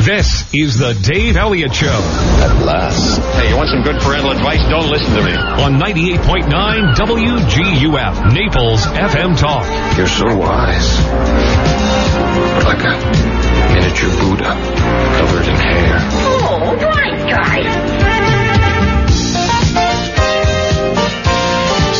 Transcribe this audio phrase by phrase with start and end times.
[0.00, 3.18] This is the Dave Elliott Show At last.
[3.36, 4.60] Hey, you want some good parental advice?
[4.70, 5.32] Don't listen to me.
[5.32, 9.66] on 98.9 WGUF, Naples FM Talk.
[9.98, 10.98] You're so wise.
[12.64, 12.96] Like a
[13.74, 14.56] miniature Buddha
[15.20, 15.98] covered in hair.
[16.00, 18.00] Oh, right, guys.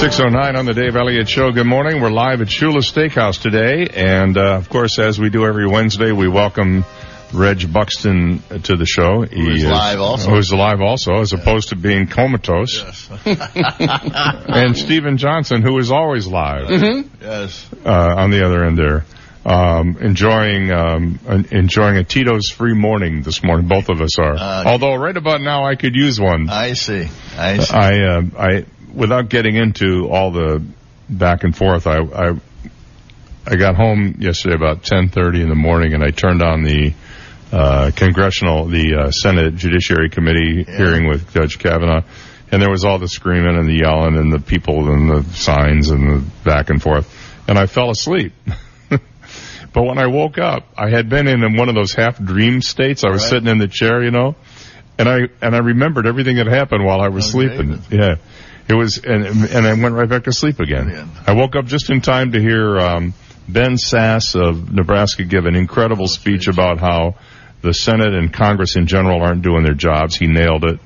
[0.00, 1.52] 609 on the Dave Elliott Show.
[1.52, 2.00] Good morning.
[2.00, 3.86] We're live at Shula Steakhouse today.
[3.94, 6.86] And, uh, of course, as we do every Wednesday, we welcome
[7.32, 9.22] Reg Buxton to the show.
[9.22, 10.30] He is live also.
[10.30, 12.82] Who's live also, as opposed to being comatose.
[13.24, 16.70] and Stephen Johnson, who is always live
[17.20, 17.66] Yes.
[17.84, 19.04] uh, on the other end there.
[19.44, 23.68] Um, enjoying um, en- enjoying a Tito's free morning this morning.
[23.68, 24.34] Both of us are.
[24.36, 26.50] Uh, Although right about now I could use one.
[26.50, 27.08] I see.
[27.38, 27.74] I see.
[27.74, 30.62] I, uh, I, without getting into all the
[31.08, 32.32] back and forth, I, I,
[33.46, 36.92] I got home yesterday about 10:30 in the morning, and I turned on the
[37.52, 42.02] uh, congressional, the uh, Senate Judiciary Committee hearing with Judge Kavanaugh,
[42.52, 45.90] and there was all the screaming and the yelling and the people and the signs
[45.90, 47.12] and the back and forth,
[47.48, 48.32] and I fell asleep.
[48.88, 53.04] but when I woke up, I had been in one of those half dream states.
[53.04, 53.30] I was Right.
[53.30, 54.34] sitting in the chair, you know,
[54.98, 57.80] and I and I remembered everything that happened while I was Oh, sleeping.
[57.90, 58.16] Yeah,
[58.68, 61.08] it was, and and I went right back to sleep again.
[61.26, 63.14] I woke up just in time to hear um,
[63.48, 67.16] Ben Sasse of Nebraska give an incredible speech about how
[67.62, 70.16] the Senate and Congress in general aren't doing their jobs.
[70.16, 70.80] He nailed it.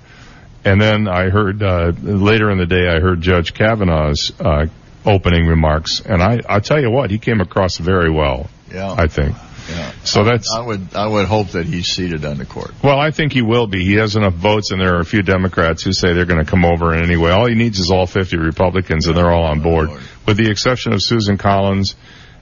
[0.64, 4.66] And then I heard uh, later in the day, I heard Judge Kavanaugh's uh,
[5.04, 8.48] opening remarks, and I I tell you what, he came across very well.
[8.72, 8.90] yeah.
[8.96, 9.36] I think.
[9.68, 9.92] yeah.
[10.04, 10.94] So that's I would.
[10.94, 12.72] I would hope that he's seated on the court.
[12.82, 13.84] well, I think he will be.
[13.84, 16.50] He has enough votes, and there are a few Democrats who say they're going to
[16.50, 17.30] come over in any way.
[17.30, 19.90] All he needs is all 50 Republicans, and they're all on board,
[20.26, 21.94] with the exception of Susan Collins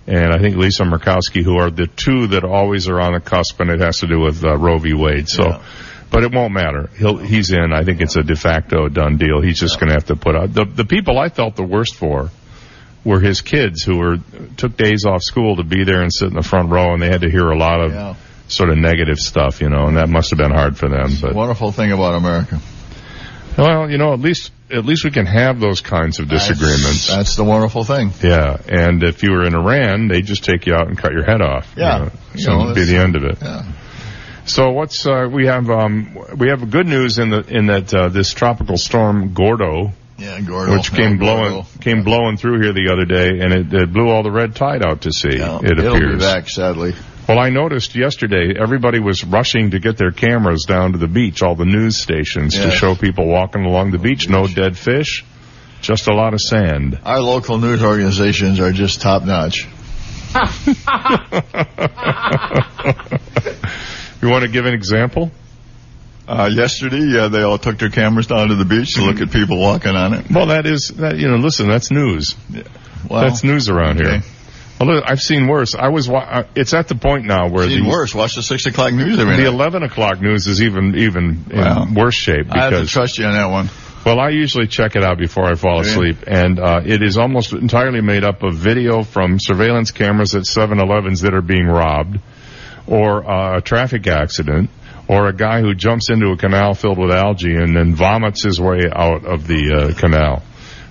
[0.07, 3.61] and I think Lisa Murkowski, who are the two that always are on the cusp,
[3.61, 4.95] and it has to do with uh, Roe v.
[4.95, 5.29] Wade.
[5.29, 5.63] So, Yeah.
[6.11, 6.91] but it won't matter.
[6.99, 7.73] He'll he's in.
[7.73, 9.41] I think it's a de facto done deal.
[9.41, 11.95] He's just going to have to put out the the people I felt the worst
[11.95, 12.31] for
[13.05, 14.19] were his kids who were
[14.57, 17.09] took days off school to be there and sit in the front row, and they
[17.09, 18.15] had to hear a lot of Yeah.
[18.49, 21.11] sort of negative stuff, you know, and that must have been hard for them.
[21.21, 22.61] But Wonderful thing about America.
[23.59, 27.07] Well, you know, at least at least we can have those kinds of disagreements.
[27.09, 28.13] That's, that's the wonderful thing.
[28.23, 31.25] yeah, and if you were in Iran, they just take you out and cut your
[31.25, 31.73] head off.
[31.77, 31.99] you Yeah.
[31.99, 33.39] know, So it'd be the end of it.
[33.43, 33.65] Yeah.
[34.45, 38.09] So what's uh, we have um, we have good news in the in that uh,
[38.09, 40.41] this tropical storm Gordo, Yeah.
[40.41, 40.73] Gordo.
[40.75, 41.69] which came Yeah, blowing Gordo.
[41.81, 44.85] came blowing through here the other day, and it, it blew all the red tide
[44.85, 45.37] out to sea.
[45.39, 45.59] Yeah.
[45.63, 46.95] It It'll be back sadly.
[47.33, 51.43] Well, I noticed yesterday everybody was rushing to get their cameras down to the beach,
[51.43, 54.29] all the news stations, to show people walking along the beach.
[54.29, 55.25] No dead fish,
[55.81, 56.99] just a lot of sand.
[57.03, 59.67] Our local news organizations are just top notch.
[64.23, 65.33] You want to give an example?
[66.29, 69.33] Uh, yesterday, yeah, they all took their cameras down to the beach to look at
[69.33, 70.31] people walking on it.
[70.31, 71.17] Well, that is that.
[71.17, 72.37] You know, listen, that's news.
[73.11, 74.19] Well, that's news around okay.
[74.19, 74.23] here.
[74.91, 75.75] I've seen worse.
[75.75, 76.09] I was.
[76.09, 78.15] wa- It's at the point now where Seen the worse.
[78.15, 79.47] Watch the six o'clock news every the night.
[79.53, 81.85] eleven o'clock news is even even Wow.
[81.85, 83.69] in worse shape I have to trust you on that one.
[84.05, 87.53] Well, I usually check it out before I fall asleep, and uh, it is almost
[87.53, 92.19] entirely made up of video from surveillance cameras at 7-Elevens that are being robbed,
[92.89, 94.71] or uh, a traffic accident,
[95.07, 98.61] or a guy who jumps into a canal filled with algae and then vomits his
[98.61, 100.43] way out of the uh, canal.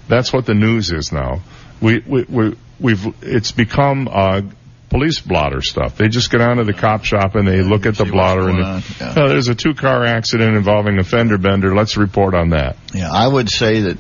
[0.07, 1.41] That's what the news is now.
[1.81, 4.41] We, we, we we've it's become uh,
[4.89, 5.95] police blotter stuff.
[5.97, 8.59] They just go down to the cop shop and they look at the blotter and.
[8.99, 9.13] Yeah.
[9.15, 11.73] "Oh, there's a two car accident involving a fender bender.
[11.75, 12.75] Let's report on that.
[12.93, 13.97] Yeah, I would say that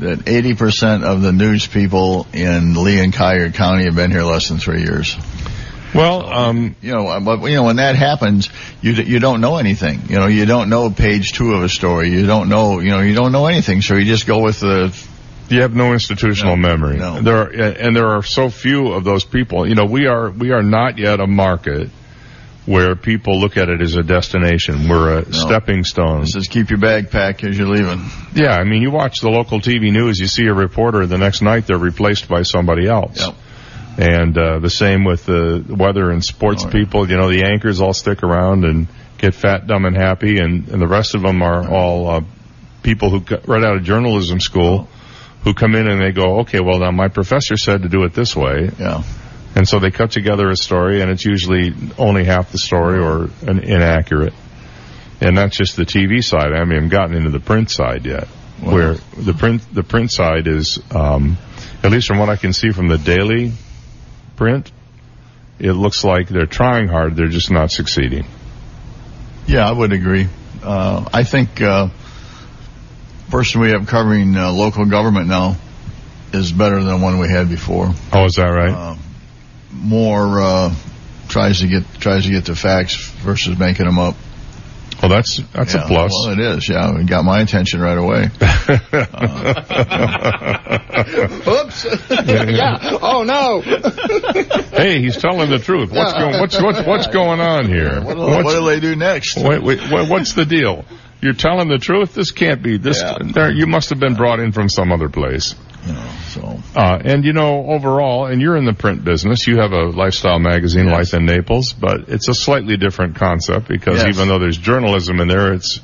[0.00, 4.48] that 80% of the news people in Lee and Collier County have been here less
[4.48, 5.16] than three years.
[5.94, 8.50] Well, um, You know, but you know when that happens,
[8.82, 10.02] you d- you don't know anything.
[10.08, 12.10] You know, you don't know page two of a story.
[12.10, 13.80] You don't know, you know, you don't know anything.
[13.82, 14.92] So you just go with the.
[15.48, 16.96] You have no institutional No, memory.
[16.96, 17.20] no.
[17.20, 19.68] There are, and there are so few of those people.
[19.68, 21.90] You know, we are we are not yet a market
[22.66, 24.88] where people look at it as a destination.
[24.88, 26.24] We're a stepping stone.
[26.26, 28.00] Says keep your bag packed as you're leaving.
[28.34, 31.42] Yeah, I mean, you watch the local TV news, you see a reporter, the next
[31.42, 33.20] night they're replaced by somebody else.
[33.20, 33.34] Yep.
[33.98, 36.72] And uh, the same with the weather and sports Oh, yeah.
[36.72, 37.08] people.
[37.08, 38.88] You know, the anchors all stick around and
[39.18, 42.20] get fat, dumb, and happy, and, and the rest of them are all uh,
[42.82, 44.88] people who got right out of journalism school
[45.44, 48.14] who come in and they go, okay, well now my professor said to do it
[48.14, 49.02] this way, Yeah.
[49.54, 53.28] and so they cut together a story, and it's usually only half the story or
[53.46, 54.32] an inaccurate.
[55.20, 56.52] And that's just the TV side.
[56.52, 58.26] I haven't even gotten into the print side yet,
[58.60, 61.38] where the print the print side is, um,
[61.82, 63.52] at least from what I can see from the daily
[64.36, 64.70] print,
[65.60, 67.14] it looks like they're trying hard.
[67.16, 68.26] They're just not succeeding.
[69.46, 70.26] Yeah, I would agree.
[70.62, 71.88] Uh, I think uh,
[73.34, 75.56] person we have covering uh, local government now
[76.32, 77.90] is better than one we had before.
[78.12, 78.70] Oh, is that right?
[78.70, 78.96] Uh,
[79.72, 80.72] more uh,
[81.26, 82.94] tries to get tries to get the facts
[83.24, 84.14] versus making them up.
[85.02, 86.12] well, that's that's Yeah, a plus.
[86.12, 86.68] Well, it is.
[86.68, 88.30] Yeah, it got my attention right away.
[91.48, 91.84] Oops.
[92.10, 92.98] yeah.
[93.02, 93.60] Oh no.
[93.62, 95.90] hey, he's telling the truth.
[95.90, 98.00] What's going what's what's what's going on here?
[98.00, 99.36] What, What's- what do they do next?
[99.36, 100.84] Wait, wait, what's the deal?
[101.24, 102.12] You're telling the truth.
[102.12, 102.76] This can't be.
[102.76, 103.16] This Yeah.
[103.22, 105.54] there, you must have been brought in from some other place.
[105.86, 109.46] You know, so Uh, and you know, overall, and you're in the print business.
[109.46, 111.12] You have a lifestyle magazine, Yes.
[111.12, 114.14] Life in Naples, but it's a slightly different concept because Yes.
[114.16, 115.80] even though there's journalism in there, it's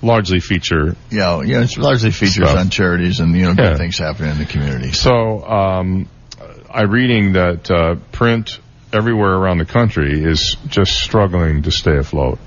[0.00, 0.94] largely feature.
[1.10, 2.56] yeah, yeah, it's largely features Stuff.
[2.58, 3.76] on charities and you know good Yeah.
[3.76, 4.92] things happening in the community.
[4.92, 6.06] So, um,
[6.72, 8.58] I'm reading that uh, print
[8.92, 12.38] everywhere around the country is just struggling to stay afloat.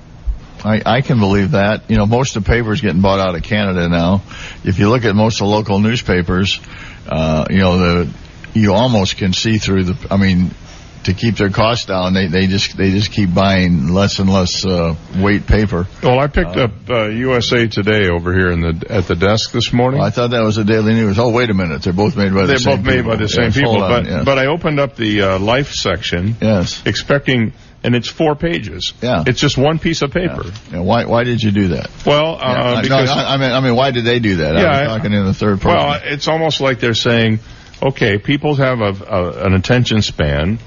[0.64, 1.90] I, I can believe that.
[1.90, 4.22] You know, most of the papers getting bought out of Canada now.
[4.64, 6.60] If you look at most of the local newspapers,
[7.08, 8.10] uh, you know, the
[8.54, 10.06] you almost can see through the.
[10.10, 10.50] I mean,
[11.04, 14.66] to keep their costs down, they they just they just keep buying less and less
[14.66, 15.86] uh, weight paper.
[16.02, 19.72] Well, I picked up uh, USA Today over here in the at the desk this
[19.72, 20.00] morning.
[20.00, 21.18] I thought that was the Daily News.
[21.18, 23.10] Oh, wait a minute, they're both made by the same They're same both made people.
[23.12, 24.24] by the same Yes, people, on, but yes.
[24.24, 27.52] but I opened up the uh, Life section, yes, expecting,
[27.88, 28.92] and it's four pages.
[29.00, 29.24] Yeah.
[29.26, 30.44] it's just one piece of paper.
[30.70, 31.88] Yeah, why why did you do that?
[32.04, 34.56] Well, uh, Yeah, no, because I, I mean, I mean, why did they do that?
[34.56, 35.74] Yeah, I was talking in the third person.
[35.74, 37.38] well, it's almost like they're saying,
[37.82, 40.58] okay, people have a, a an attention span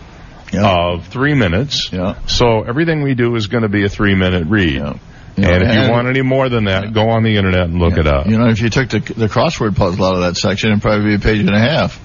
[0.51, 1.91] yeah, of three minutes.
[1.93, 2.25] yeah.
[2.25, 4.73] So everything we do is going to be a three minute read.
[4.73, 4.97] Yeah.
[5.37, 7.97] And if you And- want any more than that, go on the internet and look
[7.97, 8.27] it up.
[8.27, 11.09] You know, if you took the the crossword puzzle out of that section, it'd probably
[11.09, 11.99] be a page and a half.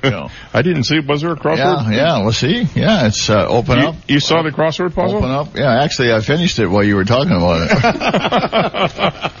[0.04, 0.28] you know.
[0.52, 0.98] I didn't see.
[1.00, 1.90] Was there a crossword?
[1.90, 2.18] Yeah, yeah.
[2.22, 3.94] Well, see, yeah, it's uh, open You, up.
[4.08, 5.18] you saw the crossword puzzle?
[5.18, 5.56] Open up.
[5.56, 9.32] Yeah, actually, I finished it while you were talking about it.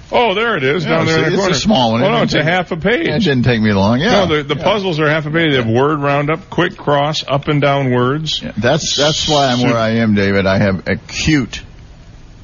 [0.12, 2.02] oh, there it is Yeah, down there see, in the it's a small one.
[2.02, 3.08] Well, It no, it's a half a page.
[3.08, 4.00] it didn't take me long.
[4.00, 4.64] Yeah, No, the, the yeah.
[4.64, 5.50] puzzles are half a page.
[5.52, 8.40] They have word roundup, quick cross, up and down words.
[8.42, 10.46] Yeah, That's that's why I'm where I am, David.
[10.46, 11.62] I have acute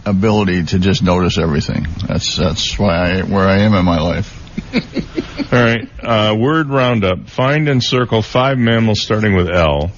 [0.06, 1.86] ability to just notice everything.
[2.06, 4.42] That's that's why I where I am in my life.
[5.52, 5.88] All right.
[6.02, 7.28] Uh, word roundup.
[7.28, 9.88] Find and circle five mammals starting with L.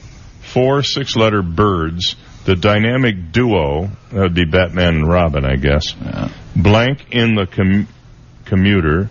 [0.40, 2.16] Four six-letter birds.
[2.44, 3.90] The dynamic duo.
[4.12, 5.94] That would be Batman and Robin, I guess.
[6.02, 6.30] Yeah.
[6.56, 7.88] Blank in the com-
[8.46, 9.10] commuter.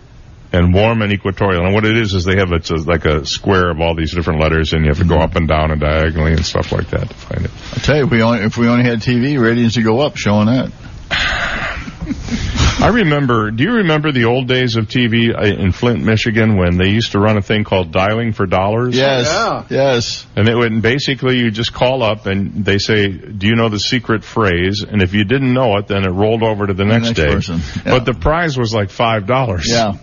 [0.50, 1.64] And warm and equatorial.
[1.66, 4.14] And what it is is they have it's a, like a square of all these
[4.14, 6.88] different letters, and you have to go up and down and diagonally and stuff like
[6.88, 7.50] that to find it.
[7.74, 10.16] I tell you, if we only if we only had TV, ratings would go up
[10.16, 10.72] showing that.
[11.10, 13.50] I remember.
[13.50, 17.12] Do you remember the old days of TV uh, in Flint, Michigan, when they used
[17.12, 18.96] to run a thing called dialing for dollars?
[18.96, 19.64] Yes, Yeah.
[19.68, 20.26] yes.
[20.36, 23.80] And it would basically you just call up and they say, "Do you know the
[23.80, 27.06] secret phrase?" And if you didn't know it, then it rolled over to the next,
[27.08, 27.32] next day.
[27.32, 27.60] person.
[27.84, 27.98] Yeah.
[27.98, 29.66] But the prize was like five dollars.
[29.68, 29.94] Yeah.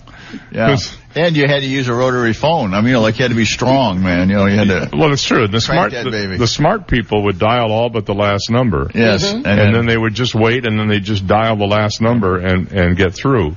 [0.51, 0.77] Yeah.
[1.15, 2.73] Was- And you had to use a rotary phone.
[2.73, 4.29] I mean, you know, like you had to be strong, man.
[4.29, 4.89] You know, you had to.
[4.95, 5.47] Well, it's true.
[5.47, 6.37] The smart that the, baby.
[6.37, 8.89] the smart people would dial all but the last number.
[8.93, 9.25] Yes.
[9.25, 9.45] Mhm.
[9.45, 12.71] And, then they would just wait and then they just dial the last number and
[12.71, 13.55] and get through.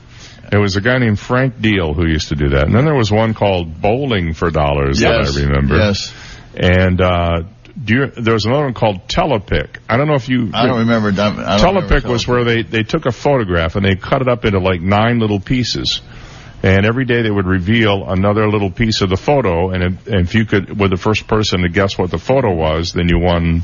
[0.51, 2.65] It was a guy named Frank Deal who used to do that.
[2.65, 5.35] And then there was one called Bowling for Dollars yes.
[5.35, 5.77] that I remember.
[5.77, 6.13] Yes.
[6.55, 7.43] And uh
[7.83, 9.77] do you, there was another one called Telepic.
[9.89, 11.09] I don't know if you I don't remember.
[11.11, 14.29] I don't remember Telepic was where they, they took a photograph and they cut it
[14.29, 16.01] up into like nine little pieces.
[16.63, 19.71] And every day they would reveal another little piece of the photo.
[19.71, 22.53] And if, and if you could, were the first person to guess what the photo
[22.53, 23.63] was, then you won,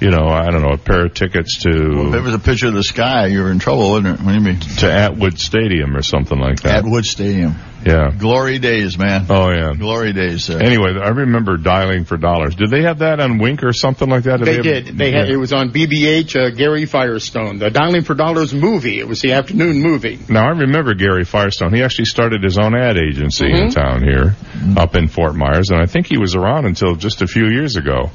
[0.00, 1.68] you know, I don't know, a pair of tickets to.
[2.08, 4.24] If it was a picture of the sky, you were in trouble, wouldn't it?
[4.24, 4.60] What do you mean?
[4.78, 6.78] to Atwood Stadium or something like that.
[6.84, 7.54] Atwood Stadium.
[7.84, 8.10] Yeah.
[8.10, 9.24] Glory days, man.
[9.30, 9.72] Oh yeah.
[9.72, 10.50] Glory days.
[10.50, 12.54] Uh, Anyway, I remember dialing for dollars.
[12.54, 14.40] Did they have that on Wink or something like that?
[14.44, 14.86] They have- did.
[14.98, 15.34] They had, Yeah.
[15.34, 18.98] it was on BBH, uh, Gary Firestone, the Dialing for Dollars movie.
[18.98, 20.18] It was the afternoon movie.
[20.28, 21.72] Now I remember Gary Firestone.
[21.72, 23.74] He actually started his own ad agency in Mhm.
[23.74, 24.36] town here,
[24.76, 27.76] up in Fort Myers, and I think he was around until just a few years
[27.76, 28.10] ago.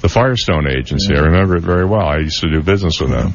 [0.00, 1.14] The Firestone Agency.
[1.16, 2.06] I remember it very well.
[2.06, 3.34] I used to do business with them.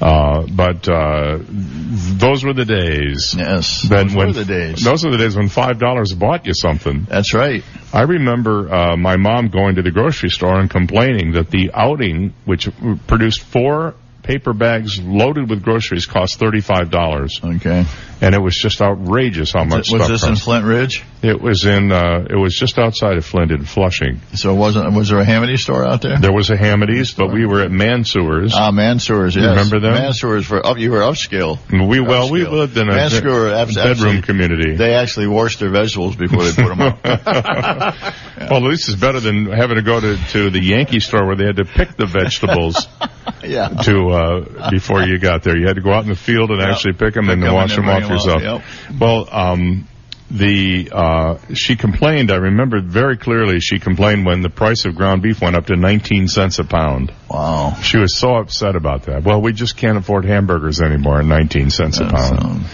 [0.00, 3.34] Uh, but uh, those were the days.
[3.36, 3.82] yes.
[3.82, 4.82] Those when were the days.
[4.82, 7.04] those are the days when five dollars bought you something.
[7.04, 7.62] That's right.
[7.92, 12.32] I remember uh, my mom going to the grocery store and complaining that the outing,
[12.46, 12.68] which
[13.06, 17.84] produced four paper bags loaded with groceries, cost thirty-five dollars, Okay.
[18.22, 20.36] And it was just outrageous how much was this in.
[20.36, 21.02] Flint Ridge?
[21.22, 21.90] It was in.
[21.90, 24.20] Uh, it was just outside of Flint in Flushing.
[24.34, 26.18] So it wasn't was there a Hamady store out there?
[26.18, 28.52] There was a Hamady's, but we were at Mansewers.
[28.54, 29.46] Ah, Mansewers, yes.
[29.46, 29.94] remember them?
[29.94, 30.78] Mansewers for up.
[30.78, 31.58] You were upscale.
[31.70, 34.76] we well, we lived in a abs- bedroom community.
[34.76, 37.96] They actually washed their vegetables before they put them up.
[38.40, 41.36] Well, at least it's better than having to go to, to the Yankee store where
[41.36, 42.88] they had to pick the vegetables.
[43.44, 43.68] Yeah.
[43.68, 45.56] to uh, before you got there.
[45.56, 46.68] You had to go out in the field and Yep.
[46.68, 48.42] actually pick them Pick and 'em wash them off yourself.
[48.42, 49.88] off, Well, um,
[50.30, 52.30] the uh, she complained.
[52.30, 53.58] I remember very clearly.
[53.60, 57.12] She complained when the price of ground beef went up to 19 cents a pound.
[57.28, 57.74] Wow.
[57.82, 59.24] She was so upset about that.
[59.24, 62.38] Well, we just can't afford hamburgers anymore at 19 cents a pound.
[62.38, 62.64] um,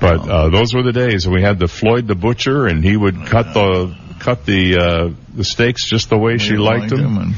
[0.00, 1.26] But uh, those were the days.
[1.26, 5.44] We had the Floyd the butcher, and he would cut the cut the uh, the
[5.44, 7.34] steaks just the way she liked them.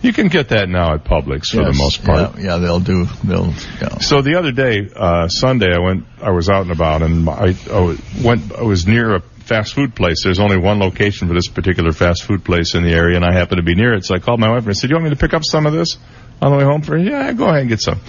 [0.00, 2.36] You can get that now at Publix for the most part.
[2.36, 3.06] Yeah, yeah, they'll do.
[3.24, 3.52] They'll.
[3.80, 3.98] Yeah.
[3.98, 7.56] So the other day, uh, Sunday, I went, I was out and about, and I,
[7.70, 10.22] I went, I was near a fast food place.
[10.22, 13.32] There's only one location for this particular fast food place in the area, and I
[13.32, 14.04] happened to be near it.
[14.04, 15.44] So I called my wife and I said, Do "You want me to pick up
[15.44, 15.96] some of this
[16.40, 18.00] on the way home?" For yeah, go ahead and get some.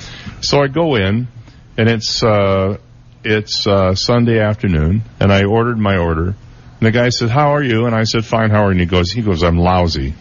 [0.41, 1.27] So I go in,
[1.77, 2.77] and it's uh,
[3.23, 6.27] it's uh, Sunday afternoon, and I ordered my order.
[6.27, 8.51] And the guy said, "How are you?" And I said, "Fine.
[8.51, 10.13] How are you?" And he goes, "He goes, I'm lousy."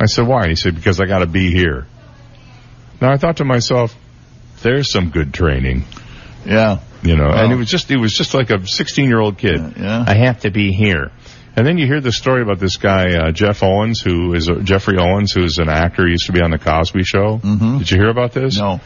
[0.00, 1.86] I said, "Why?" And he said, "Because I got to be here."
[3.00, 3.94] Now I thought to myself,
[4.62, 5.84] "There's some good training."
[6.46, 6.78] Yeah.
[7.02, 9.60] you know, and it was just, it was just like a 16 year old kid.
[9.76, 10.04] Yeah.
[10.06, 11.10] I have to be here.
[11.54, 14.54] And then you hear the story about this guy, uh, Jeff Owens, who is, uh,
[14.62, 17.38] Geoffrey Owens, who's an actor, he used to be on the Cosby show.
[17.42, 17.78] Mhm.
[17.80, 18.56] Did you hear about this?
[18.58, 18.80] No.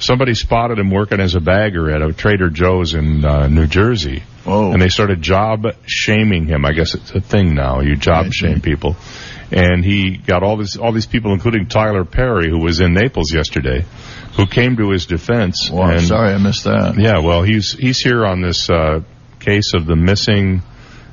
[0.00, 4.22] Somebody spotted him working as a bagger at a Trader Joe's in, uh, New Jersey.
[4.46, 4.72] Oh.
[4.72, 6.64] And they started job shaming him.
[6.64, 7.80] I guess it's a thing now.
[7.80, 8.34] You job Right.
[8.34, 8.96] shame people.
[9.50, 13.32] And he got all these, all these people, including Tyler Perry, who was in Naples
[13.32, 13.84] yesterday,
[14.36, 15.70] who came to his defense.
[15.70, 16.98] Well, I'm and sorry I missed that.
[16.98, 19.00] yeah, well, he's he's here on this uh,
[19.40, 20.62] case of the missing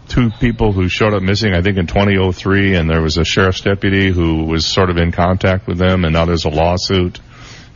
[0.08, 1.54] two people who showed up missing.
[1.54, 5.12] I think in 2003, and there was a sheriff's deputy who was sort of in
[5.12, 7.20] contact with them, and now there's a lawsuit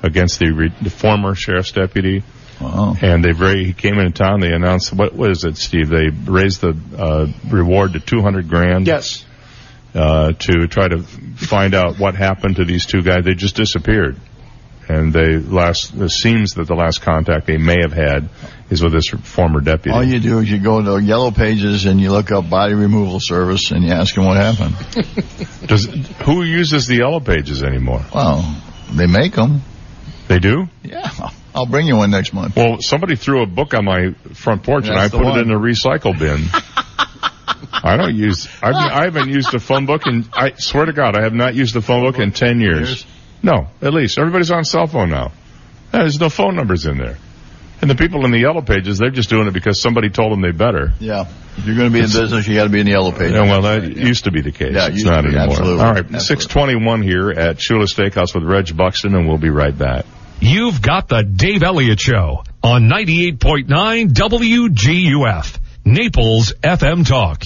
[0.03, 2.23] against the, re- the former sheriff's deputy.
[2.61, 2.95] Wow.
[3.01, 4.41] And they very he came into town.
[4.41, 5.89] They announced what was it, Steve?
[5.89, 8.85] They raised the uh, reward to 200 grand.
[8.85, 9.25] Yes.
[9.91, 13.25] Uh, to try to find out what happened to these two guys.
[13.25, 14.17] They just disappeared.
[14.87, 18.29] And they last, it seems that the last contact they may have had
[18.69, 19.95] is with this former deputy.
[19.95, 23.19] All you do is you go to Yellow Pages and you look up body removal
[23.19, 24.75] service and you ask them what happened.
[25.67, 25.85] Does,
[26.25, 28.03] who uses the yellow pages anymore?
[28.13, 29.61] Well, they make them.
[30.27, 30.65] They do?
[30.83, 31.11] Yeah.
[31.55, 32.55] I'll bring you one next month.
[32.55, 35.47] Well, somebody threw a book on my front porch and I That's put it in
[35.47, 36.45] the recycle bin.
[37.71, 41.15] I don't use, I've, I haven't used a phone book and I swear to God,
[41.17, 42.89] I have not used a phone book in 10 years.
[42.89, 43.05] Years?
[43.43, 44.17] No, at least.
[44.17, 45.31] Everybody's on cell phone now.
[45.91, 47.17] There's no phone numbers in there.
[47.81, 50.41] And the people in the yellow pages, they're just doing it because somebody told them
[50.41, 50.91] they better.
[50.99, 51.25] Yeah.
[51.57, 53.33] If you're going to be in business, you got to be in the Yellow Pages.
[53.33, 54.73] Yeah, well, that used to be the case.
[54.73, 55.47] Yeah, it it's not be, anymore.
[55.49, 55.79] absolutely.
[55.83, 56.19] All right, Absolutely.
[56.19, 60.05] 621 here at Shula Steakhouse with Reg Buxton, and we'll be right back.
[60.39, 63.67] You've got the Dave Elliott Show on 98.9
[64.13, 67.45] WGUF, Naples FM Talk.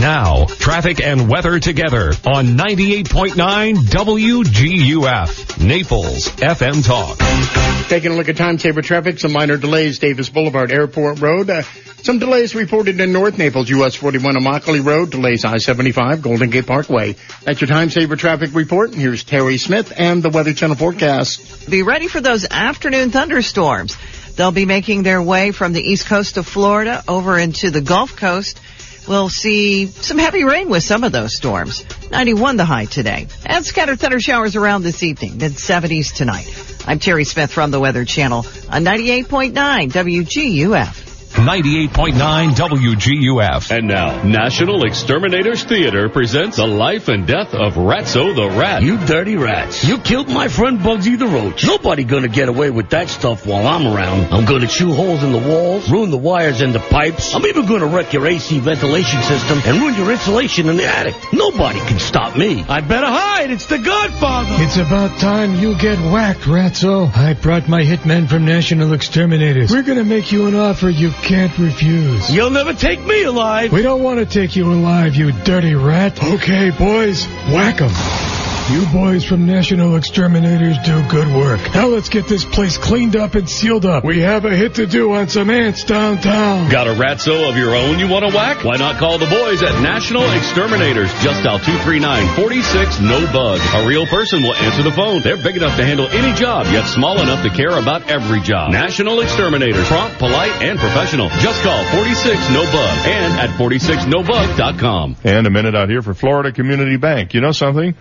[0.00, 7.88] Now, traffic and weather together on 98.9 WGUF, Naples FM Talk.
[7.88, 11.50] Taking a look at time saver traffic, some minor delays, Davis Boulevard, Airport Road.
[11.50, 11.62] Uh,
[12.04, 17.16] some delays reported in North Naples, US 41 Immokalee Road, delays I-75, Golden Gate Parkway.
[17.42, 18.92] That's your time saver traffic report.
[18.92, 21.68] And here's Terry Smith and the Weather Channel forecast.
[21.68, 23.96] Be ready for those afternoon thunderstorms.
[24.36, 28.16] They'll be making their way from the east coast of Florida over into the Gulf
[28.16, 28.60] Coast.
[29.06, 31.84] We'll see some heavy rain with some of those storms.
[32.10, 33.28] 91 the high today.
[33.44, 36.48] And scattered thunder showers around this evening, mid 70s tonight.
[36.86, 39.52] I'm Terry Smith from the Weather Channel on 98.9
[39.92, 41.13] WGUF.
[41.34, 43.70] 98.9 WGUF.
[43.76, 48.82] And now, National Exterminators Theater presents The Life and Death of Ratso the Rat.
[48.84, 49.84] You dirty rats.
[49.84, 51.66] You killed my friend Bugsy the Roach.
[51.66, 54.32] Nobody gonna get away with that stuff while I'm around.
[54.32, 57.34] I'm gonna chew holes in the walls, ruin the wires and the pipes.
[57.34, 61.16] I'm even gonna wreck your AC ventilation system and ruin your insulation in the attic.
[61.32, 62.64] Nobody can stop me.
[62.68, 63.50] I better hide.
[63.50, 64.62] It's the Godfather.
[64.62, 67.14] It's about time you get whacked, Ratso.
[67.14, 69.72] I brought my hitmen from National Exterminators.
[69.72, 72.30] We're gonna make you an offer you can't refuse.
[72.30, 73.72] You'll never take me alive.
[73.72, 76.22] We don't want to take you alive, you dirty rat.
[76.22, 78.53] Okay, boys, whack 'em.
[78.72, 81.60] You boys from National Exterminators do good work.
[81.74, 84.04] Now let's get this place cleaned up and sealed up.
[84.04, 86.70] We have a hit to do on some ants downtown.
[86.70, 88.64] Got a ratso of your own you want to whack?
[88.64, 91.12] Why not call the boys at National Exterminators?
[91.20, 93.60] Just dial 239-46 no bug.
[93.84, 95.20] A real person will answer the phone.
[95.20, 98.72] They're big enough to handle any job, yet small enough to care about every job.
[98.72, 99.86] National Exterminators.
[99.88, 101.28] Prompt, polite, and professional.
[101.44, 105.16] Just call 46 no bug and at 46nobug.com.
[105.22, 107.34] And a minute out here for Florida Community Bank.
[107.34, 107.94] You know something?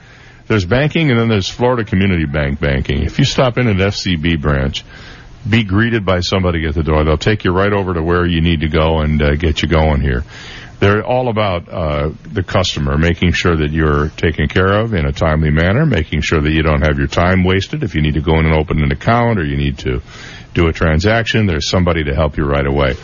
[0.47, 3.03] There's banking and then there's Florida Community Bank banking.
[3.03, 4.83] If you stop in an FCB branch,
[5.50, 7.03] be greeted by somebody at the door.
[7.03, 9.69] They'll take you right over to where you need to go and uh, get you
[9.69, 10.23] going here.
[10.79, 15.13] They're all about uh, the customer, making sure that you're taken care of in a
[15.13, 17.83] timely manner, making sure that you don't have your time wasted.
[17.83, 20.01] If you need to go in and open an account or you need to
[20.53, 22.95] do a transaction, there's somebody to help you right away.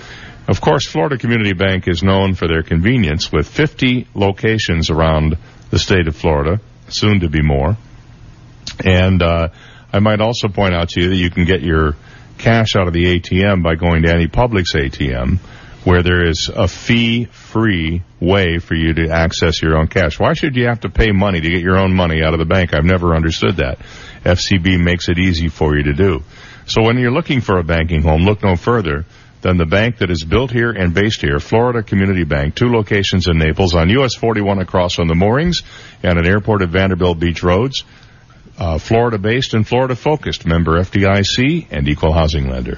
[0.50, 5.38] Of course, Florida Community Bank is known for their convenience with 50 locations around
[5.70, 6.60] the state of Florida,
[6.94, 7.78] soon to be more.
[8.84, 9.50] And uh,
[9.92, 11.96] I might also point out to you that you can get your
[12.38, 15.40] cash out of the ATM by going to any Publix ATM,
[15.84, 20.20] where there is a fee-free way for you to access your own cash.
[20.20, 22.46] Why should you have to pay money to get your own money out of the
[22.46, 22.74] bank?
[22.74, 23.80] I've never understood that.
[24.24, 26.24] FCB makes it easy for you to do.
[26.66, 29.06] So when you're looking for a banking home, look no further
[29.42, 33.28] than the bank that is built here and based here, Florida Community Bank, two locations
[33.28, 35.64] in Naples on US 41 across from the moorings
[36.04, 37.84] and an airport at Vanderbilt Beach Roads.
[38.58, 42.78] Uh, Florida based and Florida focused, member FDIC and equal housing lender.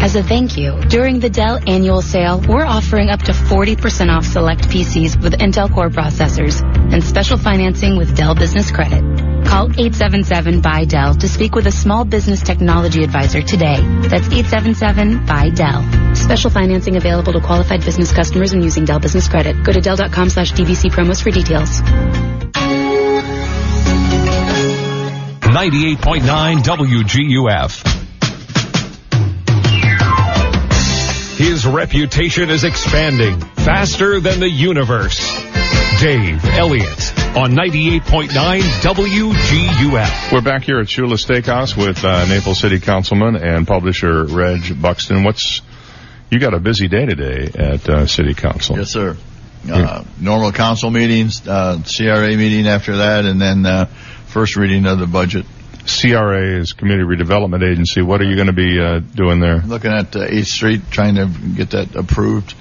[0.01, 4.25] As a thank you, during the Dell annual sale, we're offering up to 40% off
[4.25, 8.99] select PCs with Intel Core processors and special financing with Dell Business Credit.
[9.47, 13.77] Call 877 by Dell to speak with a small business technology advisor today.
[14.09, 16.15] That's 877 by Dell.
[16.15, 19.55] Special financing available to qualified business customers and using Dell Business Credit.
[19.63, 21.79] Go to Dell.com slash DBC promos for details.
[25.53, 27.85] 98.9 WGUF.
[31.37, 35.19] His reputation is expanding faster than the universe.
[35.99, 40.31] Dave Elliott on 98.9 WGUF.
[40.31, 45.23] We're back here at Shula Steakhouse with uh, Naples City Councilman and publisher Reg Buxton.
[45.23, 45.61] What's
[46.31, 48.79] you got a busy day today at uh, City Council?
[48.79, 49.15] Yes, sir.
[49.71, 53.85] Uh, normal council meetings, uh, CRA meeting after that, and then uh,
[54.33, 55.45] first reading of the budget.
[55.85, 58.01] CRA is Community Redevelopment Agency.
[58.01, 59.59] What are you going to be uh, doing there?
[59.59, 62.55] Looking at uh, 8th Street, trying to get that approved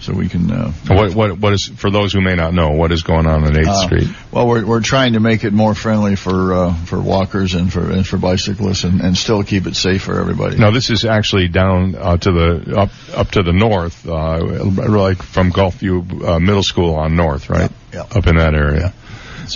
[0.00, 0.50] so we can.
[0.50, 3.44] Uh, What what what is for those who may not know what is going on
[3.44, 4.08] on Eighth uh, Street?
[4.32, 7.90] Well, we're we're trying to make it more friendly for uh, for walkers and for
[7.90, 10.56] and for bicyclists, and, and still keep it safe for everybody.
[10.56, 15.20] Now, this is actually down uh, to the up up to the north, uh, like
[15.22, 17.70] from Gulfview uh, Middle School on north, right?
[17.92, 18.02] Yeah.
[18.02, 18.94] Up in that area.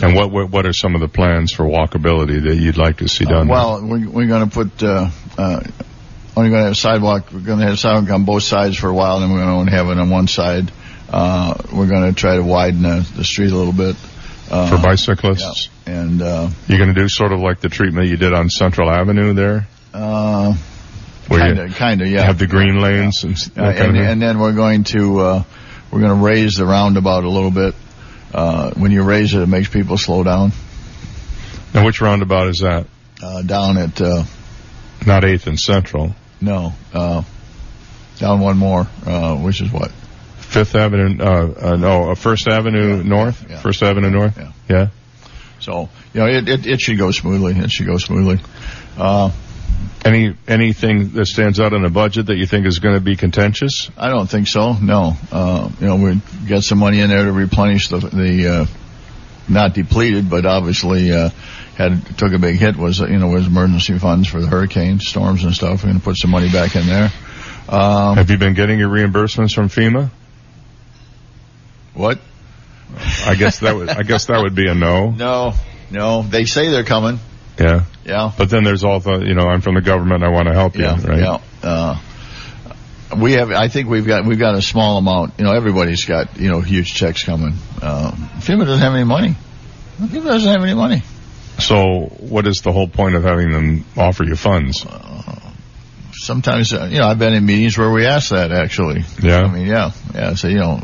[0.00, 3.08] And what, what what are some of the plans for walkability that you'd like to
[3.08, 3.50] see done?
[3.50, 4.82] Uh, well, we're, we're going to put.
[4.82, 5.60] Uh, uh,
[6.34, 7.30] only going to have a sidewalk.
[7.32, 9.48] We're going to have sidewalk on both sides for a while, and then we're going
[9.48, 10.72] to only have it on one side.
[11.10, 13.96] Uh, we're going to try to widen the, the street a little bit.
[14.50, 15.68] Uh, for bicyclists?
[15.86, 16.00] Yeah.
[16.00, 18.90] And, uh, you're going to do sort of like the treatment you did on Central
[18.90, 19.66] Avenue there?
[19.92, 20.54] Uh,
[21.28, 22.22] kinda, kinda, yeah.
[22.22, 25.42] have the green lanes and, Uh, and, and then we're going to, uh,
[25.90, 27.74] we're going to raise the roundabout a little bit.
[28.32, 30.52] Uh, when you raise it, it makes people slow down.
[31.74, 32.86] Now, which roundabout is that?
[33.22, 34.24] Uh, down at, uh,
[35.06, 36.14] Not 8th and Central.
[36.40, 37.22] no, uh,
[38.18, 39.90] down one more, uh, which is what?
[40.38, 43.46] Fifth Avenue, uh, uh, no, uh, First Avenue North?
[43.48, 43.58] yeah.
[43.60, 44.36] First Avenue North?
[44.36, 44.52] Yeah.
[44.68, 44.88] Yeah?
[45.60, 47.54] So, you know, it, it, it should go smoothly.
[47.56, 48.40] It should go smoothly.
[50.04, 53.16] Any, anything that stands out in the budget that you think is going to be
[53.16, 53.90] contentious?
[53.96, 54.72] I don't think so.
[54.72, 55.12] No.
[55.30, 58.66] Uh, you know, we got some money in there to replenish the, the, uh,
[59.48, 61.30] not depleted, but obviously, uh,
[61.76, 65.44] had, took a big hit was, you know, was emergency funds for the hurricane storms
[65.44, 65.82] and stuff.
[65.82, 67.10] We're going to put some money back in there.
[67.68, 70.10] Um, Have you been getting your reimbursements from FEMA?
[71.94, 72.18] What?
[73.24, 75.10] I guess that would I guess that would be a no.
[75.16, 75.54] No,
[75.90, 76.22] no.
[76.22, 77.18] They say they're coming.
[77.62, 77.84] Yeah.
[78.04, 78.32] Yeah.
[78.36, 80.76] But then there's all the you know I'm from the government I want to help
[80.76, 81.18] you Yeah, right.
[81.18, 81.38] yeah.
[81.62, 81.98] Uh,
[83.20, 83.50] we have.
[83.50, 85.34] I think we've got we've got a small amount.
[85.38, 87.54] You know, everybody's got you know huge checks coming.
[87.80, 89.36] Uh, FEMA doesn't have any money.
[90.00, 91.02] FEMA doesn't have any money.
[91.58, 94.84] So what is the whole point of having them offer you funds?
[96.14, 99.04] Sometimes, uh, you know, I've been in meetings where we ask that actually.
[99.22, 99.40] Yeah.
[99.42, 100.34] I mean, yeah, yeah.
[100.34, 100.76] So you know,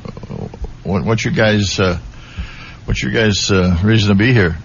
[0.84, 1.78] what, what's your guys?
[1.78, 1.98] Uh,
[2.86, 4.56] what's your guys' uh, reason to be here?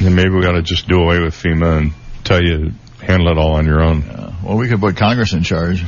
[0.00, 1.92] And maybe we ought to just do away with FEMA and
[2.24, 4.02] tell you to handle it all on your own.
[4.42, 5.84] Well, we could put Congress in charge.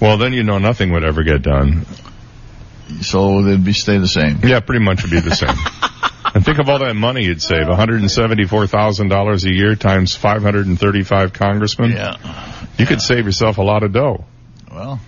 [0.00, 1.86] Well, then you know nothing would ever get done.
[3.00, 4.40] So they'd be stay the same.
[4.42, 5.56] Yeah, pretty much would be the same.
[6.34, 7.66] and think of all that money you'd save.
[7.66, 11.92] $174,000 a year times 535 congressmen.
[11.92, 12.16] Yeah.
[12.78, 14.24] You could save yourself a lot of dough.
[14.70, 15.00] Well,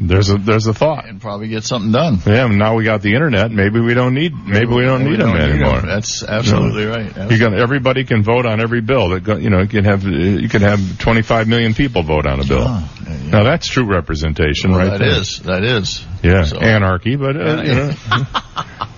[0.00, 1.06] There's a there's a thought.
[1.06, 2.18] and probably get something done.
[2.26, 3.50] Yeah, and now we got the internet.
[3.52, 5.80] Maybe we don't need maybe we don't We need don't them need anymore.
[5.82, 7.30] That's absolutely right.
[7.30, 9.10] You got everybody can vote on every bill.
[9.10, 12.40] That go, you know you can have you can have 25 million people vote on
[12.40, 12.64] a bill.
[12.66, 12.90] Ah,
[13.30, 14.90] Now that's true representation, Well, right?
[14.90, 15.20] that there.
[15.20, 15.38] is.
[15.40, 16.04] That is.
[16.22, 17.92] Yeah, So- anarchy, but uh, you know,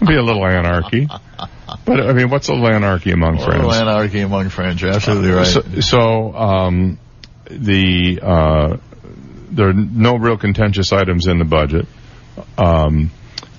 [0.07, 1.07] be a little anarchy.
[1.87, 3.65] But I mean, what's a little anarchy among A friends?
[3.65, 4.81] little anarchy among friends.
[4.81, 5.47] You're absolutely right.
[5.47, 6.99] So, so um,
[7.51, 8.77] the uh,
[9.55, 11.87] there are no real contentious items in the budget.
[12.59, 13.11] Um,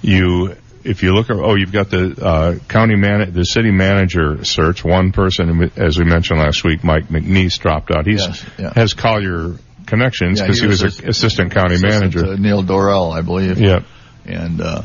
[0.02, 4.44] you, if you look at, oh, you've got the uh, county man, the city manager
[4.46, 4.84] search.
[4.84, 8.06] One person, as we mentioned last week, Mike McNeese dropped out.
[8.06, 8.74] He's Yes, yeah.
[8.76, 9.56] has Collier
[9.86, 12.38] connections Yeah, because he, was, ass- a assistant county assistant manager.
[12.38, 13.60] Neil Dorrell, I believe.
[13.60, 13.84] Yep.
[14.26, 14.82] And uh,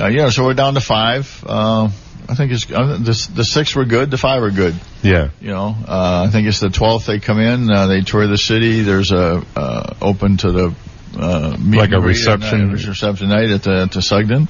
[0.00, 1.44] uh, yeah, so we're down to five.
[1.46, 1.90] Uh,
[2.28, 4.10] I think it's uh, the the six were good.
[4.10, 4.74] The five are good.
[5.02, 5.28] Yeah.
[5.40, 7.70] You know, uh, I think it's the twelfth they come in.
[7.70, 8.82] Uh, they tour the city.
[8.82, 10.74] There's a uh, open to the
[11.18, 12.68] uh, Like a and greet at reception?
[12.68, 14.48] night, reception night at the at the Sugden.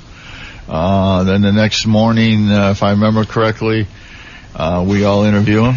[0.68, 3.86] Uh, then the next morning, uh, if I remember correctly,
[4.54, 5.74] uh, we all interview them.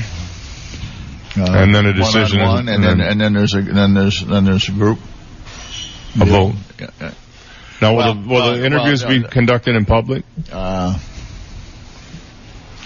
[1.35, 4.21] Uh, And then a decision one-on-one, and, and then and then there's a then there's
[4.25, 4.99] then there's a group.
[6.21, 6.55] A vote.
[6.79, 7.11] Yeah.
[7.79, 10.23] Now, will, Well, the, will the interviews well, be conducted in public?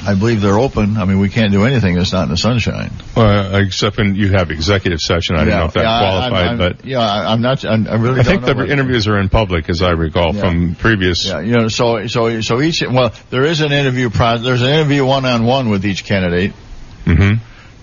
[0.04, 0.98] I believe they're open.
[0.98, 2.92] I mean, we can't do anything that's not in the sunshine.
[3.16, 5.36] Uh, except when you have executive session.
[5.36, 7.64] I don't know if that yeah, qualified, I'm- I'm- but yeah, I- I'm not.
[7.66, 8.20] I'm, I really.
[8.20, 10.42] I think the interviews are in public, as I recall Yeah.
[10.42, 11.26] from previous.
[11.28, 14.44] Yeah, you know, so so so each well, there is an interview process.
[14.44, 16.54] There's an interview one on one with each candidate,
[17.06, 17.36] Mm-hmm.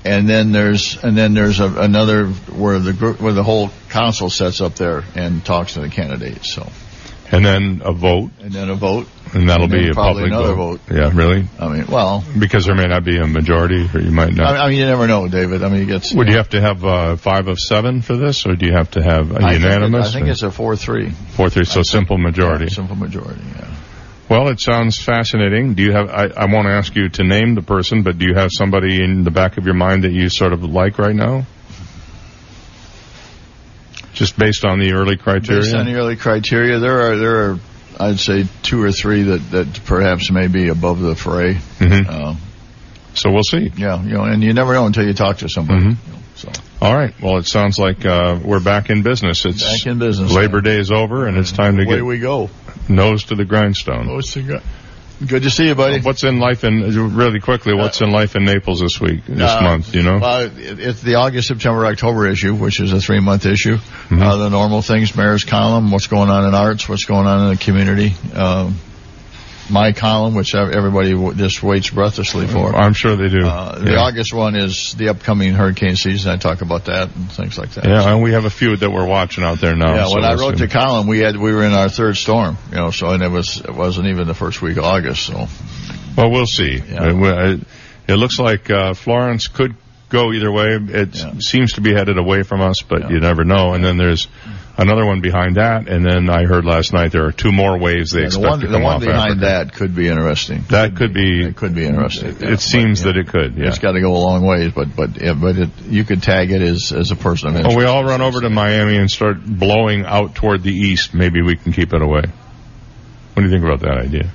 [0.05, 4.29] and then there's and then there's a, another where the group where the whole council
[4.31, 6.53] sets up there and talks to the candidates.
[6.55, 6.69] So
[7.31, 10.33] And then a vote, and then a vote, and that'll And be a probably public
[10.33, 10.81] another vote.
[10.91, 11.47] Yeah, really?
[11.61, 14.57] I mean, well, Because there may not be a majority, or you might not.
[14.57, 15.63] I, I mean, you never know, David.
[15.63, 16.15] I mean, it gets.
[16.15, 18.91] Would you have to have uh, five of seven for this, or do you have
[18.93, 20.09] to have a I think it- unanimous?
[20.09, 21.11] I think it's a four three.
[21.11, 22.69] four three, so simple majority.
[22.71, 23.43] Simple majority.
[23.57, 23.75] Yeah.
[24.31, 25.75] Well, it sounds fascinating.
[25.75, 26.09] Do you have?
[26.09, 29.25] I, I won't ask you to name the person, but do you have somebody in
[29.25, 31.47] the back of your mind that you sort of like right now?
[34.19, 35.63] Just based on the early criteria.
[35.63, 37.59] Based on the early criteria, there are there are
[38.01, 41.55] I'd say two or three that that perhaps may be above the fray.
[41.79, 42.09] Mhm.
[42.09, 42.35] Uh,
[43.15, 43.71] so we'll see.
[43.77, 45.81] Yeah, you know, and you never know until you talk to somebody.
[45.81, 45.85] Mhm.
[46.07, 46.51] you know, so
[46.83, 47.15] All right.
[47.23, 49.45] Well, it sounds like uh, we're back in business.
[49.47, 50.33] It's Back in business.
[50.33, 52.51] Labor Day is over, and it's time to away get we go.
[52.89, 54.09] nose to the grindstone.
[54.09, 54.57] Nose to gr-
[55.27, 56.01] Good to see you, buddy.
[56.01, 57.75] What's in life in really quickly?
[57.75, 59.93] What's in life in Naples this week, this Uh, month?
[59.95, 60.19] You know.
[60.19, 63.77] Uh, it's the August, September, October issue, which is a three month issue.
[63.79, 64.23] Mm-hmm.
[64.23, 67.49] Uh, the normal things, mayor's column, what's going on in arts, what's going on in
[67.51, 68.15] the community.
[68.33, 68.77] Um,
[69.71, 72.75] my column, which everybody w- just waits breathlessly for.
[72.75, 73.47] I'm sure they do.
[73.47, 73.99] Uh, the yeah.
[73.99, 76.33] August one is the upcoming hurricane season.
[76.33, 77.85] I talk about that and things like that.
[77.85, 79.95] Yeah, and we have a few that we're watching out there now.
[79.95, 82.57] Yeah, so when I wrote the column, we had we were in our third storm,
[82.71, 85.27] you know, so and it was it wasn't even the first week of August.
[85.27, 85.47] So
[86.17, 86.77] Well, we'll see.
[86.79, 87.11] Yeah.
[87.11, 87.61] It, it,
[88.09, 89.75] it looks like uh, Florence could
[90.09, 90.79] go either way.
[90.81, 93.75] It seems to be headed away from us, but you never know.
[93.75, 94.27] And then there's
[94.79, 98.13] another one behind that, and then I heard last night there are two more waves
[98.13, 99.47] they Yeah, the expect one to the one off behind Africa.
[99.47, 100.65] that could be interesting.
[100.71, 101.45] That could be.
[101.45, 102.37] It could be interesting.
[102.41, 103.57] It seems that it could.
[103.57, 103.69] Yeah.
[103.69, 106.51] It's got to go a long ways, but but yeah, but it, you could tag
[106.53, 107.77] it as as a person of interest.
[107.77, 111.13] Well, we all run over to Miami and start blowing out toward the east.
[111.13, 112.23] Maybe we can keep it away.
[112.23, 114.31] What do you think about that idea?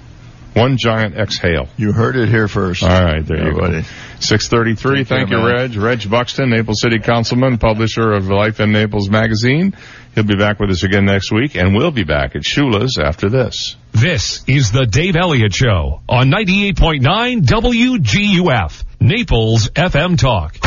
[0.53, 1.67] One giant exhale.
[1.77, 2.83] You heard it here first.
[2.83, 3.59] All right, there Yeah, you go.
[3.59, 3.83] buddy.
[4.19, 4.97] 633.
[4.99, 5.45] Take care, Thank you, man.
[5.45, 5.75] Reg.
[5.75, 9.75] Reg Buxton, Naples City Councilman, publisher of Life in Naples magazine.
[10.15, 13.29] He'll be back with us again next week, and we'll be back at Shula's after
[13.29, 13.75] this.
[13.93, 20.57] This is the Dave Elliott Show on 98.9 WGUF, Naples FM Talk.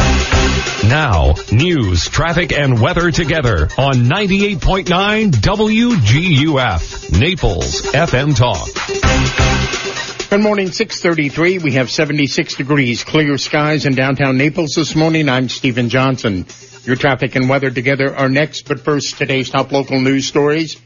[0.89, 8.69] Now, news, traffic, and weather together on 98.9 WGUF, Naples FM Talk.
[10.31, 11.59] Good morning, 633.
[11.59, 15.29] We have 76 degrees, clear skies in downtown Naples this morning.
[15.29, 16.47] I'm Stephen Johnson.
[16.85, 20.77] Your traffic and weather together are next, but first, today's top local news stories.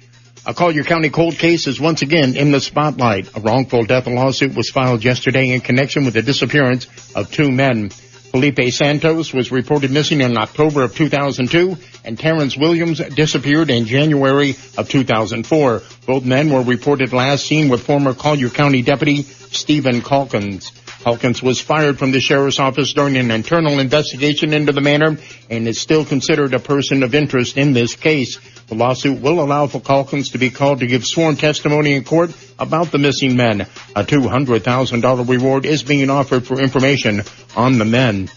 [0.47, 3.37] A Collier County cold case is once again in the spotlight.
[3.37, 7.91] A wrongful death lawsuit was filed yesterday in connection with the disappearance of two men.
[8.31, 14.51] Felipe Santos was reported missing in October of 2002 and Terrence Williams disappeared in January
[14.79, 15.83] of 2004.
[16.07, 20.71] Both men were reported last seen with former Collier County Deputy Stephen Calkins.
[21.03, 25.17] Calkins was fired from the sheriff's office during an internal investigation into the matter
[25.49, 28.39] and is still considered a person of interest in this case.
[28.67, 32.33] The lawsuit will allow for Calkins to be called to give sworn testimony in court
[32.59, 33.63] about the missing men.
[33.97, 37.23] A $200,000 reward is being offered for information
[37.57, 38.29] on the men.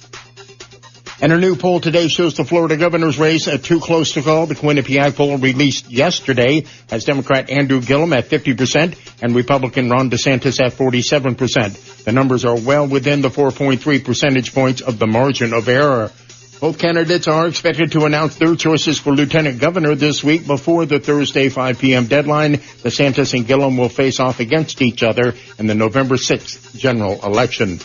[1.21, 4.47] And a new poll today shows the Florida governor's race at too close to call.
[4.47, 10.59] The Quinnipiac poll released yesterday has Democrat Andrew Gillum at 50% and Republican Ron DeSantis
[10.59, 12.03] at 47%.
[12.03, 16.11] The numbers are well within the 4.3 percentage points of the margin of error.
[16.59, 20.99] Both candidates are expected to announce their choices for lieutenant governor this week before the
[20.99, 22.07] Thursday 5 p.m.
[22.07, 22.53] deadline.
[22.55, 27.79] DeSantis and Gillum will face off against each other in the November 6th general election.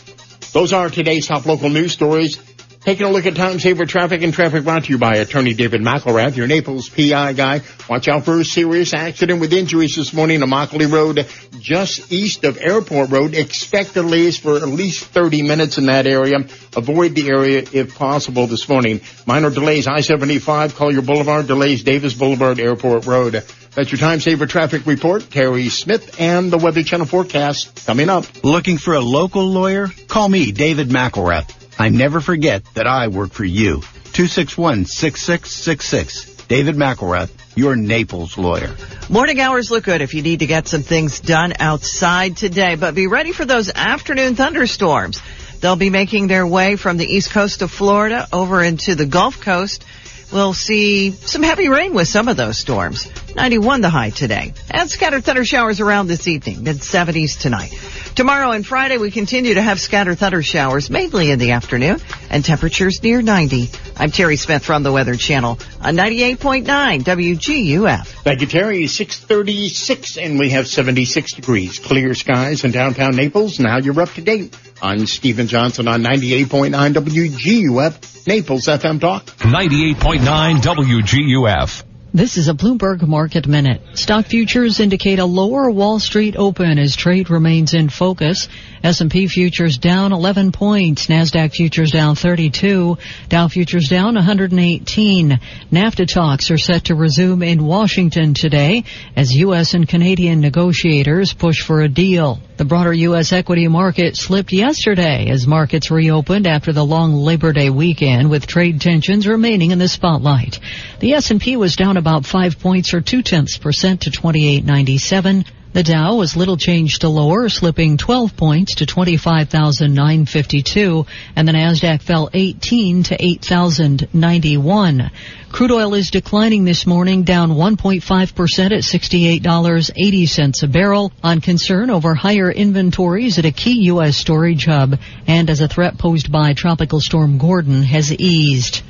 [0.52, 2.38] Those are today's top local news stories.
[2.80, 5.80] Taking a look at time saver traffic and traffic brought to you by attorney David
[5.80, 7.60] McElrath, your Naples PI guy.
[7.90, 11.26] Watch out for a serious accident with injuries this morning on Immokalee Road,
[11.60, 13.34] just east of Airport Road.
[13.34, 16.38] Expect delays for at least 30 minutes in that area.
[16.76, 19.00] Avoid the area if possible this morning.
[19.26, 23.32] Minor delays I-75, Collier Boulevard, delays Davis Boulevard, Airport Road.
[23.74, 25.28] That's your time saver traffic report.
[25.30, 28.24] Terry Smith and the Weather Channel forecast coming up.
[28.44, 29.88] Looking for a local lawyer?
[30.06, 31.57] Call me, David McElrath.
[31.78, 33.82] I never forget that I work for you.
[34.12, 36.48] 261-6666.
[36.48, 38.74] David McElrath, your Naples lawyer.
[39.08, 42.94] Morning hours look good if you need to get some things done outside today, but
[42.94, 45.20] be ready for those afternoon thunderstorms.
[45.60, 49.40] They'll be making their way from the east coast of Florida over into the Gulf
[49.40, 49.84] Coast.
[50.32, 53.08] We'll see some heavy rain with some of those storms.
[53.34, 54.52] 91 the high today.
[54.70, 57.72] And scattered thunder showers around this evening, mid 70s tonight.
[58.14, 62.44] Tomorrow and Friday we continue to have scattered thunder showers, mainly in the afternoon, and
[62.44, 63.70] temperatures near 90.
[63.96, 66.64] I'm Terry Smith from the Weather Channel on 98.9
[67.04, 68.06] WGUF.
[68.24, 68.86] Thank you, Terry.
[68.86, 71.78] 636 and we have 76 degrees.
[71.78, 73.60] Clear skies in downtown Naples.
[73.60, 74.54] Now you're up to date.
[74.82, 79.24] I'm Stephen Johnson on 98.9 WGUF, Naples FM Talk.
[79.38, 81.82] 98.9 WGUF.
[82.12, 83.80] This is a Bloomberg Market Minute.
[83.94, 88.48] Stock futures indicate a lower Wall Street open as trade remains in focus.
[88.84, 92.98] S&P futures down 11 points, Nasdaq futures down 32,
[93.30, 95.40] Dow futures down 118.
[95.72, 98.84] NAFTA talks are set to resume in Washington today
[99.16, 102.40] as US and Canadian negotiators push for a deal.
[102.58, 103.32] The broader U.S.
[103.32, 108.80] equity market slipped yesterday as markets reopened after the long Labor Day weekend with trade
[108.80, 110.58] tensions remaining in the spotlight.
[110.98, 115.44] The S&P was down about five points or two tenths percent to 2897.
[115.74, 121.04] The Dow was little changed to lower, slipping 12 points to 25,952,
[121.36, 125.10] and the Nasdaq fell 18 to 8,091.
[125.52, 132.14] Crude oil is declining this morning, down 1.5% at $68.80 a barrel on concern over
[132.14, 134.16] higher inventories at a key U.S.
[134.16, 138.80] storage hub and as a threat posed by Tropical Storm Gordon has eased.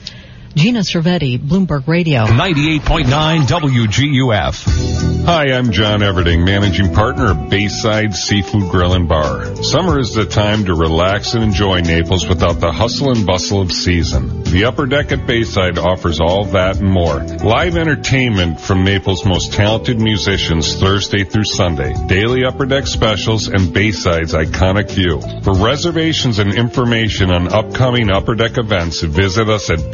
[0.59, 2.25] Gina Cervetti, Bloomberg Radio.
[2.25, 5.25] 98.9 WGUF.
[5.25, 9.63] Hi, I'm John Everding, managing partner of Bayside Seafood Grill and Bar.
[9.63, 13.71] Summer is the time to relax and enjoy Naples without the hustle and bustle of
[13.71, 14.43] season.
[14.45, 17.21] The Upper Deck at Bayside offers all that and more.
[17.21, 21.95] Live entertainment from Naples' most talented musicians Thursday through Sunday.
[22.07, 25.21] Daily Upper Deck specials and Bayside's iconic view.
[25.43, 29.93] For reservations and information on upcoming Upper Deck events, visit us at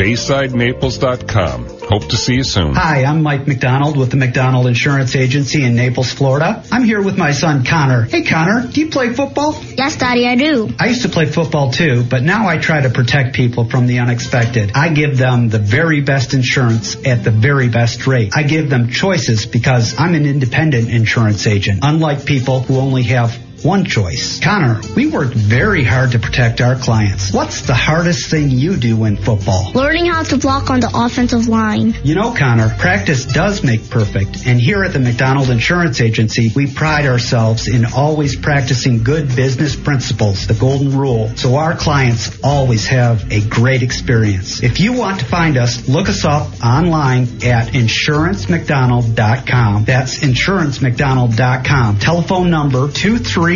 [0.54, 1.68] BaysideNaples.com.
[1.88, 2.74] Hope to see you soon.
[2.74, 6.64] Hi, I'm Mike McDonald with the McDonald Insurance Agency in Naples, Florida.
[6.70, 8.02] I'm here with my son Connor.
[8.02, 9.60] Hey Connor, do you play football?
[9.62, 10.70] Yes, Daddy, I do.
[10.78, 13.98] I used to play football too, but now I try to protect people from the
[13.98, 14.72] unexpected.
[14.74, 18.32] I give them the very best insurance at the very best rate.
[18.34, 23.38] I give them choices because I'm an independent insurance agent, unlike people who only have
[23.64, 24.40] one choice.
[24.40, 27.32] Connor, we work very hard to protect our clients.
[27.32, 29.72] What's the hardest thing you do in football?
[29.72, 31.94] Learning how to block on the offensive line.
[32.04, 34.46] You know, Connor, practice does make perfect.
[34.46, 39.74] And here at the McDonald Insurance Agency, we pride ourselves in always practicing good business
[39.74, 44.62] principles, the golden rule, so our clients always have a great experience.
[44.62, 49.84] If you want to find us, look us up online at insurancemcdonald.com.
[49.84, 51.98] That's insurancemcdonald.com.
[51.98, 52.88] Telephone number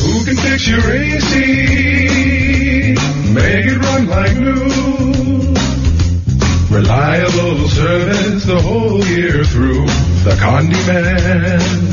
[0.04, 1.36] Who can fix your AC?
[3.34, 4.54] Make it run like new.
[6.70, 9.86] Reliable service the whole year through.
[10.26, 11.93] The Condi Man.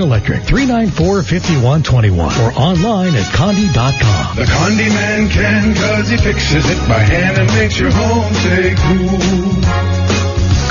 [0.00, 4.36] Electric, 394-5121 or online at condi.com.
[4.36, 8.74] The Condi Man can cause he fixes it by hand and makes your home stay
[8.76, 10.27] cool.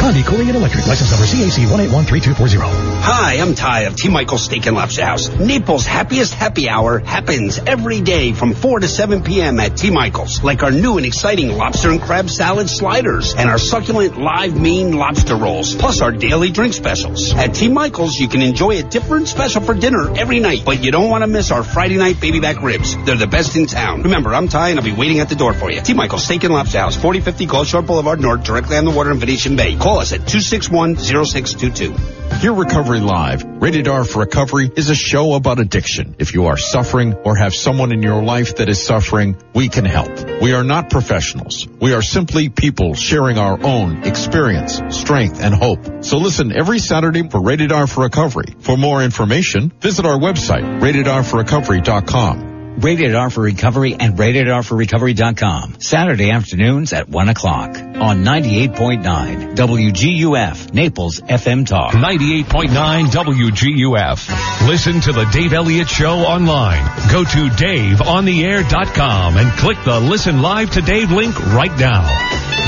[0.08, 2.88] Condi Cooling and Electric, license number CAC 1813240.
[3.02, 4.08] Hi, I'm Ty of T.
[4.08, 5.28] Michael's Steak and Lobster House.
[5.28, 9.60] Naples' happiest happy hour happens every day from 4 to 7 p.m.
[9.60, 9.90] at T.
[9.90, 10.42] Michael's.
[10.42, 14.94] Like our new and exciting lobster and crab salad sliders and our succulent live Maine
[14.94, 17.34] lobster rolls, plus our daily drink specials.
[17.34, 17.68] At T.
[17.68, 21.24] Michael's, you can enjoy a different special for dinner every night, but you don't want
[21.24, 22.96] to miss our Friday night baby back ribs.
[23.04, 24.04] They're the best in town.
[24.04, 25.82] Remember, I'm Ty and I'll be waiting at the door for you.
[25.82, 25.94] T.
[25.94, 29.18] Michael's Steak and Lobster House, 4050 Gulf Shore Boulevard North, directly on the water in
[29.18, 29.76] Venetian Bay.
[29.76, 32.40] Call us at 261-0622.
[32.40, 33.44] Hear Recovery Live.
[33.44, 36.16] Rated R for Recovery is a show about addiction.
[36.20, 39.86] If you are suffering or have someone in your life that is suffering, we can
[39.86, 40.12] help.
[40.42, 41.68] We are not professionals.
[41.80, 46.04] We are simply people sharing our own experience, strength, and hope.
[46.04, 48.54] So listen every Saturday for Rated R for Recovery.
[48.60, 52.47] For more information, visit our website, ratedrforrecovery.com.
[52.78, 55.80] Rated R for Recovery and RatedRforRecovery.com.
[55.80, 61.94] Saturday afternoons at 1 o'clock on 98.9 WGUF, Naples FM Talk.
[61.94, 64.68] 98.9 WGUF.
[64.68, 66.86] Listen to the Dave Elliott Show online.
[67.12, 72.06] Go to DaveOnTheAir.com and click the Listen Live to Dave link right now.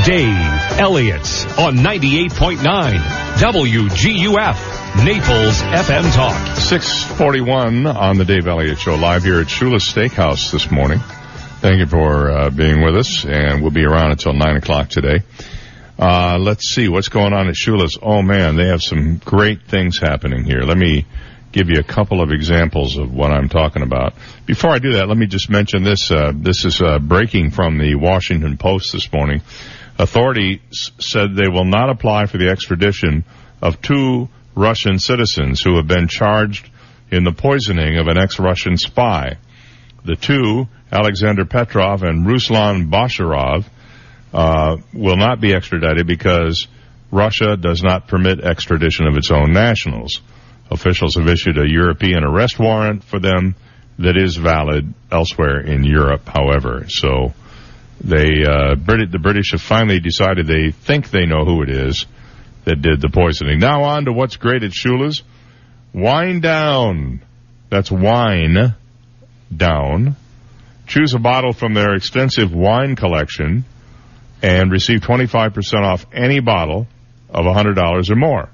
[0.05, 2.97] Dave Elliott's on 98.9
[3.37, 4.78] WGUF.
[4.97, 6.57] Naples FM Talk.
[6.57, 10.99] 641 on the Dave Elliott Show, live here at Shula's Steakhouse this morning.
[11.61, 15.23] Thank you for uh, being with us, and we'll be around until 9 o'clock today.
[15.97, 17.97] Uh, let's see what's going on at Shula's.
[18.01, 20.61] Oh man, they have some great things happening here.
[20.61, 21.05] Let me
[21.51, 24.13] give you a couple of examples of what I'm talking about.
[24.45, 26.11] Before I do that, let me just mention this.
[26.11, 29.41] Uh, this is uh, breaking from the Washington Post this morning.
[29.97, 30.59] Authorities
[30.99, 33.23] said they will not apply for the extradition
[33.61, 36.69] of two Russian citizens who have been charged
[37.11, 39.37] in the poisoning of an ex-Russian spy.
[40.03, 43.65] The two, Alexander Petrov and Ruslan Boshirov,
[44.33, 46.67] uh, will not be extradited because
[47.09, 50.21] Russia does not permit extradition of its own nationals.
[50.69, 53.55] Officials have issued a European arrest warrant for them
[53.97, 56.85] that is valid elsewhere in Europe, however.
[56.89, 57.33] So
[58.03, 62.05] they, uh, Brit- the British have finally decided they think they know who it is
[62.65, 63.59] that did the poisoning.
[63.59, 65.23] Now on to what's great at Shula's.
[65.93, 67.21] Wine down.
[67.69, 68.75] That's wine
[69.55, 70.15] down.
[70.87, 73.65] Choose a bottle from their extensive wine collection
[74.41, 76.87] and receive 25% off any bottle
[77.29, 78.49] of $100 or more.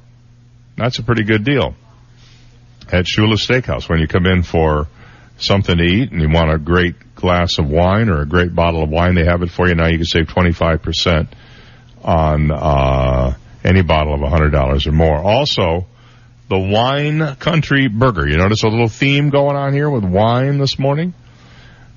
[0.77, 1.75] That's a pretty good deal
[2.91, 4.87] at Shula's Steakhouse when you come in for
[5.37, 8.83] something to eat and you want a great glass of wine or a great bottle
[8.83, 9.75] of wine, they have it for you.
[9.75, 11.27] Now you can save 25%
[12.03, 13.33] on, uh,
[13.65, 15.17] any bottle of $100 or more.
[15.17, 15.87] Also,
[16.47, 18.27] the Wine Country Burger.
[18.27, 21.13] You notice a little theme going on here with wine this morning?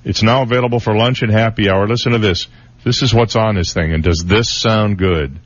[0.03, 1.87] It's now available for lunch and happy hour.
[1.87, 2.47] Listen to this.
[2.83, 5.37] This is what's on this thing, and does this sound good?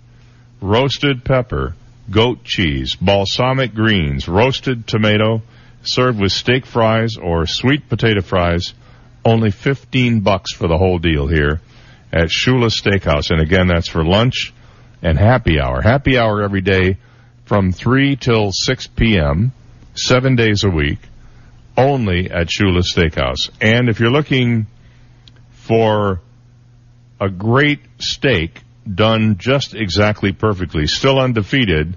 [0.61, 1.76] Roasted pepper,
[2.09, 5.41] goat cheese, balsamic greens, roasted tomato,
[5.82, 8.74] served with steak fries or sweet potato fries.
[9.26, 11.61] Only 15 bucks for the whole deal here
[12.11, 13.32] at Shula Steakhouse.
[13.32, 14.53] And again, that's for lunch
[15.04, 15.82] and happy hour.
[15.82, 16.97] Happy hour every day
[17.45, 19.51] from 3 till 6 p.m.,
[19.95, 20.99] seven days a week,
[21.78, 23.49] only at Shula Steakhouse.
[23.62, 24.66] And if you're looking
[25.51, 26.22] for
[27.20, 31.95] a great steak done just exactly perfectly, still undefeated,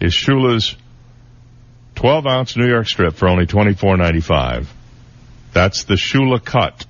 [0.00, 0.76] is Shula's
[1.94, 4.66] 12 ounce New York strip for only $24.95.
[5.52, 6.86] That's the Shula cut,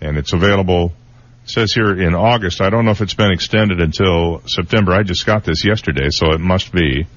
[0.00, 0.92] and it's available.
[1.50, 2.60] Says here in August.
[2.60, 4.92] I don't know if it's been extended until September.
[4.92, 7.08] I just got this yesterday, so it must be.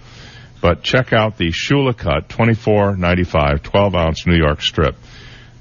[0.59, 4.95] But check out the Shula cut, $24.95, 12 ounce New York strip.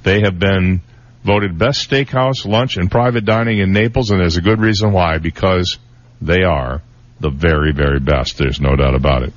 [0.05, 0.81] They have been
[1.23, 5.19] voted best steakhouse, lunch, and private dining in Naples, and there's a good reason why,
[5.19, 5.79] because
[6.23, 6.81] they are
[7.21, 8.39] the very, very best.
[8.39, 9.35] There's no doubt about it.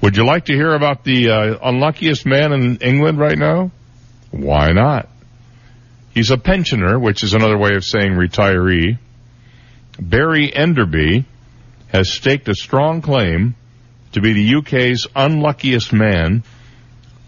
[0.00, 3.72] Would you like to hear about the uh, unluckiest man in England right now?
[4.30, 5.08] Why not?
[6.12, 8.98] He's a pensioner, which is another way of saying retiree.
[9.98, 11.24] Barry Enderby
[11.88, 13.54] has staked a strong claim
[14.12, 16.42] to be the UK's unluckiest man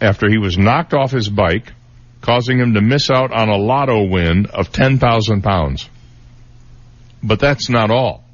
[0.01, 1.73] after he was knocked off his bike,
[2.21, 5.89] causing him to miss out on a lotto win of £10,000.
[7.23, 8.25] But that's not all.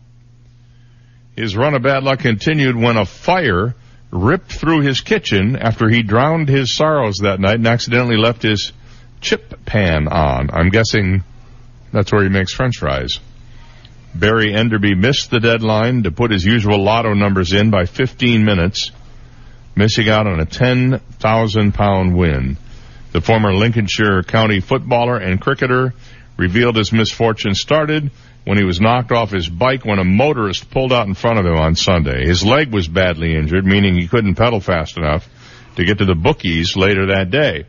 [1.36, 3.74] His run of bad luck continued when a fire
[4.10, 8.72] ripped through his kitchen after he drowned his sorrows that night and accidentally left his
[9.20, 10.50] chip pan on.
[10.50, 11.22] I'm guessing
[11.92, 13.20] that's where he makes french fries.
[14.14, 18.90] Barry Enderby missed the deadline to put his usual lotto numbers in by 15 minutes,
[19.76, 22.56] missing out on a 10,000 pound win.
[23.12, 25.94] The former Lincolnshire County footballer and cricketer
[26.36, 28.10] revealed his misfortune started
[28.44, 31.46] when he was knocked off his bike when a motorist pulled out in front of
[31.46, 32.26] him on Sunday.
[32.26, 35.28] His leg was badly injured, meaning he couldn't pedal fast enough
[35.76, 37.66] to get to the bookies later that day.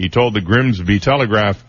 [0.00, 1.62] He told the Grimsby Telegraph,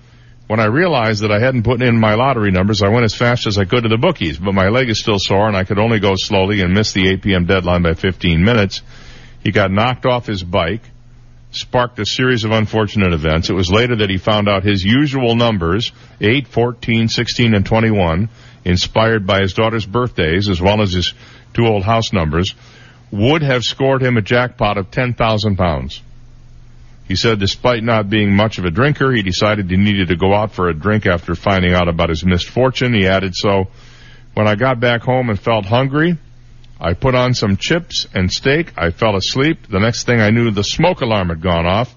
[0.47, 3.45] when I realized that I hadn't put in my lottery numbers, I went as fast
[3.45, 5.77] as I could to the bookies, but my leg is still sore and I could
[5.77, 7.45] only go slowly and missed the 8 p.m.
[7.45, 8.83] deadline by 15 minutes.
[9.43, 10.79] He got knocked off his bike,
[11.51, 13.49] sparked a series of unfortunate events.
[13.49, 18.29] It was later that he found out his usual numbers, 8, 14, 16, and 21,
[18.63, 21.13] inspired by his daughter's birthdays as well as his
[21.53, 22.55] two old house numbers,
[23.11, 26.01] would have scored him a jackpot of 10,000 pounds.
[27.11, 30.33] He said despite not being much of a drinker, he decided he needed to go
[30.33, 32.93] out for a drink after finding out about his misfortune.
[32.93, 33.67] He added, so
[34.33, 36.17] when I got back home and felt hungry,
[36.79, 38.71] I put on some chips and steak.
[38.77, 39.67] I fell asleep.
[39.67, 41.93] The next thing I knew, the smoke alarm had gone off.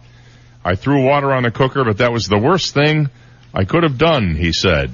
[0.65, 3.09] I threw water on the cooker, but that was the worst thing
[3.55, 4.91] I could have done, he said.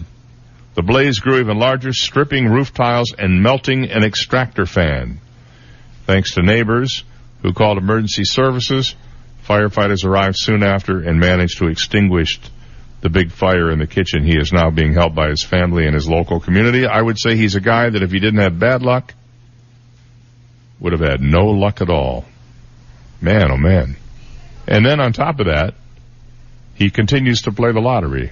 [0.74, 5.18] The blaze grew even larger, stripping roof tiles and melting an extractor fan.
[6.04, 7.04] Thanks to neighbors
[7.40, 8.94] who called emergency services,
[9.50, 12.38] Firefighters arrived soon after and managed to extinguish
[13.00, 14.22] the big fire in the kitchen.
[14.22, 16.86] He is now being helped by his family and his local community.
[16.86, 19.12] I would say he's a guy that if he didn't have bad luck,
[20.78, 22.26] would have had no luck at all.
[23.20, 23.96] Man, oh man.
[24.68, 25.74] And then on top of that,
[26.76, 28.30] he continues to play the lottery.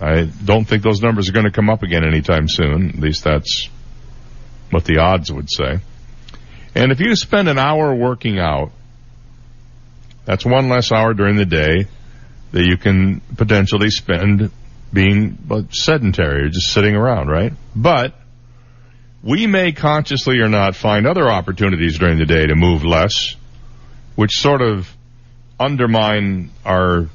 [0.00, 2.90] I don't think those numbers are going to come up again anytime soon.
[2.90, 3.68] At least that's
[4.70, 5.80] what the odds would say.
[6.76, 8.70] And if you spend an hour working out,
[10.26, 11.86] that's one less hour during the day
[12.52, 14.50] that you can potentially spend
[14.92, 15.38] being
[15.70, 17.52] sedentary or just sitting around, right?
[17.74, 18.14] But
[19.22, 23.36] we may consciously or not find other opportunities during the day to move less,
[24.16, 24.92] which sort of
[25.58, 27.08] undermine our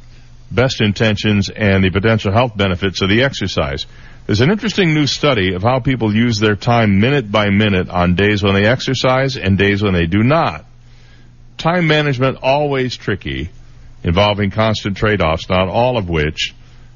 [0.49, 3.86] best intentions and the potential health benefits of the exercise.
[4.26, 8.16] There's an interesting new study of how people use their time minute by minute on
[8.16, 10.66] days when they exercise and days when they do not
[11.62, 13.49] time management always tricky,
[14.03, 16.55] involving constant trade-offs, not all of which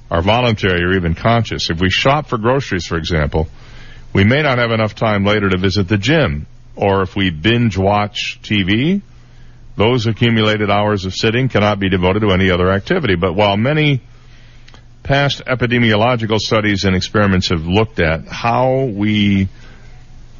[0.10, 1.70] are voluntary or even conscious.
[1.70, 3.48] If we shop for groceries, for example,
[4.14, 6.48] we may not have enough time later to visit the gym.
[6.76, 9.02] Or if we binge watch TV,
[9.78, 13.16] those accumulated hours of sitting cannot be devoted to any other activity.
[13.16, 14.02] But while many
[15.04, 19.48] past epidemiological studies and experiments have looked at how we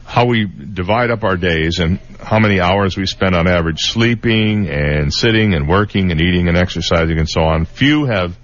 [0.06, 4.70] how we divide up our days and how many hours we spend on average sleeping
[4.70, 7.66] and sitting and working and eating and exercising and so on.
[7.66, 8.38] Few have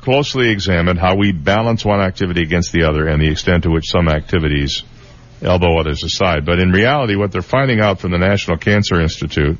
[0.00, 3.88] closely examined how we balance one activity against the other and the extent to which
[3.88, 4.82] some activities
[5.42, 6.44] elbow others aside.
[6.44, 9.58] But in reality, what they're finding out from the National Cancer Institute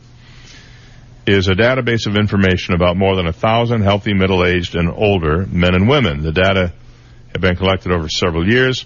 [1.27, 5.75] is a database of information about more than a thousand healthy middle-aged and older men
[5.75, 6.23] and women.
[6.23, 6.73] The data
[7.33, 8.85] have been collected over several years.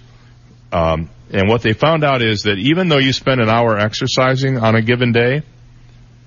[0.71, 4.57] Um, and what they found out is that even though you spend an hour exercising
[4.57, 5.43] on a given day,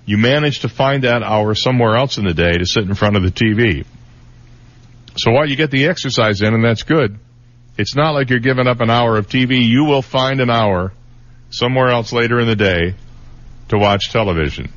[0.07, 3.16] you manage to find that hour somewhere else in the day to sit in front
[3.16, 3.84] of the TV.
[5.16, 7.18] So while you get the exercise in, and that's good,
[7.76, 9.66] it's not like you're giving up an hour of TV.
[9.66, 10.93] You will find an hour
[11.51, 12.95] somewhere else later in the day
[13.68, 14.72] to watch television.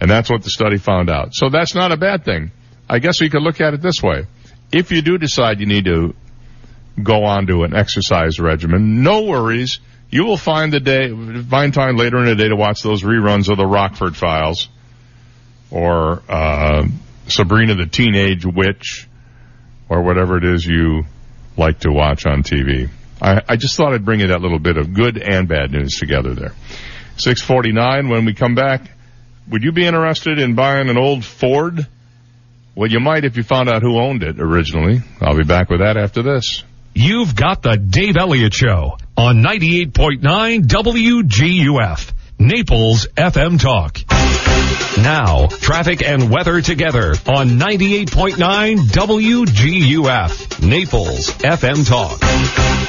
[0.00, 1.30] And that's what the study found out.
[1.32, 2.50] So that's not a bad thing.
[2.88, 4.26] I guess we could look at it this way.
[4.72, 6.14] If you do decide you need to
[7.02, 9.80] go on to an exercise regimen, no worries.
[10.10, 11.10] You will find the day,
[11.42, 14.68] find time later in the day to watch those reruns of the Rockford Files
[15.70, 16.86] or, uh,
[17.26, 19.06] Sabrina the Teenage Witch
[19.88, 21.04] or whatever it is you
[21.56, 22.88] like to watch on TV.
[23.20, 25.98] I, I just thought I'd bring you that little bit of good and bad news
[25.98, 26.54] together there.
[27.16, 28.90] 649 when we come back.
[29.48, 31.86] Would you be interested in buying an old Ford?
[32.74, 35.00] Well, you might if you found out who owned it originally.
[35.20, 36.62] I'll be back with that after this.
[37.00, 44.27] You've got the Dave Elliott Show on 98.9 WGUF, Naples FM Talk.
[45.02, 52.18] Now, traffic and weather together on 98.9 WGUF, Naples FM Talk.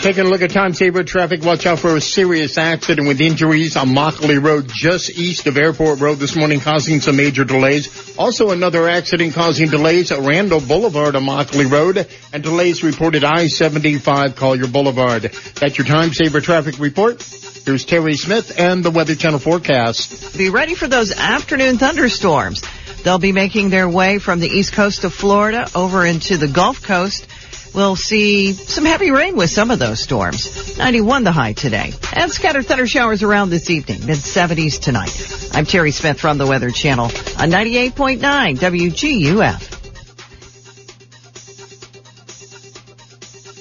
[0.01, 1.43] Taking a look at time saver traffic.
[1.43, 5.99] Watch out for a serious accident with injuries on Immokalee Road just east of Airport
[5.99, 8.17] Road this morning causing some major delays.
[8.17, 14.35] Also another accident causing delays at Randall Boulevard on Immokalee Road and delays reported I-75
[14.35, 15.23] Collier Boulevard.
[15.23, 17.21] That's your time saver traffic report.
[17.69, 20.35] Here's Terry Smith and the Weather Channel forecast.
[20.35, 22.63] Be ready for those afternoon thunderstorms.
[23.03, 26.81] They'll be making their way from the east coast of Florida over into the Gulf
[26.81, 27.27] Coast.
[27.75, 30.79] We'll see some heavy rain with some of those storms.
[30.79, 31.93] 91 the high today.
[32.11, 34.03] And scattered thunder showers around this evening.
[34.03, 35.53] Mid 70s tonight.
[35.53, 39.75] I'm Terry Smith from the Weather Channel on 98.9 WGUF.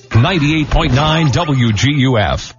[0.09, 2.58] 98.9 WGUF.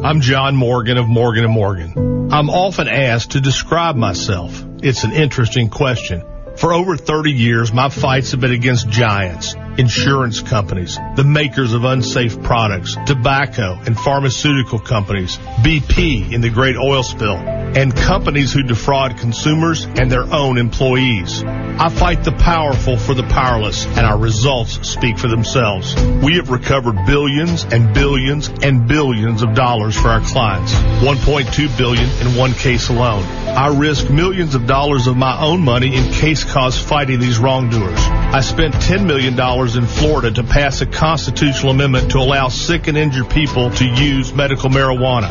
[0.00, 2.32] I'm John Morgan of Morgan & Morgan.
[2.32, 4.64] I'm often asked to describe myself.
[4.82, 6.24] It's an interesting question.
[6.56, 11.84] For over 30 years, my fights have been against giants, insurance companies, the makers of
[11.84, 18.62] unsafe products, tobacco and pharmaceutical companies, BP in the great oil spill, and companies who
[18.62, 21.42] defraud consumers and their own employees.
[21.44, 25.96] I fight the powerful for the powerless, and our results speak for themselves.
[26.22, 30.74] We have recovered billions and billions and billions of dollars for our clients.
[30.74, 33.24] 1.2 billion in one case alone.
[33.48, 37.98] I risk millions of dollars of my own money in case cause fighting these wrongdoers.
[37.98, 42.96] I spent $10 million in Florida to pass a constitutional amendment to allow sick and
[42.96, 45.30] injured people to use medical marijuana.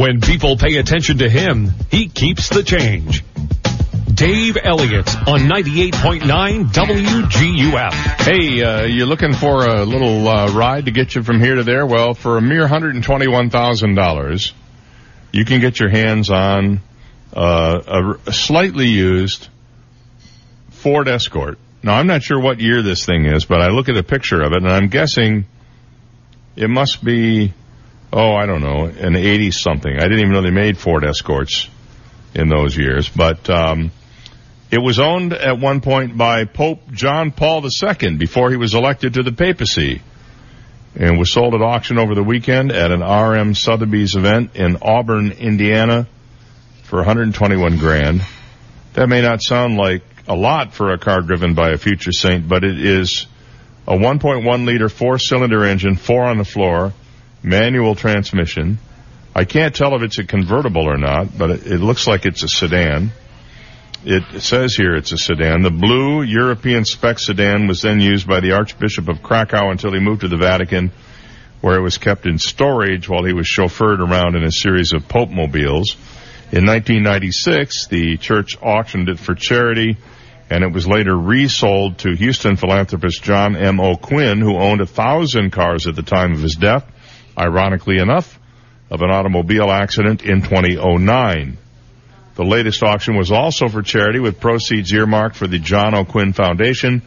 [0.01, 3.23] When people pay attention to him, he keeps the change.
[4.15, 7.93] Dave Elliott on 98.9 WGUF.
[7.93, 11.65] Hey, uh, you looking for a little uh, ride to get you from here to
[11.65, 11.85] there?
[11.85, 14.53] Well, for a mere $121,000,
[15.33, 16.81] you can get your hands on
[17.37, 19.49] uh, a, a slightly used
[20.71, 21.59] Ford Escort.
[21.83, 24.41] Now, I'm not sure what year this thing is, but I look at a picture
[24.41, 25.45] of it, and I'm guessing
[26.57, 27.53] it must be,
[28.13, 29.93] oh, I don't know, an 80 something.
[29.93, 31.69] I didn't even know they made Ford Escorts
[32.35, 33.91] in those years, but um,
[34.71, 39.15] it was owned at one point by Pope John Paul II before he was elected
[39.15, 40.03] to the papacy,
[40.97, 43.55] and was sold at auction over the weekend at an R.M.
[43.55, 46.09] Sotheby's event in Auburn, Indiana,
[46.85, 48.23] for 121 grand.
[48.95, 52.49] That may not sound like a lot for a car driven by a future saint,
[52.49, 53.27] but it is
[53.87, 56.93] a 1.1 liter four cylinder engine, four on the floor,
[57.43, 58.78] manual transmission.
[59.34, 62.43] I can't tell if it's a convertible or not, but it, it looks like it's
[62.43, 63.12] a sedan.
[64.05, 65.62] It says here it's a sedan.
[65.62, 70.01] The blue European spec sedan was then used by the Archbishop of Krakow until he
[70.01, 70.91] moved to the Vatican,
[71.61, 75.07] where it was kept in storage while he was chauffeured around in a series of
[75.07, 75.97] Pope mobiles.
[76.53, 79.99] In 1996, the church auctioned it for charity,
[80.49, 83.78] and it was later resold to Houston philanthropist John M.
[83.78, 86.91] O'Quinn, who owned a thousand cars at the time of his death,
[87.41, 88.38] ironically enough,
[88.91, 91.57] of an automobile accident in 2009.
[92.34, 97.03] The latest auction was also for charity with proceeds earmarked for the John O'Quinn Foundation,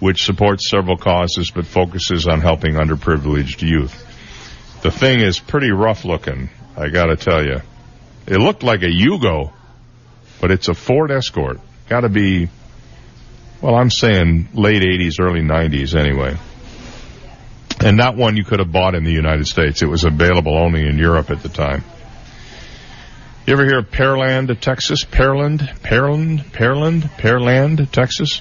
[0.00, 4.08] which supports several causes but focuses on helping underprivileged youth.
[4.82, 7.60] The thing is pretty rough looking, I gotta tell you.
[8.26, 9.52] It looked like a Yugo,
[10.40, 11.60] but it's a Ford Escort.
[11.88, 12.48] Gotta be,
[13.60, 16.36] well, I'm saying late 80s, early 90s anyway.
[17.84, 19.82] And not one you could have bought in the United States.
[19.82, 21.82] It was available only in Europe at the time.
[23.44, 25.04] You ever hear of Pearland, Texas?
[25.04, 28.40] Pearland, Pearland, Pearland, Pearland, Texas?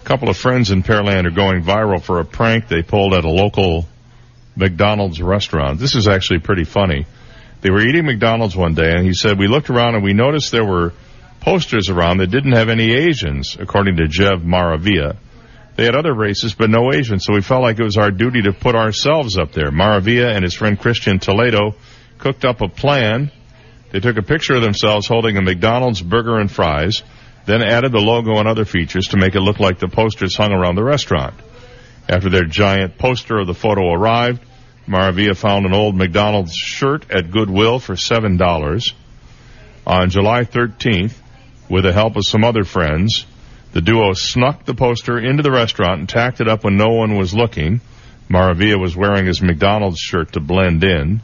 [0.00, 3.24] A couple of friends in Pearland are going viral for a prank they pulled at
[3.24, 3.86] a local
[4.56, 5.78] McDonald's restaurant.
[5.78, 7.04] This is actually pretty funny.
[7.60, 10.50] They were eating McDonald's one day and he said, we looked around and we noticed
[10.50, 10.94] there were
[11.40, 15.16] posters around that didn't have any Asians, according to Jevh Maravilla.
[15.76, 18.42] They had other races, but no Asians, so we felt like it was our duty
[18.42, 19.70] to put ourselves up there.
[19.70, 21.74] Maravilla and his friend Christian Toledo
[22.18, 23.30] cooked up a plan.
[23.90, 27.02] They took a picture of themselves holding a McDonald's burger and fries,
[27.46, 30.52] then added the logo and other features to make it look like the posters hung
[30.52, 31.34] around the restaurant.
[32.08, 34.42] After their giant poster of the photo arrived,
[34.86, 38.92] Maravilla found an old McDonald's shirt at Goodwill for $7.
[39.86, 41.14] On July 13th,
[41.68, 43.24] with the help of some other friends,
[43.72, 47.16] the duo snuck the poster into the restaurant and tacked it up when no one
[47.16, 47.80] was looking.
[48.28, 51.20] Maravilla was wearing his McDonald's shirt to blend in.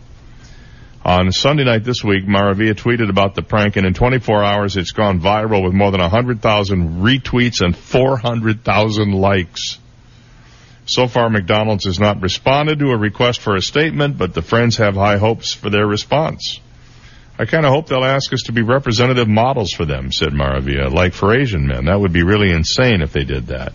[1.04, 4.90] On Sunday night this week, Maravilla tweeted about the prank, and in 24 hours, it's
[4.90, 9.78] gone viral with more than 100,000 retweets and 400,000 likes.
[10.86, 14.78] So far, McDonald's has not responded to a request for a statement, but the friends
[14.78, 16.60] have high hopes for their response.
[17.38, 20.90] I kind of hope they'll ask us to be representative models for them, said Maravilla,
[20.90, 21.84] like for Asian men.
[21.84, 23.74] That would be really insane if they did that.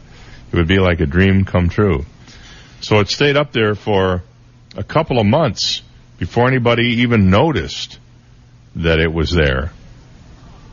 [0.52, 2.06] It would be like a dream come true.
[2.82, 4.24] So it stayed up there for
[4.76, 5.84] a couple of months
[6.18, 8.00] before anybody even noticed
[8.76, 9.72] that it was there,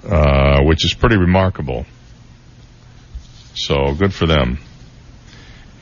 [0.09, 1.85] uh, which is pretty remarkable.
[3.55, 4.59] So good for them.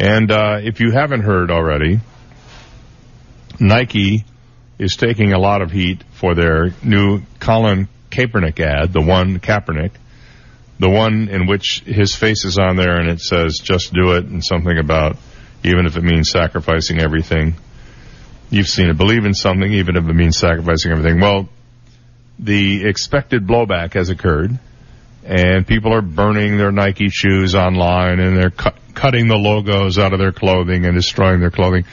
[0.01, 2.01] And uh, if you haven't heard already,
[3.61, 4.25] Nike
[4.79, 9.93] is taking a lot of heat for their new Colin Kaepernick ad, the one Kaepernick,
[10.79, 14.25] the one in which his face is on there and it says "Just do it"
[14.25, 15.17] and something about
[15.65, 17.55] even if it means sacrificing everything.
[18.51, 18.97] You've seen it.
[18.97, 21.21] Believe in something, even if it means sacrificing everything.
[21.21, 21.49] Well,
[22.39, 24.57] the expected blowback has occurred,
[25.25, 30.13] and people are burning their Nike shoes online, and they're cu- cutting the logos out
[30.13, 31.85] of their clothing and destroying their clothing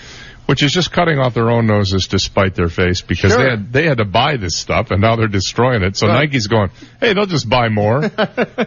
[0.45, 3.43] which is just cutting off their own noses to spite their face because Sure.
[3.43, 5.95] they had they had to buy this stuff and now they're destroying it.
[5.95, 6.25] So Right.
[6.25, 6.69] Nike's going,
[6.99, 8.03] hey, they'll just buy more.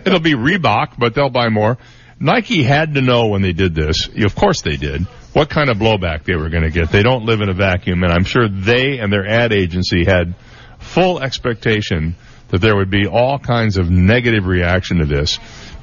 [0.05, 1.79] It'll be Reebok, but they'll buy more.
[2.19, 5.03] Nike had to know when they did this, of course they did,
[5.35, 6.91] what kind of blowback they were going to get.
[6.91, 10.35] They don't live in a vacuum, and I'm sure they and their ad agency had
[10.79, 12.17] full expectation
[12.49, 15.39] that there would be all kinds of negative reaction to this.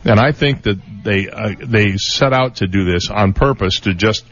[0.06, 3.94] And I think that they uh, they set out to do this on purpose to
[3.94, 4.26] just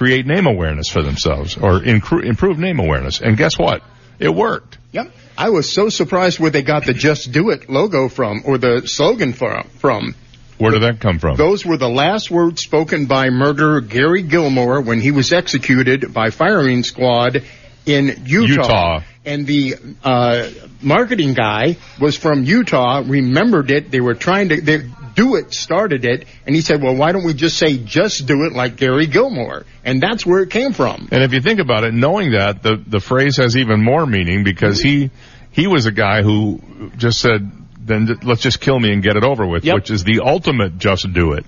[0.00, 3.20] create name awareness for themselves or incru- improve name awareness.
[3.20, 3.82] And guess what?
[4.18, 4.78] It worked.
[4.92, 5.12] Yep.
[5.36, 8.84] I was so surprised where they got the Just Do It logo from or the
[8.86, 10.14] slogan from.
[10.56, 11.36] Where did that come from?
[11.36, 16.30] Those were the last words spoken by murderer Gary Gilmore when he was executed by
[16.30, 17.42] firing squad
[17.84, 18.52] in Utah.
[18.52, 19.00] Utah.
[19.26, 20.48] And the uh,
[20.80, 23.90] marketing guy was from Utah, remembered it.
[23.90, 24.78] They were trying to they,
[25.20, 28.44] do it, started it, and he said, "Well, why don't we just say just do
[28.44, 31.08] it like Gary Gilmore?" And that's where it came from.
[31.12, 34.44] And if you think about it, knowing that, the the phrase has even more meaning
[34.44, 35.10] because he
[35.50, 36.60] he was a guy who
[36.96, 39.74] just said, "Then let's just kill me and get it over with," Yep.
[39.74, 41.44] which is the ultimate just do it.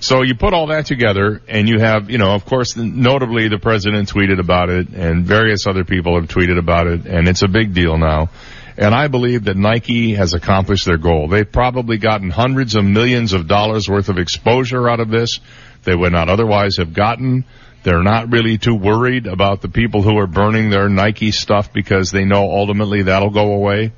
[0.00, 3.58] So you put all that together, and you have, you know, of course, notably the
[3.58, 7.48] president tweeted about it, and various other people have tweeted about it, and it's a
[7.48, 8.28] big deal now.
[8.76, 11.28] And I believe that Nike has accomplished their goal.
[11.28, 15.38] They've probably gotten hundreds of millions of dollars worth of exposure out of this
[15.84, 17.44] they would not otherwise have gotten.
[17.82, 22.10] They're not really too worried about the people who are burning their Nike stuff because
[22.10, 23.92] they know ultimately that'll go away.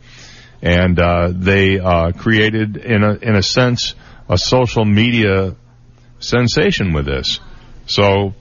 [0.61, 3.95] And uh, they uh, created, in a in a sense,
[4.29, 5.55] a social media
[6.19, 7.39] sensation with this.
[7.87, 8.35] So,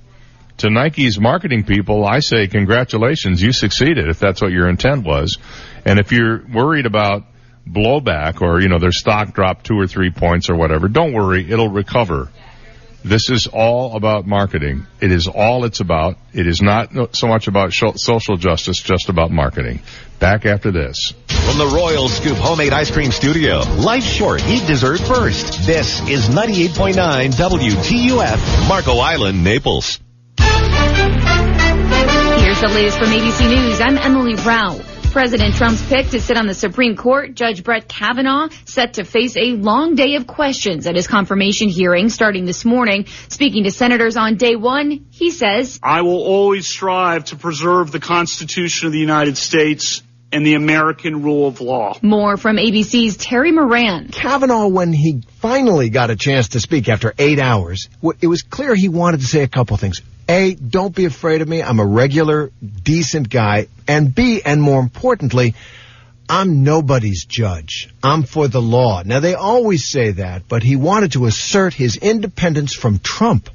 [0.58, 5.38] to Nike's marketing people, I say congratulations, you succeeded if that's what your intent was.
[5.86, 7.24] And if you're worried about
[7.68, 11.50] blowback or, you know, their stock dropped two or three points or whatever, don't worry,
[11.50, 12.30] it'll recover.
[13.04, 14.88] This is all about marketing.
[15.00, 16.18] It is all it's about.
[16.34, 19.82] It is not so much about social justice, just about marketing.
[20.18, 21.14] Back after this.
[21.28, 24.44] From the Royal Scoop Homemade Ice Cream Studio, life short.
[24.48, 25.68] Eat dessert first.
[25.68, 26.96] This is 98.9
[27.34, 30.00] WGUF, Marco Island, Naples.
[32.40, 33.82] Here's the latest from ABC News.
[33.82, 34.80] I'm Emily Rao.
[35.16, 39.38] President Trump's pick to sit on the Supreme Court, Judge Brett Kavanaugh, set to face
[39.38, 43.06] a long day of questions at his confirmation hearing starting this morning.
[43.30, 48.02] Speaking to senators on day one, he says, I will always strive to preserve the
[48.02, 50.04] Constitution of the United States
[50.36, 51.98] and the American rule of law.
[52.02, 54.10] More from ABC's Terry Moran.
[54.10, 57.88] Kavanaugh, when he finally got a chance to speak after eight hours,
[58.20, 60.02] it was clear he wanted to say a couple things.
[60.28, 61.64] A, don't be afraid of me.
[61.64, 62.52] I'm a regular,
[62.84, 63.68] decent guy.
[63.88, 65.56] And B, and more importantly,
[66.28, 67.90] I'm nobody's judge.
[68.04, 69.04] I'm for the law.
[69.06, 73.50] Now, they always say that, but he wanted to assert his independence from Trump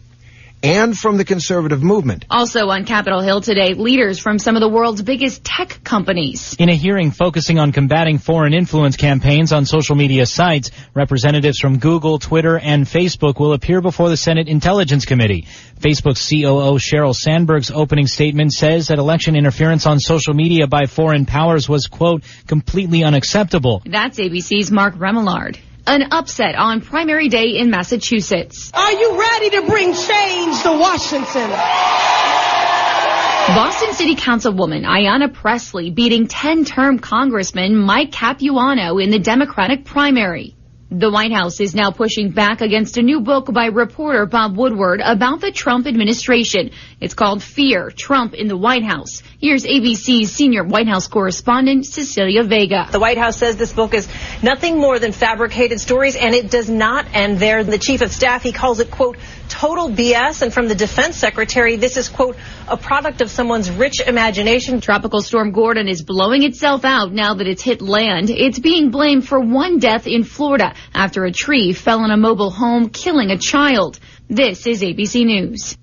[0.62, 2.24] and from the conservative movement.
[2.30, 6.54] Also on Capitol Hill today, leaders from some of the world's biggest tech companies.
[6.58, 11.78] In a hearing focusing on combating foreign influence campaigns on social media sites, representatives from
[11.78, 15.46] Google, Twitter, and Facebook will appear before the Senate Intelligence Committee.
[15.78, 21.24] Facebook's COO Sheryl Sandberg's opening statement says that election interference on social media by foreign
[21.24, 23.82] powers was, quote, completely unacceptable.
[23.86, 25.58] That's ABC's Mark Remillard.
[25.86, 28.70] An upset on primary day in Massachusetts.
[28.74, 31.50] Are you ready to bring change to Washington?
[33.56, 40.54] Boston City Councilwoman Ayanna Pressley beating 10-term Congressman Mike Capuano in the Democratic primary.
[40.92, 45.00] The White House is now pushing back against a new book by reporter Bob Woodward
[45.04, 46.72] about the Trump administration.
[47.00, 49.22] It's called Fear, Trump in the White House.
[49.40, 52.88] Here's ABC's senior White House correspondent, Cecilia Vega.
[52.90, 54.08] The White House says this book is
[54.42, 57.62] nothing more than fabricated stories, and it does not end there.
[57.62, 59.16] The chief of staff, he calls it, quote,
[59.60, 60.40] total BS.
[60.40, 62.36] And from the defense secretary, this is, quote,
[62.66, 64.80] a product of someone's rich imagination.
[64.80, 68.30] Tropical storm Gordon is blowing itself out now that it's hit land.
[68.30, 72.50] It's being blamed for one death in Florida after a tree fell on a mobile
[72.50, 74.00] home, killing a child.
[74.30, 75.76] This is ABC News.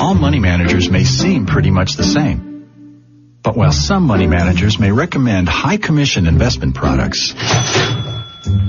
[0.00, 2.50] All money managers may seem pretty much the same.
[3.42, 7.32] But while some money managers may recommend high commission investment products,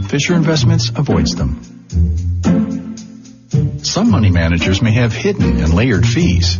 [0.07, 2.32] Fisher Investments avoids them.
[3.83, 6.59] Some money managers may have hidden and layered fees.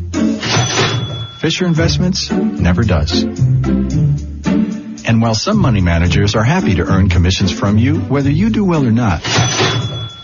[1.39, 3.23] Fisher Investments never does.
[5.05, 8.65] And while some money managers are happy to earn commissions from you, whether you do
[8.65, 9.21] well or not,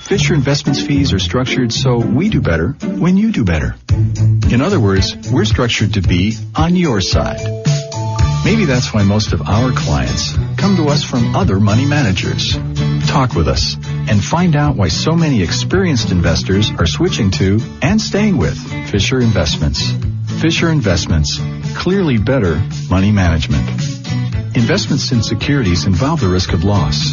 [0.02, 3.76] Fisher Investments fees are structured so we do better when you do better.
[4.52, 7.42] In other words, we're structured to be on your side.
[8.44, 12.58] Maybe that's why most of our clients come to us from other money managers.
[13.08, 13.76] Talk with us
[14.10, 18.58] and find out why so many experienced investors are switching to and staying with
[18.90, 19.92] Fisher Investments.
[20.42, 21.40] Fisher Investments,
[21.76, 23.68] clearly better money management.
[24.58, 27.12] Investments in securities involve the risk of loss.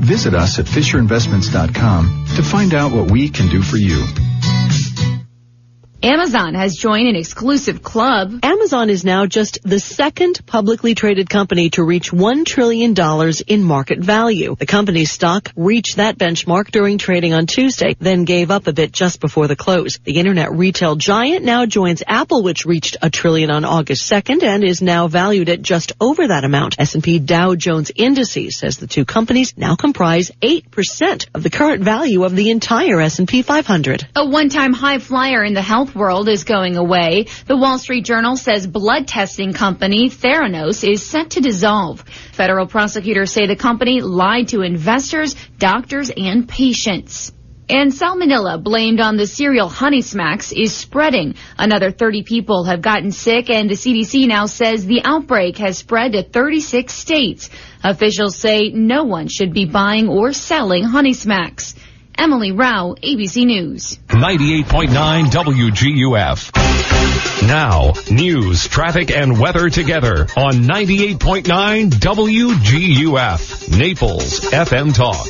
[0.00, 4.06] Visit us at FisherInvestments.com to find out what we can do for you.
[6.02, 8.40] Amazon has joined an exclusive club.
[8.42, 12.94] Amazon is now just the second publicly traded company to reach $1 trillion
[13.46, 14.56] in market value.
[14.56, 18.92] The company's stock reached that benchmark during trading on Tuesday, then gave up a bit
[18.92, 19.98] just before the close.
[19.98, 24.64] The internet retail giant now joins Apple, which reached a trillion on August 2nd and
[24.64, 26.76] is now valued at just over that amount.
[26.78, 32.24] S&P Dow Jones Indices says the two companies now comprise 8% of the current value
[32.24, 34.08] of the entire S&P 500.
[34.16, 37.26] A one-time high flyer in the health world is going away.
[37.46, 42.02] The Wall Street Journal says blood testing company Theranos is set to dissolve.
[42.32, 47.32] Federal prosecutors say the company lied to investors, doctors, and patients.
[47.70, 51.36] And salmonella blamed on the cereal Honey Smacks is spreading.
[51.56, 56.12] Another 30 people have gotten sick and the CDC now says the outbreak has spread
[56.12, 57.48] to 36 states.
[57.84, 61.76] Officials say no one should be buying or selling Honey Smacks.
[62.16, 63.98] Emily Rao, ABC News.
[64.08, 66.52] 98.9 WGUF.
[67.46, 73.78] Now, news, traffic, and weather together on 98.9 WGUF.
[73.78, 75.26] Naples FM Talk.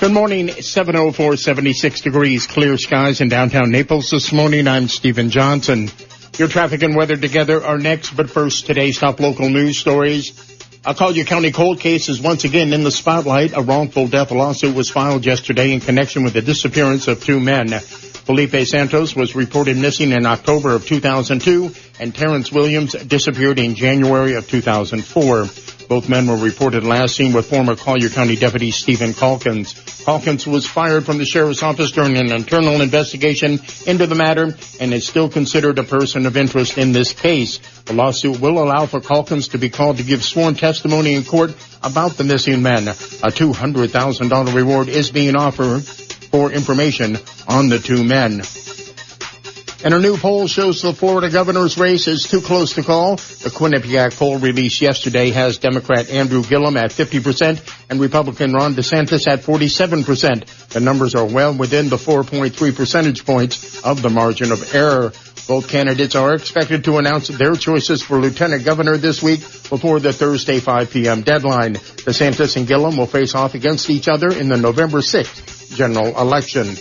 [0.00, 4.68] Good morning, 704, 76 degrees, clear skies in downtown Naples this morning.
[4.68, 5.90] I'm Stephen Johnson.
[6.38, 10.32] Your traffic and weather together are next, but first, today's top local news stories.
[10.88, 13.56] A Collier County cold case is once again in the spotlight.
[13.56, 17.70] A wrongful death lawsuit was filed yesterday in connection with the disappearance of two men.
[17.80, 24.34] Felipe Santos was reported missing in October of 2002 and Terrence Williams disappeared in January
[24.34, 25.46] of 2004.
[25.88, 29.74] Both men were reported last seen with former Collier County Deputy Stephen Calkins.
[30.04, 34.92] Calkins was fired from the sheriff's office during an internal investigation into the matter and
[34.92, 37.58] is still considered a person of interest in this case.
[37.84, 41.54] The lawsuit will allow for Calkins to be called to give sworn testimony in court
[41.82, 42.88] about the missing men.
[42.88, 42.92] A
[43.30, 47.16] $200,000 reward is being offered for information
[47.46, 48.42] on the two men.
[49.86, 53.14] And a new poll shows the Florida governor's race is too close to call.
[53.14, 59.28] The Quinnipiac poll released yesterday has Democrat Andrew Gillum at 50% and Republican Ron DeSantis
[59.28, 60.70] at 47%.
[60.70, 65.12] The numbers are well within the 4.3 percentage points of the margin of error.
[65.46, 69.38] Both candidates are expected to announce their choices for lieutenant governor this week
[69.70, 71.22] before the Thursday 5 p.m.
[71.22, 71.74] deadline.
[71.74, 76.74] DeSantis and Gillum will face off against each other in the November 6th general election.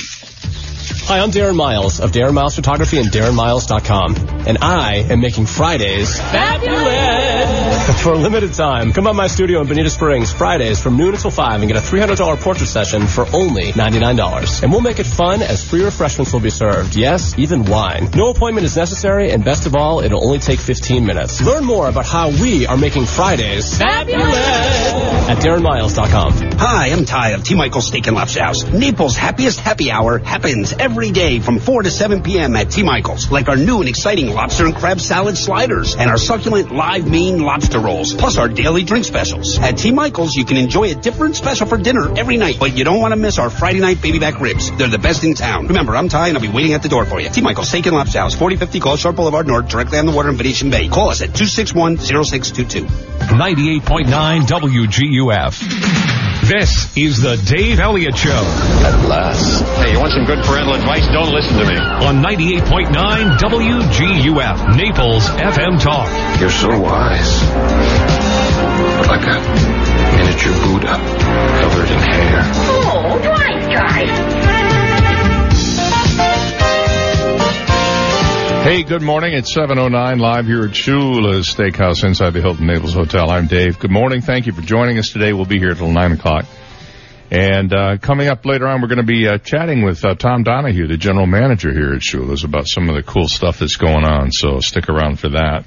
[1.06, 4.16] Hi, I'm Darren Miles of Darren Miles Photography and DarrenMiles.com.
[4.46, 7.63] And I am making Fridays fabulous!
[8.02, 11.30] For a limited time, come by my studio in Bonita Springs Fridays from noon until
[11.30, 14.62] 5 and get a $300 portrait session for only $99.
[14.62, 16.96] And we'll make it fun as free refreshments will be served.
[16.96, 18.08] Yes, even wine.
[18.14, 21.42] No appointment is necessary, and best of all, it'll only take 15 minutes.
[21.42, 24.34] Learn more about how we are making Fridays fabulous
[25.28, 26.52] at DarrenMiles.com.
[26.58, 27.54] Hi, I'm Ty of T.
[27.54, 28.64] Michael's Steak and Lobster House.
[28.64, 32.56] Naples' happiest happy hour happens every day from 4 to 7 p.m.
[32.56, 32.82] at T.
[32.82, 33.30] Michael's.
[33.30, 37.40] Like our new and exciting lobster and crab salad sliders and our succulent live Maine
[37.42, 39.58] lobster rolls, plus our daily drink specials.
[39.58, 39.92] At T.
[39.92, 43.12] Michael's, you can enjoy a different special for dinner every night, but you don't want
[43.12, 44.70] to miss our Friday night baby back ribs.
[44.76, 45.66] They're the best in town.
[45.68, 47.28] Remember, I'm Ty and I'll be waiting at the door for you.
[47.28, 47.40] T.
[47.40, 50.36] Michael's Steak and Lobster House, 4050 Gulf Shore Boulevard North, directly on the water in
[50.36, 50.88] Venetian Bay.
[50.88, 52.86] Call us at 261-0622.
[53.34, 56.04] 98.9 WGUF.
[56.44, 58.28] This is the Dave Elliott Show.
[58.28, 59.62] At last.
[59.78, 61.06] Hey, you want some good parental advice?
[61.06, 61.78] Don't listen to me.
[61.78, 66.40] On 98.9 WGUF, Naples FM Talk.
[66.40, 67.63] You're so wise.
[69.08, 69.40] Like a
[70.16, 70.94] miniature Buddha
[71.60, 72.40] covered in hair.
[72.66, 74.34] Oh, nice guy.
[78.64, 79.34] Hey, good morning.
[79.34, 83.30] It's 7.09 live here at Shula's Steakhouse inside the Hilton Naples Hotel.
[83.30, 83.78] I'm Dave.
[83.78, 84.22] Good morning.
[84.22, 85.34] Thank you for joining us today.
[85.34, 86.46] We'll be here till 9 o'clock.
[87.30, 90.44] And uh, coming up later on, we're going to be uh, chatting with uh, Tom
[90.44, 94.04] Donahue, the general manager here at Shula's, about some of the cool stuff that's going
[94.04, 94.30] on.
[94.30, 95.64] So stick around for that.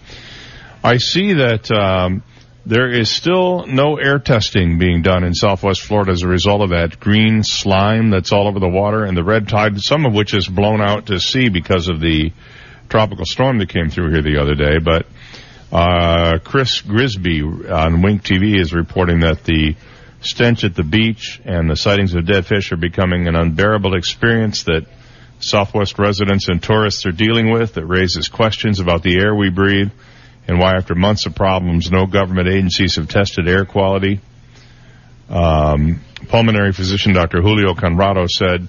[0.83, 2.23] I see that um,
[2.65, 6.69] there is still no air testing being done in Southwest Florida as a result of
[6.69, 10.33] that green slime that's all over the water and the red tide, some of which
[10.33, 12.31] is blown out to sea because of the
[12.89, 14.79] tropical storm that came through here the other day.
[14.79, 15.07] But
[15.71, 19.75] uh, Chris Grisby on Wink TV is reporting that the
[20.21, 24.63] stench at the beach and the sightings of dead fish are becoming an unbearable experience
[24.63, 24.85] that
[25.39, 29.91] Southwest residents and tourists are dealing with that raises questions about the air we breathe
[30.47, 34.19] and why after months of problems no government agencies have tested air quality.
[35.29, 37.41] Um, pulmonary physician Dr.
[37.41, 38.67] Julio Conrado said,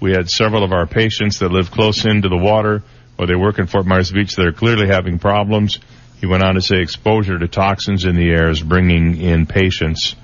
[0.00, 2.82] we had several of our patients that live close into the water
[3.18, 5.80] or they work in Fort Myers Beach that are clearly having problems.
[6.20, 10.14] He went on to say exposure to toxins in the air is bringing in patients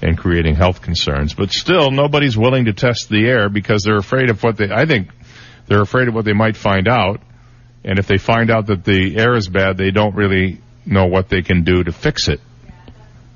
[0.00, 1.34] and creating health concerns.
[1.34, 4.86] But still, nobody's willing to test the air because they're afraid of what they, I
[4.86, 5.08] think
[5.66, 7.20] they're afraid of what they might find out.
[7.88, 11.30] And if they find out that the air is bad, they don't really know what
[11.30, 12.38] they can do to fix it.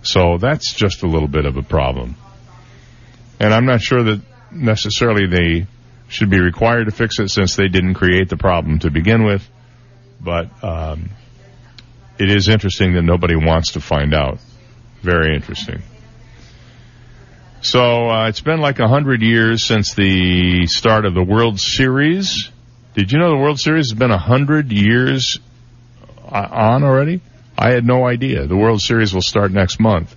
[0.02, 2.16] So that's just a little bit of a problem.
[3.40, 5.66] And I'm not sure that necessarily they
[6.08, 9.42] should be required to fix it since they didn't create the problem to begin with.
[10.20, 11.08] But um,
[12.18, 14.38] it is interesting that nobody wants to find out.
[15.00, 15.80] Very interesting.
[17.62, 22.50] So uh, it's been like a hundred years since the start of the World Series.
[22.94, 25.38] Did you know the World Series has been a hundred years
[26.30, 27.22] on already?
[27.56, 28.46] I had no idea.
[28.46, 30.14] The World Series will start next month.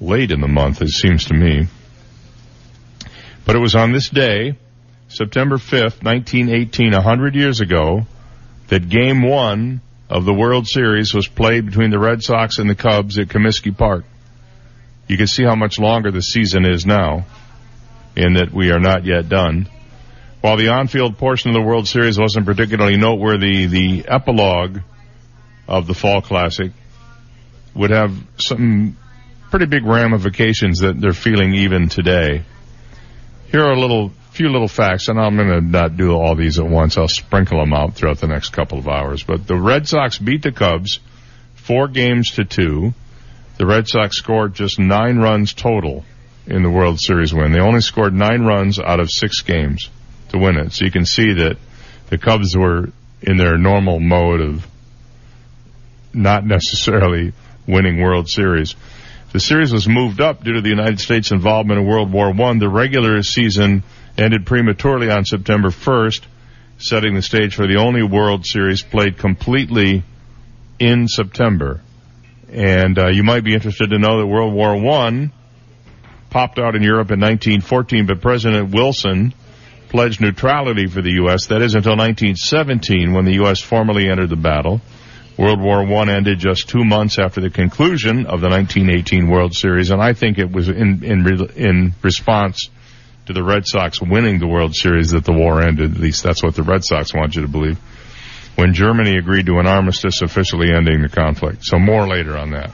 [0.00, 1.66] Late in the month, it seems to me.
[3.46, 4.56] But it was on this day,
[5.08, 8.06] September 5th, 1918, a hundred years ago,
[8.68, 9.80] that game one
[10.10, 13.76] of the World Series was played between the Red Sox and the Cubs at Comiskey
[13.76, 14.04] Park.
[15.08, 17.24] You can see how much longer the season is now,
[18.14, 19.68] in that we are not yet done.
[20.40, 24.78] While the on-field portion of the World Series wasn't particularly noteworthy, the epilogue
[25.68, 26.72] of the Fall Classic
[27.74, 28.96] would have some
[29.50, 32.42] pretty big ramifications that they're feeling even today.
[33.50, 36.58] Here are a little, few little facts, and I'm going to not do all these
[36.58, 36.96] at once.
[36.96, 39.22] I'll sprinkle them out throughout the next couple of hours.
[39.22, 41.00] But the Red Sox beat the Cubs
[41.54, 42.94] four games to two.
[43.58, 46.06] The Red Sox scored just nine runs total
[46.46, 47.52] in the World Series win.
[47.52, 49.90] They only scored nine runs out of six games
[50.30, 50.72] to win it.
[50.72, 51.56] So you can see that
[52.08, 52.88] the Cubs were
[53.22, 54.66] in their normal mode of
[56.12, 57.32] not necessarily
[57.66, 58.74] winning World Series.
[59.32, 62.58] The series was moved up due to the United States involvement in World War I.
[62.58, 63.84] The regular season
[64.18, 66.22] ended prematurely on September 1st,
[66.78, 70.02] setting the stage for the only World Series played completely
[70.80, 71.80] in September.
[72.50, 75.30] And uh, you might be interested to know that World War I
[76.30, 79.32] popped out in Europe in 1914, but President Wilson
[79.90, 81.48] pledged neutrality for the U.S.
[81.48, 83.60] That is until 1917 when the U.S.
[83.60, 84.80] formally entered the battle.
[85.36, 89.90] World War I ended just two months after the conclusion of the 1918 World Series,
[89.90, 91.26] and I think it was in in
[91.56, 92.70] in response
[93.26, 95.94] to the Red Sox winning the World Series that the war ended.
[95.94, 97.78] At least that's what the Red Sox want you to believe.
[98.56, 101.64] When Germany agreed to an armistice officially ending the conflict.
[101.64, 102.72] So more later on that.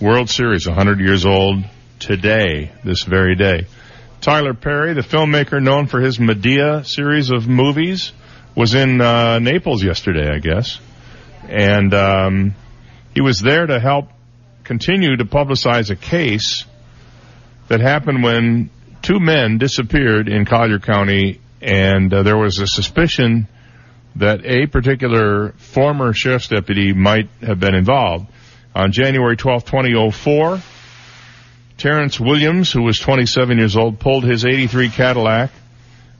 [0.00, 1.64] World Series, 100 years old
[2.00, 3.66] today, this very day.
[4.22, 8.12] Tyler Perry, the filmmaker known for his Madea series of movies,
[8.54, 10.78] was in uh, Naples yesterday, I guess,
[11.48, 12.54] and um,
[13.14, 14.10] he was there to help
[14.62, 16.64] continue to publicize a case
[17.66, 18.70] that happened when
[19.02, 23.48] two men disappeared in Collier County, and uh, there was a suspicion
[24.14, 28.28] that a particular former sheriff's deputy might have been involved.
[28.72, 30.62] On January 12, 2004,
[31.78, 35.50] Terrence Williams, who was 27 years old, pulled his 83 Cadillac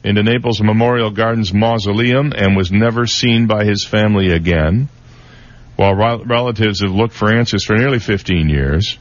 [0.04, 4.88] into Naples Memorial Gardens mausoleum and was never seen by his family again.
[5.76, 8.98] While rel- relatives have looked for answers for nearly 15 years,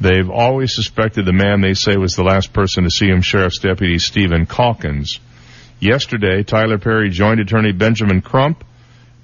[0.00, 3.58] they've always suspected the man they say was the last person to see him, Sheriff's
[3.58, 5.20] Deputy Stephen Calkins.
[5.78, 8.64] Yesterday, Tyler Perry joined attorney Benjamin Crump,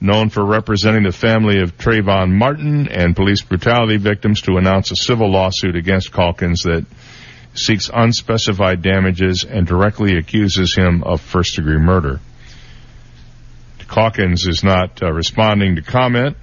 [0.01, 4.97] known for representing the family of Trayvon Martin and police brutality victims, to announce a
[4.97, 6.85] civil lawsuit against Calkins that
[7.55, 12.21] seeks unspecified damages and directly accuses him of first degree murder.
[13.89, 16.37] Calkins is not uh, responding to comment.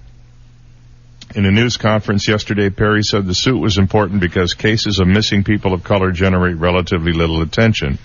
[1.36, 5.44] In a news conference yesterday, Perry said the suit was important because cases of missing
[5.44, 7.98] people of color generate relatively little attention.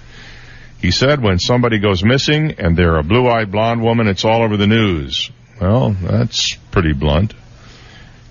[0.81, 4.57] He said when somebody goes missing and they're a blue-eyed blonde woman, it's all over
[4.57, 5.31] the news.
[5.61, 7.35] Well, that's pretty blunt.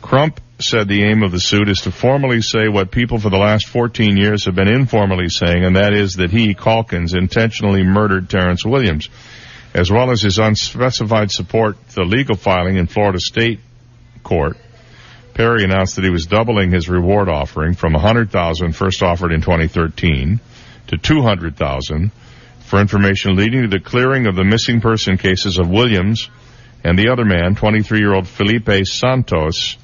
[0.01, 3.37] Crump said the aim of the suit is to formally say what people for the
[3.37, 8.29] last 14 years have been informally saying, and that is that he, Calkins, intentionally murdered
[8.29, 9.09] Terrence Williams,
[9.73, 13.59] as well as his unspecified support for the legal filing in Florida State
[14.23, 14.57] Court.
[15.33, 20.39] Perry announced that he was doubling his reward offering from 100,000 first offered in 2013
[20.87, 22.11] to 200,000
[22.67, 26.29] for information leading to the clearing of the missing person cases of Williams
[26.83, 29.77] and the other man, 23-year-old Felipe Santos,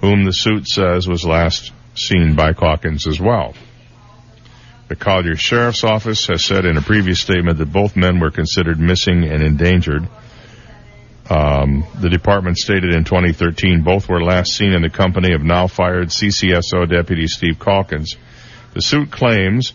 [0.00, 3.52] whom the suit says was last seen by Calkins as well.
[4.88, 8.80] The Collier Sheriff's Office has said in a previous statement that both men were considered
[8.80, 10.08] missing and endangered.
[11.28, 15.66] Um, the department stated in 2013 both were last seen in the company of now
[15.66, 18.16] fired CCSO Deputy Steve Calkins.
[18.72, 19.74] The suit claims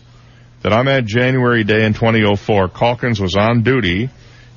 [0.62, 4.10] that on that January day in 2004, Calkins was on duty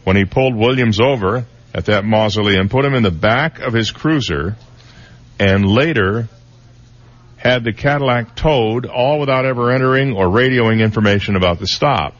[0.03, 3.91] when he pulled Williams over at that mausoleum, put him in the back of his
[3.91, 4.55] cruiser,
[5.39, 6.27] and later
[7.37, 12.15] had the Cadillac towed, all without ever entering or radioing information about the stop.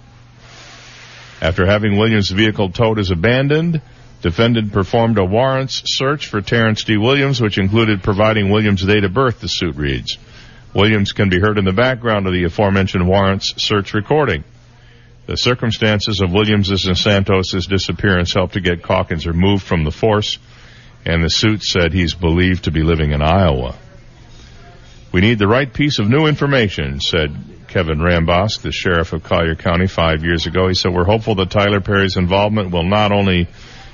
[1.42, 3.82] After having Williams' vehicle towed as abandoned,
[4.22, 6.98] defendant performed a warrants search for Terrence D.
[6.98, 10.18] Williams, which included providing Williams' date of birth, the suit reads.
[10.74, 14.44] Williams can be heard in the background of the aforementioned warrants search recording.
[15.28, 20.38] The circumstances of Williams' and Santos' disappearance helped to get Calkins removed from the force,
[21.06, 23.76] and the suit said he's believed to be living in Iowa.
[25.14, 27.36] We need the right piece of new information, said
[27.68, 30.68] Kevin Rambosk, the sheriff of Collier County five years ago.
[30.68, 33.48] He said, we're hopeful that Tyler Perry's involvement will not only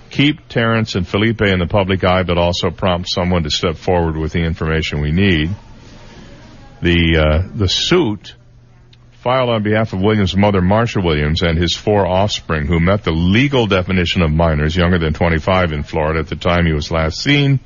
[0.09, 4.15] keep Terrence and Felipe in the public eye, but also prompt someone to step forward
[4.15, 5.49] with the information we need.
[6.81, 8.35] The, uh, the suit
[9.19, 13.11] filed on behalf of Williams' mother, Marsha Williams, and his four offspring, who met the
[13.11, 17.17] legal definition of minors younger than 25 in Florida at the time he was last
[17.17, 17.59] seen,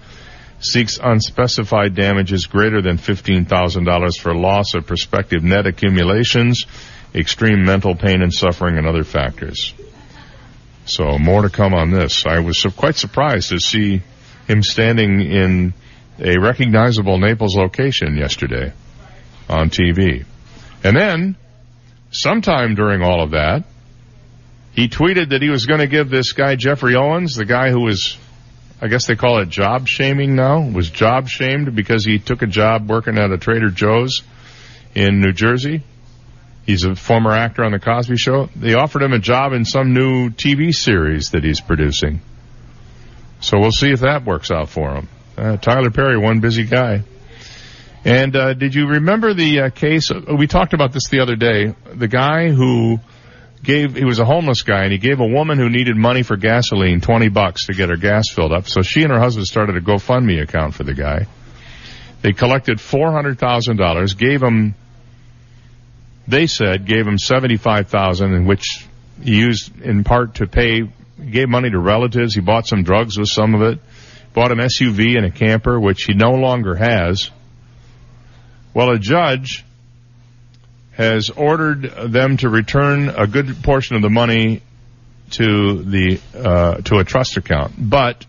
[0.60, 6.66] seeks unspecified damages greater than $15,000 for loss of prospective net accumulations,
[7.14, 9.76] extreme mental pain and suffering, and other factors.
[10.86, 12.26] So more to come on this.
[12.26, 14.02] I was quite surprised to see
[14.48, 15.74] him standing in
[16.20, 18.74] a recognizable Naples location yesterday
[19.50, 20.26] on TV.
[20.84, 21.36] And then,
[22.12, 23.64] sometime during all of that,
[24.74, 27.82] he tweeted that he was going to give this guy, Geoffrey Owens, the guy who
[27.82, 28.18] was,
[28.82, 32.48] I guess they call it job shaming now, was job shamed because he took a
[32.48, 34.24] job working at a Trader Joe's
[34.96, 35.84] in New Jersey.
[36.66, 38.50] He's a former actor on The Cosby Show.
[38.56, 42.22] They offered him a job in some new TV series that he's producing.
[43.42, 45.10] So we'll see if that works out for him.
[45.38, 47.04] Uh, Tyler Perry, one busy guy.
[48.06, 50.10] And uh, did you remember the uh, case?
[50.12, 51.74] We talked about this the other day.
[51.94, 53.00] The guy who
[53.64, 56.36] gave he was a homeless guy and he gave a woman who needed money for
[56.36, 58.68] gasoline 20 bucks to get her gas filled up.
[58.68, 61.28] So she and her husband started a GoFundMe account for the guy.
[62.22, 64.76] They collected $400,000, gave him
[66.28, 68.88] they said gave him 75,000 in which
[69.22, 70.84] he used in part to pay
[71.32, 72.36] gave money to relatives.
[72.36, 73.80] He bought some drugs with some of it.
[74.34, 77.30] Bought an SUV and a camper which he no longer has.
[78.74, 79.64] Well, a judge
[80.94, 84.62] has ordered them to return a good portion of the money
[85.32, 88.26] to the uh, to a trust account, but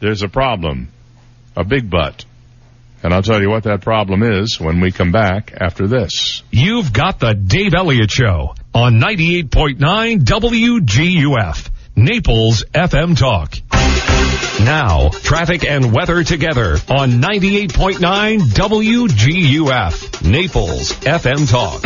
[0.00, 0.88] there's a problem,
[1.56, 2.24] a big but.
[3.02, 6.42] And I'll tell you what that problem is when we come back after this.
[6.50, 9.78] You've got the Dave Elliott Show on 98.9
[10.24, 13.54] WGUF, Naples FM Talk.
[14.64, 21.82] Now, traffic and weather together on 98.9 WGUF, Naples FM Talk.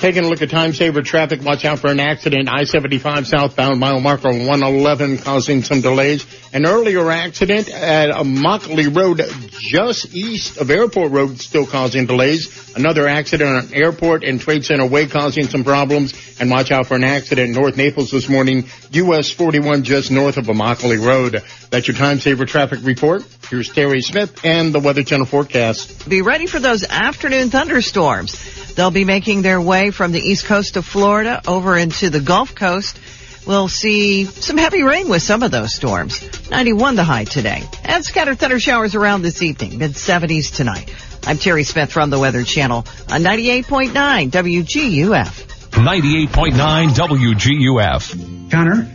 [0.00, 2.48] Taking a look at time saver traffic, watch out for an accident.
[2.48, 6.26] I-75 southbound mile marker 111 causing some delays.
[6.52, 9.22] An earlier accident at Immokalee Road
[9.58, 12.74] just east of Airport Road still causing delays.
[12.76, 16.12] Another accident on Airport and Trade Center Way causing some problems.
[16.38, 20.36] And watch out for an accident in North Naples this morning, US 41 just north
[20.36, 21.42] of Immokalee Road.
[21.70, 23.24] That's your time saver traffic report.
[23.48, 26.08] Here's Terry Smith and the Weather Channel forecast.
[26.08, 28.74] Be ready for those afternoon thunderstorms.
[28.74, 32.54] They'll be making their way from the east coast of Florida over into the Gulf
[32.54, 32.98] Coast.
[33.46, 36.22] We'll see some heavy rain with some of those storms.
[36.50, 37.62] 91 the high today.
[37.84, 40.94] And scattered thunder showers around this evening, mid 70s tonight.
[41.26, 42.78] I'm Terry Smith from the Weather Channel
[43.08, 45.54] on 98.9 WGUF.
[45.70, 48.50] 98.9 WGUF.
[48.50, 48.88] Connor,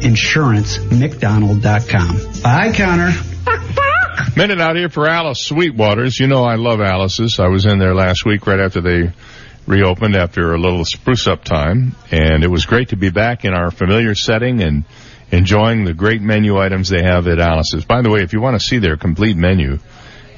[0.00, 2.42] www.insurancemcdonald.com.
[2.42, 3.12] Bye, Connor.
[4.36, 6.18] Minute out here for Alice Sweetwaters.
[6.20, 7.38] You know I love Alice's.
[7.38, 9.12] I was in there last week right after they
[9.66, 13.52] reopened after a little spruce up time, and it was great to be back in
[13.54, 14.84] our familiar setting and
[15.30, 17.84] enjoying the great menu items they have at Alice's.
[17.84, 19.78] By the way, if you want to see their complete menu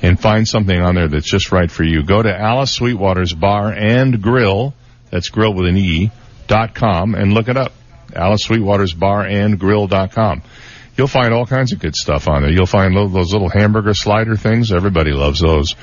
[0.00, 3.72] and find something on there that's just right for you, go to Alice Sweetwater's Bar
[3.72, 4.74] and Grill.
[5.10, 6.10] That's grill with an E
[6.46, 7.72] dot com and look it up.
[8.14, 9.60] Alice Sweetwater's Bar and.
[9.60, 12.50] You'll find all kinds of good stuff on there.
[12.50, 14.72] You'll find those little hamburger slider things.
[14.72, 15.76] Everybody loves those.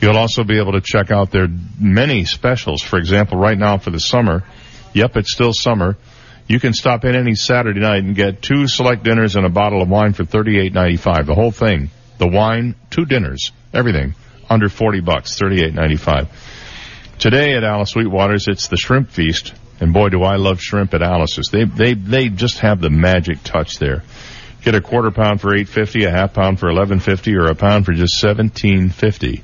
[0.00, 1.48] You'll also be able to check out their
[1.78, 2.80] many specials.
[2.80, 4.44] For example, right now for the summer,
[4.92, 5.96] yep, it's still summer.
[6.46, 9.82] You can stop in any Saturday night and get two select dinners and a bottle
[9.82, 11.26] of wine for thirty-eight ninety-five.
[11.26, 14.14] The whole thing, the wine, two dinners, everything
[14.48, 16.28] under forty bucks, thirty-eight ninety-five.
[17.18, 21.02] Today at Alice Sweetwater's, it's the shrimp feast, and boy, do I love shrimp at
[21.02, 21.48] Alice's.
[21.50, 24.02] They they they just have the magic touch there.
[24.62, 27.54] Get a quarter pound for eight fifty, a half pound for eleven fifty, or a
[27.54, 29.42] pound for just seventeen fifty.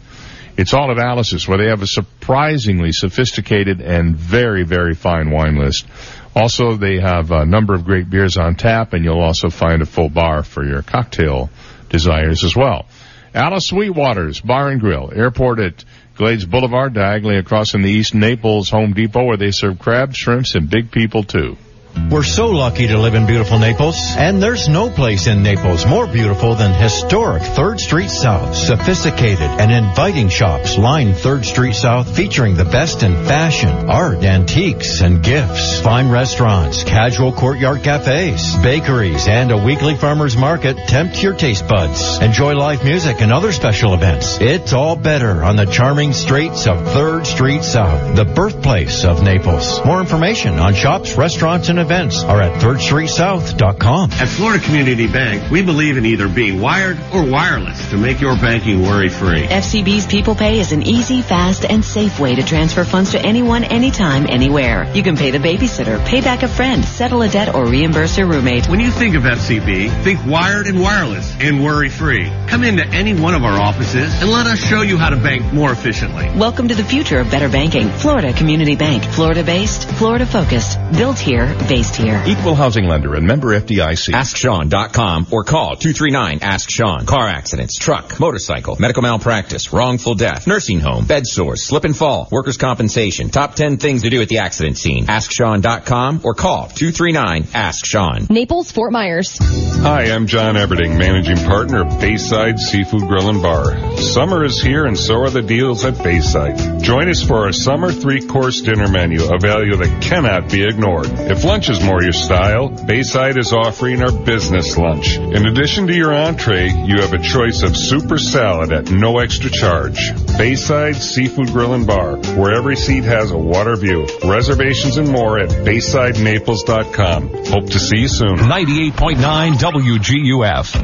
[0.59, 5.57] It's all at Alice's, where they have a surprisingly sophisticated and very, very fine wine
[5.57, 5.87] list.
[6.35, 9.87] Also, they have a number of great beers on tap, and you'll also find a
[9.87, 11.51] full bar for your cocktail
[11.89, 12.87] desires as well.
[13.35, 15.85] Alice Sweetwater's Bar and Grill, airport at
[16.17, 20.55] Glades Boulevard, diagonally across in the East Naples Home Depot, where they serve crab, shrimps,
[20.55, 21.57] and big people too.
[21.97, 26.07] We're so lucky to live in beautiful Naples, and there's no place in Naples more
[26.07, 28.55] beautiful than historic 3rd Street South.
[28.55, 35.01] Sophisticated and inviting shops line 3rd Street South featuring the best in fashion, art, antiques,
[35.01, 35.81] and gifts.
[35.81, 42.19] Fine restaurants, casual courtyard cafes, bakeries, and a weekly farmer's market tempt your taste buds.
[42.19, 44.39] Enjoy live music and other special events.
[44.41, 49.85] It's all better on the charming streets of 3rd Street South, the birthplace of Naples.
[49.85, 54.11] More information on shops, restaurants, and events are at 3rdstreetsouth.com.
[54.13, 58.35] At Florida Community Bank, we believe in either being wired or wireless to make your
[58.37, 59.43] banking worry-free.
[59.43, 63.63] FCB's People Pay is an easy, fast, and safe way to transfer funds to anyone,
[63.63, 64.91] anytime, anywhere.
[64.95, 68.27] You can pay the babysitter, pay back a friend, settle a debt, or reimburse your
[68.27, 68.69] roommate.
[68.69, 72.33] When you think of FCB, think wired and wireless and worry-free.
[72.49, 75.53] Come into any one of our offices and let us show you how to bank
[75.53, 76.29] more efficiently.
[76.37, 77.89] Welcome to the future of better banking.
[77.91, 79.05] Florida Community Bank.
[79.05, 80.79] Florida-based, Florida-focused.
[80.93, 82.23] Built here, based here.
[82.27, 84.15] Equal housing lender and member FDIC.
[84.15, 87.05] AskSean.com or call 239-ASK-SEAN.
[87.05, 92.29] Car accidents, truck, motorcycle, medical malpractice, wrongful death, nursing home, bed sores, slip and fall,
[92.31, 93.29] workers' compensation.
[93.29, 95.07] Top 10 things to do at the accident scene.
[95.07, 98.29] AskSean.com or call 239-ASK-SEAN.
[98.31, 99.37] Naples, Fort Myers.
[99.83, 103.99] Hi, I'm John Everding, managing partner of Bayside Seafood Grill and Bar.
[103.99, 106.83] Summer is here and so are the deals at Bayside.
[106.83, 111.09] Join us for our summer three-course dinner menu, a value that cannot be ignored.
[111.11, 115.17] If lunch is more your style, Bayside is offering our business lunch.
[115.17, 119.49] In addition to your entree, you have a choice of super salad at no extra
[119.51, 120.13] charge.
[120.37, 124.07] Bayside Seafood Grill and Bar, where every seat has a water view.
[124.23, 127.29] Reservations and more at BaysideNaples.com.
[127.47, 128.37] Hope to see you soon.
[128.37, 130.77] 98.9 WGUF.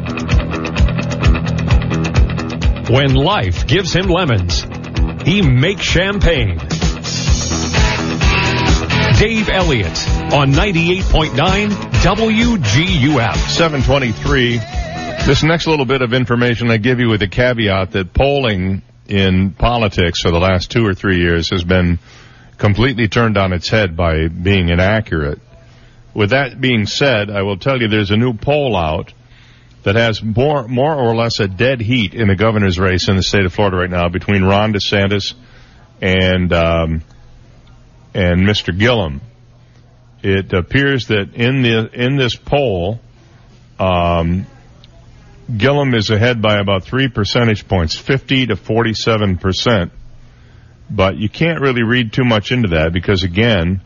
[2.91, 4.67] When life gives him lemons,
[5.23, 6.59] he makes champagne.
[9.19, 9.99] Dave Elliott
[10.33, 11.71] on 98.9
[12.03, 13.37] WGUF.
[13.49, 14.59] 723.
[15.27, 19.53] This next little bit of information I give you with the caveat that polling in
[19.53, 21.99] politics for the last two or three years has been
[22.59, 25.39] completely turned on its head by being inaccurate.
[26.15, 29.13] With that being said, I will tell you there's a new poll out
[29.83, 33.23] that has more, more or less a dead heat in the governor's race in the
[33.23, 35.35] state of Florida right now between Ron DeSantis
[36.01, 37.03] and, um,
[38.15, 38.77] and Mr.
[38.77, 39.21] Gillum.
[40.23, 43.01] It appears that in the, in this poll,
[43.79, 44.47] um,
[45.57, 49.93] Gillum is ahead by about three percentage points, 50 to 47 percent.
[50.89, 53.81] But you can't really read too much into that because again,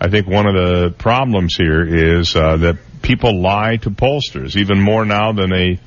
[0.00, 4.80] I think one of the problems here is uh, that people lie to pollsters even
[4.80, 5.80] more now than they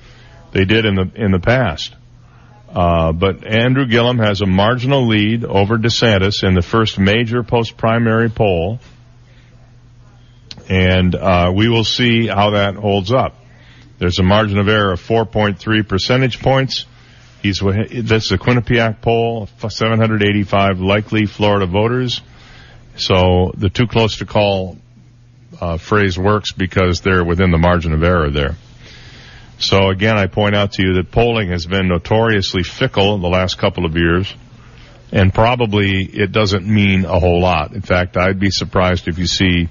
[0.52, 1.96] they did in the in the past.
[2.74, 7.76] Uh, but Andrew Gillum has a marginal lead over DeSantis in the first major post
[7.76, 8.80] primary poll,
[10.70, 13.36] and uh, we will see how that holds up.
[14.00, 16.86] There's a margin of error of 4.3 percentage points.
[17.42, 22.22] He's that's the Quinnipiac poll, 785 likely Florida voters.
[22.96, 24.78] So the too close to call
[25.60, 28.56] uh, phrase works because they're within the margin of error there.
[29.62, 33.30] So again, I point out to you that polling has been notoriously fickle in the
[33.30, 34.34] last couple of years,
[35.12, 37.74] and probably it doesn't mean a whole lot.
[37.74, 39.70] In fact, I'd be surprised if you see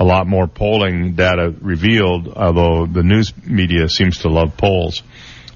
[0.00, 5.02] a lot more polling data revealed, although the news media seems to love polls.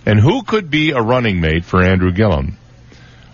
[0.07, 2.57] And who could be a running mate for Andrew Gillum?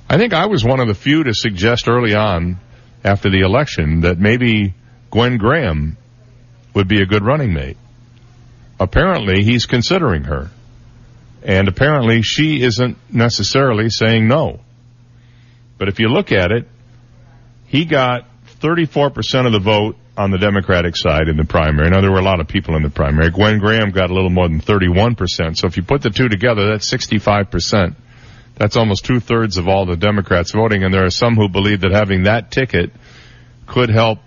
[0.08, 2.58] I think I was one of the few to suggest early on
[3.04, 4.72] after the election that maybe
[5.10, 5.98] Gwen Graham
[6.74, 7.76] would be a good running mate.
[8.80, 10.50] Apparently he's considering her.
[11.42, 14.60] And apparently she isn't necessarily saying no.
[15.78, 16.68] But if you look at it,
[17.66, 18.26] he got
[18.60, 21.90] 34% of the vote on the Democratic side in the primary.
[21.90, 23.30] Now there were a lot of people in the primary.
[23.30, 25.56] Gwen Graham got a little more than 31%.
[25.56, 27.94] So if you put the two together, that's 65%.
[28.56, 31.82] That's almost two thirds of all the Democrats voting, and there are some who believe
[31.82, 32.90] that having that ticket
[33.68, 34.18] could help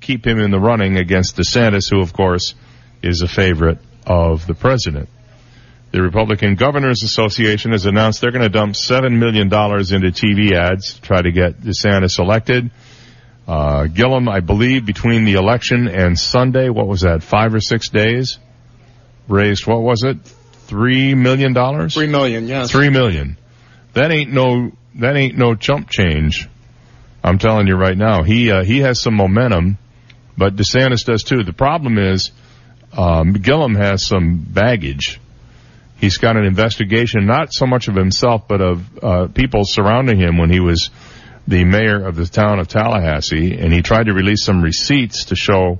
[0.00, 2.54] keep him in the running against DeSantis, who of course
[3.02, 5.08] is a favorite of the president.
[5.92, 10.94] The Republican Governors Association has announced they're going to dump $7 million into TV ads
[10.94, 12.70] to try to get DeSantis elected.
[13.46, 17.88] Uh, Gillum, I believe, between the election and Sunday, what was that, five or six
[17.88, 18.38] days,
[19.28, 20.18] raised, what was it,
[20.66, 21.94] three million dollars?
[21.94, 22.70] Three million, yes.
[22.70, 23.38] Three million.
[23.94, 26.48] That ain't no, that ain't no chump change.
[27.22, 28.24] I'm telling you right now.
[28.24, 29.78] He, uh, he has some momentum,
[30.36, 31.44] but DeSantis does too.
[31.44, 32.32] The problem is,
[32.96, 35.20] um, Gillum has some baggage.
[35.98, 40.38] He's got an investigation, not so much of himself, but of, uh, people surrounding him
[40.38, 40.90] when he was
[41.48, 45.36] the mayor of the town of Tallahassee, and he tried to release some receipts to
[45.36, 45.78] show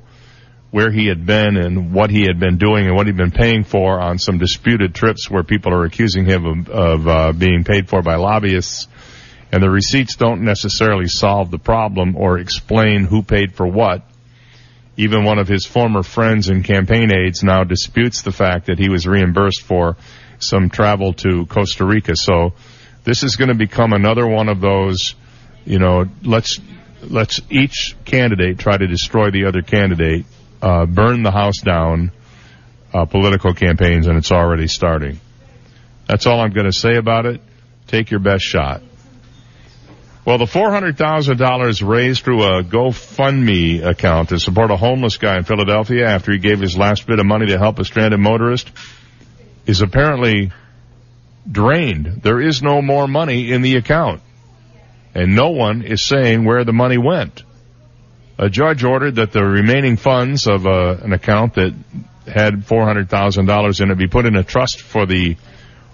[0.71, 3.65] where he had been and what he had been doing and what he'd been paying
[3.65, 7.89] for on some disputed trips where people are accusing him of, of uh, being paid
[7.89, 8.89] for by lobbyists.
[9.53, 14.03] And the receipts don't necessarily solve the problem or explain who paid for what.
[14.97, 18.89] Even one of his former friends and campaign aides now disputes the fact that he
[18.89, 19.97] was reimbursed for
[20.39, 22.17] some travel to Costa Rica.
[22.17, 22.55] So
[23.05, 25.15] this is going to become another one of those
[25.67, 26.59] you know, let's
[27.03, 30.25] let's each candidate try to destroy the other candidate,
[30.63, 32.13] uh, burn the house down,
[32.95, 35.21] uh, political campaigns, and it's already starting.
[36.07, 37.41] That's all I'm going to say about it.
[37.89, 38.81] Take your best shot.
[40.27, 46.05] Well, the $400,000 raised through a GoFundMe account to support a homeless guy in Philadelphia
[46.05, 48.69] after he gave his last bit of money to help a stranded motorist
[49.67, 50.51] is apparently
[51.49, 52.23] drained.
[52.25, 54.21] There is no more money in the account
[55.15, 57.45] and no one is saying where the money went.
[58.37, 61.73] A judge ordered that the remaining funds of uh, an account that
[62.27, 65.37] had $400,000 in it be put in a trust for the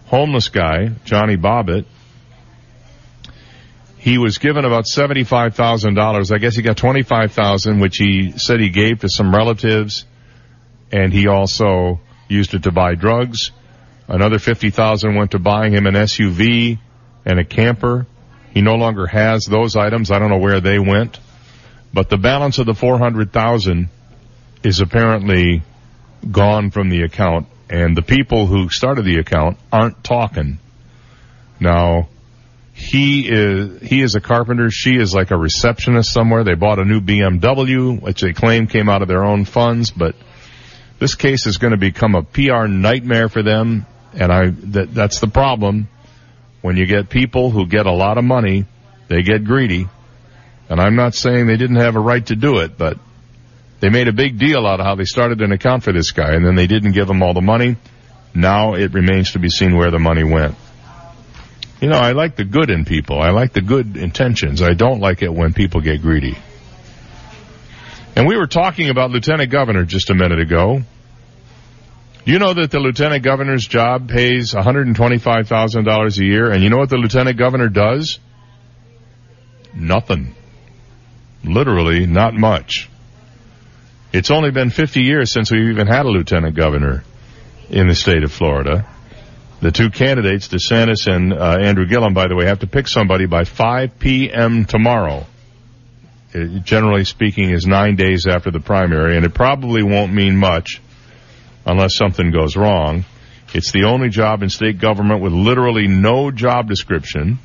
[0.06, 1.84] homeless guy, Johnny Bobbitt.
[4.02, 6.34] He was given about $75,000.
[6.34, 10.06] I guess he got 25,000, which he said he gave to some relatives,
[10.90, 13.52] and he also used it to buy drugs.
[14.08, 16.80] Another 50,000 went to buying him an SUV
[17.24, 18.08] and a camper.
[18.52, 20.10] He no longer has those items.
[20.10, 21.20] I don't know where they went.
[21.94, 23.88] But the balance of the 400,000
[24.64, 25.62] is apparently
[26.28, 30.58] gone from the account and the people who started the account aren't talking.
[31.60, 32.08] Now,
[32.72, 34.70] he is, he is a carpenter.
[34.70, 36.42] She is like a receptionist somewhere.
[36.42, 40.14] They bought a new BMW, which they claim came out of their own funds, but
[40.98, 43.86] this case is going to become a PR nightmare for them.
[44.14, 45.88] And I, that, that's the problem.
[46.60, 48.66] When you get people who get a lot of money,
[49.08, 49.88] they get greedy.
[50.68, 52.98] And I'm not saying they didn't have a right to do it, but
[53.80, 56.34] they made a big deal out of how they started an account for this guy
[56.34, 57.76] and then they didn't give him all the money.
[58.34, 60.54] Now it remains to be seen where the money went.
[61.82, 63.20] You know, I like the good in people.
[63.20, 64.62] I like the good intentions.
[64.62, 66.38] I don't like it when people get greedy.
[68.14, 70.82] And we were talking about Lieutenant Governor just a minute ago.
[72.24, 76.52] You know that the Lieutenant Governor's job pays $125,000 a year?
[76.52, 78.20] And you know what the Lieutenant Governor does?
[79.74, 80.36] Nothing.
[81.42, 82.88] Literally, not much.
[84.12, 87.02] It's only been 50 years since we've even had a lieutenant governor
[87.70, 88.86] in the state of Florida.
[89.62, 93.26] The two candidates, DeSantis and uh, Andrew Gillum, by the way, have to pick somebody
[93.26, 94.64] by 5 p.m.
[94.64, 95.24] tomorrow.
[96.34, 100.82] It, generally speaking, is nine days after the primary, and it probably won't mean much
[101.64, 103.04] unless something goes wrong.
[103.54, 107.38] It's the only job in state government with literally no job description.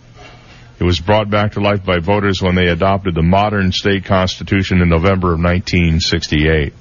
[0.80, 4.82] It was brought back to life by voters when they adopted the modern state constitution
[4.82, 6.74] in November of 1968.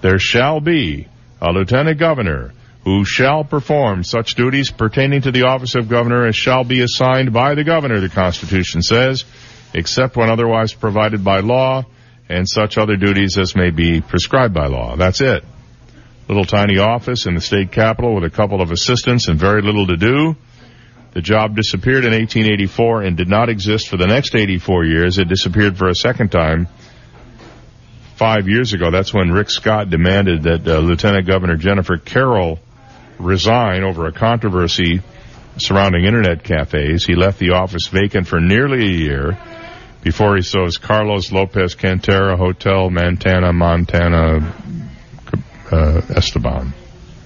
[0.00, 1.08] There shall be
[1.42, 2.52] a lieutenant governor
[2.86, 7.32] who shall perform such duties pertaining to the office of governor as shall be assigned
[7.32, 9.24] by the governor, the Constitution says,
[9.74, 11.84] except when otherwise provided by law,
[12.28, 14.94] and such other duties as may be prescribed by law.
[14.94, 15.44] That's it.
[16.28, 19.88] Little tiny office in the state capitol with a couple of assistants and very little
[19.88, 20.36] to do.
[21.12, 25.18] The job disappeared in 1884 and did not exist for the next 84 years.
[25.18, 26.68] It disappeared for a second time
[28.14, 28.92] five years ago.
[28.92, 32.60] That's when Rick Scott demanded that uh, Lieutenant Governor Jennifer Carroll
[33.18, 35.00] resign over a controversy
[35.58, 37.04] surrounding internet cafes.
[37.04, 39.38] He left the office vacant for nearly a year
[40.02, 44.54] before he saws Carlos Lopez Cantera Hotel Montana, Montana,
[45.70, 46.72] uh, Esteban.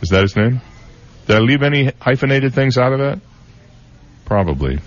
[0.00, 0.60] Is that his name?
[1.26, 3.20] Did I leave any hyphenated things out of that?
[4.24, 4.78] Probably.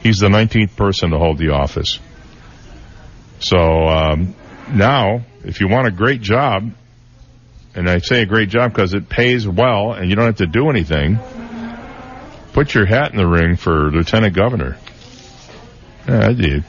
[0.00, 1.98] He's the 19th person to hold the office.
[3.40, 4.34] So um,
[4.70, 6.72] now, if you want a great job,
[7.78, 10.48] and I say a great job because it pays well and you don't have to
[10.48, 11.16] do anything,
[12.52, 14.76] put your hat in the ring for lieutenant governor.
[16.08, 16.64] Yeah, I did.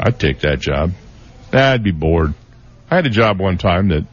[0.00, 0.90] I'd take that job.
[1.52, 2.34] Nah, I'd be bored.
[2.90, 4.06] I had a job one time that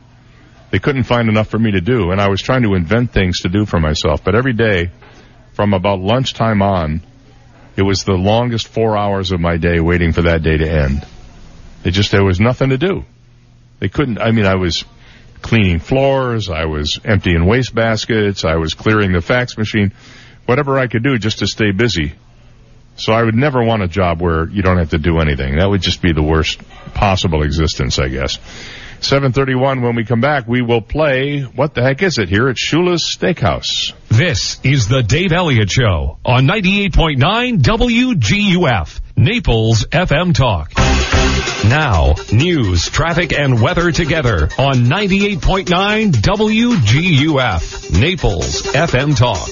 [0.70, 3.40] they couldn't find enough for me to do, and I was trying to invent things
[3.40, 4.24] to do for myself.
[4.24, 4.92] But every day
[5.54, 7.02] from about lunchtime on,
[7.76, 11.04] it was the longest four hours of my day waiting for that day to end.
[11.84, 13.06] It just, there was nothing to do.
[13.80, 14.86] They couldn't, I mean, I was
[15.46, 19.94] cleaning floors, I was emptying waste baskets, I was clearing the fax machine,
[20.48, 22.14] whatever I could do just to stay busy.
[22.96, 25.58] So I would never want a job where you don't have to do anything.
[25.58, 26.60] That would just be the worst
[26.96, 28.40] possible existence, I guess.
[29.02, 32.56] 731 when we come back, we will play, what the heck is it here at
[32.56, 33.94] Shula's Steakhouse?
[34.08, 40.72] This is the Dave Elliott Show on 98.9 WGUF, Naples FM Talk.
[41.68, 49.50] Now, news, traffic, and weather together on 98.9 WGUF, Naples FM Talk.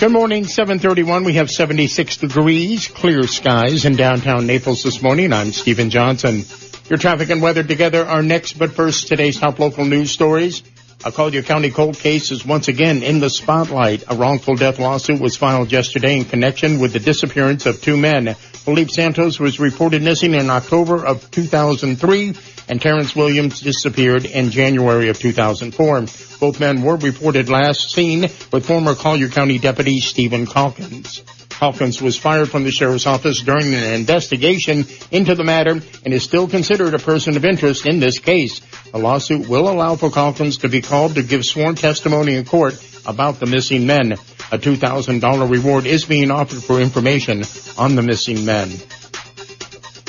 [0.00, 1.24] Good morning, 731.
[1.24, 5.32] We have 76 degrees, clear skies in downtown Naples this morning.
[5.32, 6.44] I'm Stephen Johnson.
[6.88, 10.62] Your traffic and weather together are next, but first, today's top local news stories.
[11.04, 14.04] A Collier County cold case is once again in the spotlight.
[14.08, 18.36] A wrongful death lawsuit was filed yesterday in connection with the disappearance of two men.
[18.64, 22.34] Felipe Santos was reported missing in October of 2003
[22.68, 26.06] and Terrence Williams disappeared in January of 2004.
[26.38, 28.22] Both men were reported last seen
[28.52, 31.24] with former Collier County Deputy Stephen Calkins.
[31.48, 36.22] Calkins was fired from the sheriff's office during an investigation into the matter and is
[36.22, 38.60] still considered a person of interest in this case.
[38.94, 42.74] A lawsuit will allow for Calkins to be called to give sworn testimony in court
[43.06, 44.14] about the missing men.
[44.52, 47.42] A $2,000 reward is being offered for information
[47.78, 48.70] on the missing men.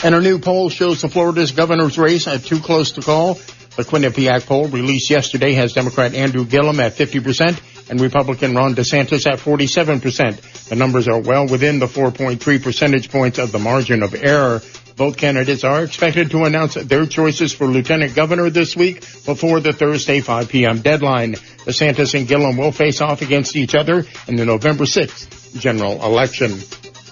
[0.03, 3.35] And a new poll shows the Florida's governor's race at too close to call.
[3.77, 9.25] The Quinnipiac poll released yesterday has Democrat Andrew Gillum at 50% and Republican Ron DeSantis
[9.31, 10.67] at 47%.
[10.67, 14.61] The numbers are well within the 4.3 percentage points of the margin of error.
[14.95, 19.73] Both candidates are expected to announce their choices for lieutenant governor this week before the
[19.73, 20.81] Thursday 5 p.m.
[20.81, 21.33] deadline.
[21.33, 26.59] DeSantis and Gillum will face off against each other in the November 6th general election.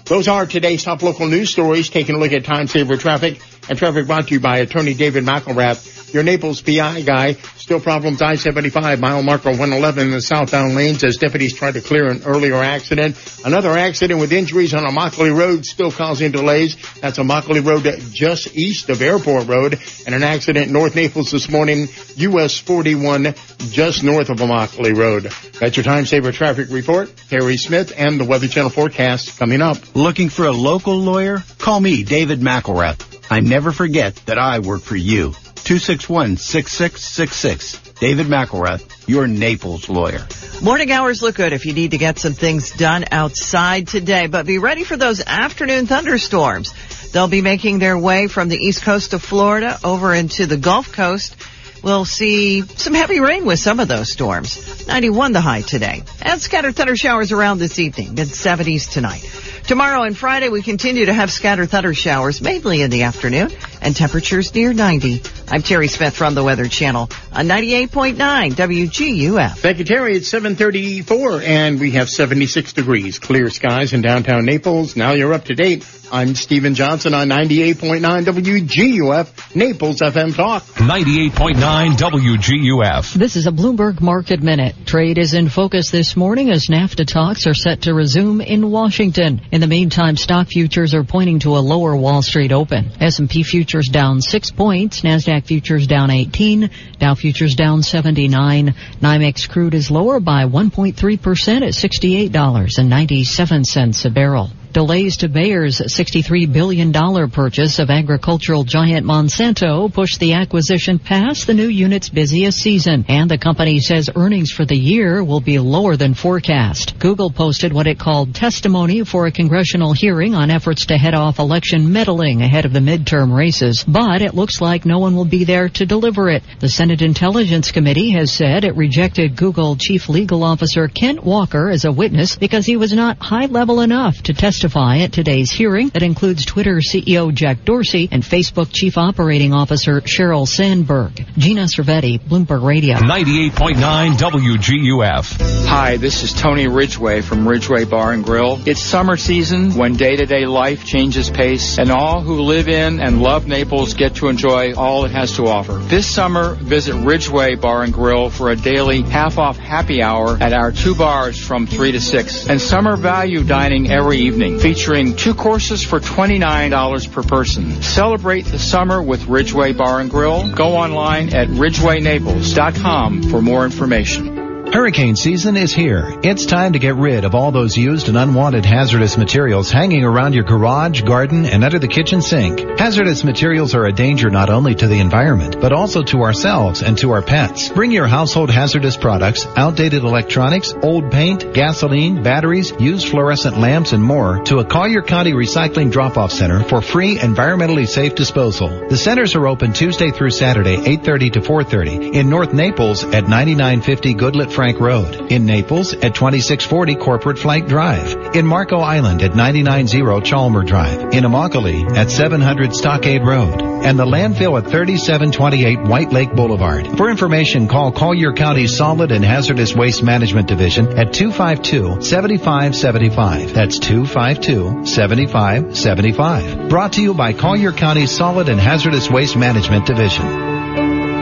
[0.06, 1.90] Those are today's top local news stories.
[1.90, 5.24] Taking a look at time saver traffic and traffic brought to you by attorney David
[5.24, 6.01] McElrath.
[6.14, 7.34] Your Naples PI guy.
[7.58, 12.08] Still problems I-75 mile marker 111 in the southbound lanes as deputies try to clear
[12.08, 13.16] an earlier accident.
[13.46, 16.76] Another accident with injuries on Immokalee Road still causing delays.
[17.00, 21.88] That's Immokalee Road just east of Airport Road and an accident North Naples this morning,
[22.18, 23.34] US 41
[23.70, 25.32] just north of Immokalee Road.
[25.60, 27.10] That's your time saver traffic report.
[27.30, 29.78] Harry Smith and the Weather Channel forecast coming up.
[29.96, 31.44] Looking for a local lawyer?
[31.58, 33.08] Call me, David McElrath.
[33.32, 35.34] I never forget that I work for you.
[35.64, 38.00] 261-6666.
[38.00, 40.26] David McElrath, your Naples lawyer.
[40.62, 44.46] Morning hours look good if you need to get some things done outside today, but
[44.46, 46.74] be ready for those afternoon thunderstorms.
[47.12, 50.92] They'll be making their way from the east coast of Florida over into the Gulf
[50.92, 51.36] Coast.
[51.84, 54.88] We'll see some heavy rain with some of those storms.
[54.88, 56.04] 91 the high today.
[56.22, 59.24] And scattered thunder showers around this evening, mid 70s tonight.
[59.72, 63.96] Tomorrow and Friday, we continue to have scattered thunder showers, mainly in the afternoon, and
[63.96, 65.22] temperatures near 90.
[65.48, 68.18] I'm Terry Smith from the Weather Channel on 98.9
[68.52, 69.60] WGUF.
[69.60, 70.18] Thank you, Terry.
[70.18, 73.18] It's 734 and we have 76 degrees.
[73.18, 74.98] Clear skies in downtown Naples.
[74.98, 75.86] Now you're up to date.
[76.14, 80.64] I'm Stephen Johnson on 98.9 WGUF, Naples FM Talk.
[80.64, 83.14] 98.9 WGUF.
[83.14, 84.76] This is a Bloomberg Market Minute.
[84.86, 89.40] Trade is in focus this morning as NAFTA talks are set to resume in Washington.
[89.54, 92.92] In the meantime, stock futures are pointing to a lower Wall Street open.
[93.00, 96.70] S&P futures down 6 points, Nasdaq futures down 18,
[97.00, 98.76] Dow futures down 79.
[99.00, 104.50] NYMEX crude is lower by 1.3% at $68.97 a barrel.
[104.74, 106.94] Delays to Bayer's $63 billion
[107.30, 113.30] purchase of agricultural giant Monsanto pushed the acquisition past the new unit's busiest season, and
[113.30, 116.98] the company says earnings for the year will be lower than forecast.
[117.00, 121.40] Google posted what it called testimony for a congressional hearing on efforts to head off
[121.40, 125.44] election meddling ahead of the midterm races, but it looks like no one will be
[125.44, 126.44] there to deliver it.
[126.62, 131.84] The Senate Intelligence Committee has said it rejected Google Chief Legal Officer Kent Walker as
[131.84, 136.04] a witness because he was not high level enough to testify at today's hearing that
[136.04, 141.26] includes Twitter CEO Jack Dorsey and Facebook Chief Operating Officer Sheryl Sandberg.
[141.36, 142.98] Gina Cervetti, Bloomberg Radio.
[142.98, 145.66] 98.9 WGUF.
[145.68, 148.62] Hi, this is Tony Ridgway from Ridgway Bar and Grill.
[148.68, 153.48] It's summer season when day-to-day life changes pace and all who live in and love
[153.48, 155.74] Naples get to enjoy all it has to offer.
[155.74, 160.72] This summer, visit Ridgway Bar and Grill for a daily half-off happy hour at our
[160.72, 165.84] two bars from 3 to 6 and summer value dining every evening featuring two courses
[165.84, 167.82] for $29 per person.
[167.82, 170.54] Celebrate the summer with Ridgway Bar and Grill.
[170.54, 174.51] Go online at ridgwaynaples.com for more information.
[174.72, 176.18] Hurricane season is here.
[176.24, 180.34] It's time to get rid of all those used and unwanted hazardous materials hanging around
[180.34, 182.80] your garage, garden, and under the kitchen sink.
[182.80, 186.98] Hazardous materials are a danger not only to the environment, but also to ourselves and
[187.00, 187.68] to our pets.
[187.68, 194.02] Bring your household hazardous products, outdated electronics, old paint, gasoline, batteries, used fluorescent lamps, and
[194.02, 198.70] more to a Collier County Recycling Drop-Off Center for free, environmentally safe disposal.
[198.88, 204.16] The centers are open Tuesday through Saturday, 8.30 to 4.30 in North Naples at 9950
[204.16, 205.32] Goodlette Frank Road.
[205.32, 208.36] In Naples at 2640 Corporate Flight Drive.
[208.36, 211.16] In Marco Island at 990 Chalmer Drive.
[211.16, 213.60] In Immokalee at 700 Stockade Road.
[213.60, 216.96] And the landfill at 3728 White Lake Boulevard.
[216.96, 223.54] For information, call Collier County Solid and Hazardous Waste Management Division at 252-7575.
[223.56, 226.70] That's 252-7575.
[226.70, 230.61] Brought to you by Collier County Solid and Hazardous Waste Management Division.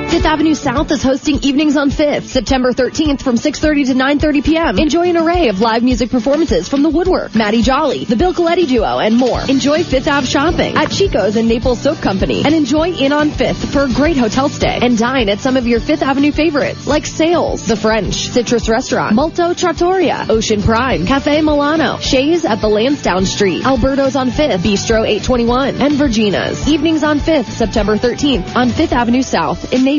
[0.10, 4.80] Fifth Avenue South is hosting Evenings on 5th, September 13th from 6.30 to 9.30 p.m.
[4.80, 8.66] Enjoy an array of live music performances from The Woodwork, Maddie Jolly, The Bill Coletti
[8.68, 9.40] Duo, and more.
[9.42, 12.42] Enjoy Fifth Ave shopping at Chico's and Naples Soap Company.
[12.44, 14.80] And enjoy Inn on 5th for a great hotel stay.
[14.82, 19.14] And dine at some of your Fifth Avenue favorites like Sails, The French, Citrus Restaurant,
[19.14, 25.08] Molto Trattoria, Ocean Prime, Cafe Milano, Shays at the Lansdowne Street, Alberto's on 5th, Bistro
[25.08, 26.68] 821, and Virginia's.
[26.68, 29.99] Evenings on 5th, September 13th on 5th Avenue South in Naples.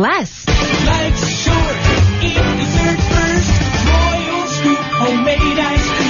[0.00, 0.46] less.
[0.48, 1.76] Life's short.
[2.24, 3.52] Eat dessert first.
[3.86, 6.09] Royal Scoop homemade ice cream.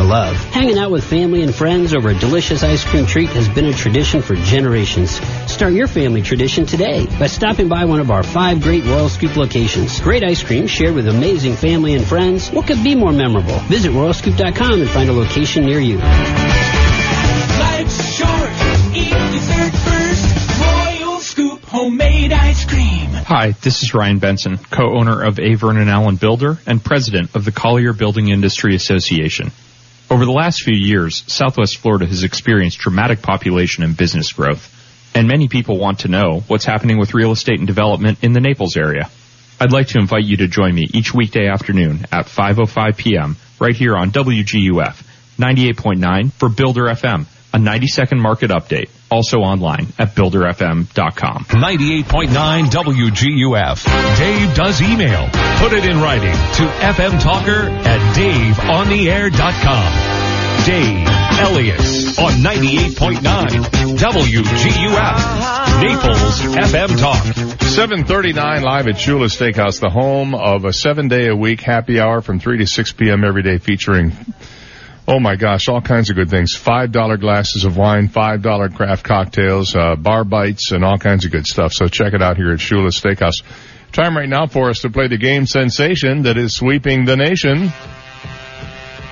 [0.00, 0.36] to love.
[0.36, 3.72] Hanging out with family and friends over a delicious ice cream treat has been a
[3.72, 5.10] tradition for generations.
[5.50, 9.36] Start your family tradition today by stopping by one of our five great Royal Scoop
[9.36, 10.00] locations.
[10.00, 12.48] Great ice cream shared with amazing family and friends.
[12.48, 13.58] What could be more memorable?
[13.68, 15.98] Visit royalscoop.com and find a location near you.
[17.58, 18.50] Life's short.
[18.96, 20.60] Eat dessert first.
[20.60, 23.10] Royal Scoop homemade ice cream.
[23.10, 25.54] Hi, this is Ryan Benson, co-owner of A.
[25.54, 29.52] Vernon Allen Builder and president of the Collier Building Industry Association.
[30.10, 34.68] Over the last few years, Southwest Florida has experienced dramatic population and business growth,
[35.14, 38.40] and many people want to know what's happening with real estate and development in the
[38.40, 39.08] Naples area.
[39.60, 43.36] I'd like to invite you to join me each weekday afternoon at 5.05 p.m.
[43.60, 45.00] right here on WGUF
[45.38, 51.44] 98.9 for Builder FM, a 90-second market update, also online at builderfm.com.
[51.44, 54.16] 98.9 WGUF.
[54.18, 55.28] Dave does email.
[55.58, 59.92] Put it in writing to fmtalker at daveontheair.com.
[60.66, 61.06] Dave
[61.40, 61.80] Elliott
[62.18, 63.64] on 98.9
[63.96, 65.18] WGUF.
[65.82, 67.24] Naples FM Talk.
[67.60, 72.20] 739 live at Shula Steakhouse, the home of a seven day a week happy hour
[72.20, 73.24] from 3 to 6 p.m.
[73.24, 74.12] every day featuring
[75.12, 76.54] Oh my gosh, all kinds of good things.
[76.54, 81.24] Five dollar glasses of wine, five dollar craft cocktails, uh, bar bites, and all kinds
[81.24, 81.72] of good stuff.
[81.72, 83.42] So check it out here at Shula Steakhouse.
[83.90, 87.70] Time right now for us to play the game sensation that is sweeping the nation.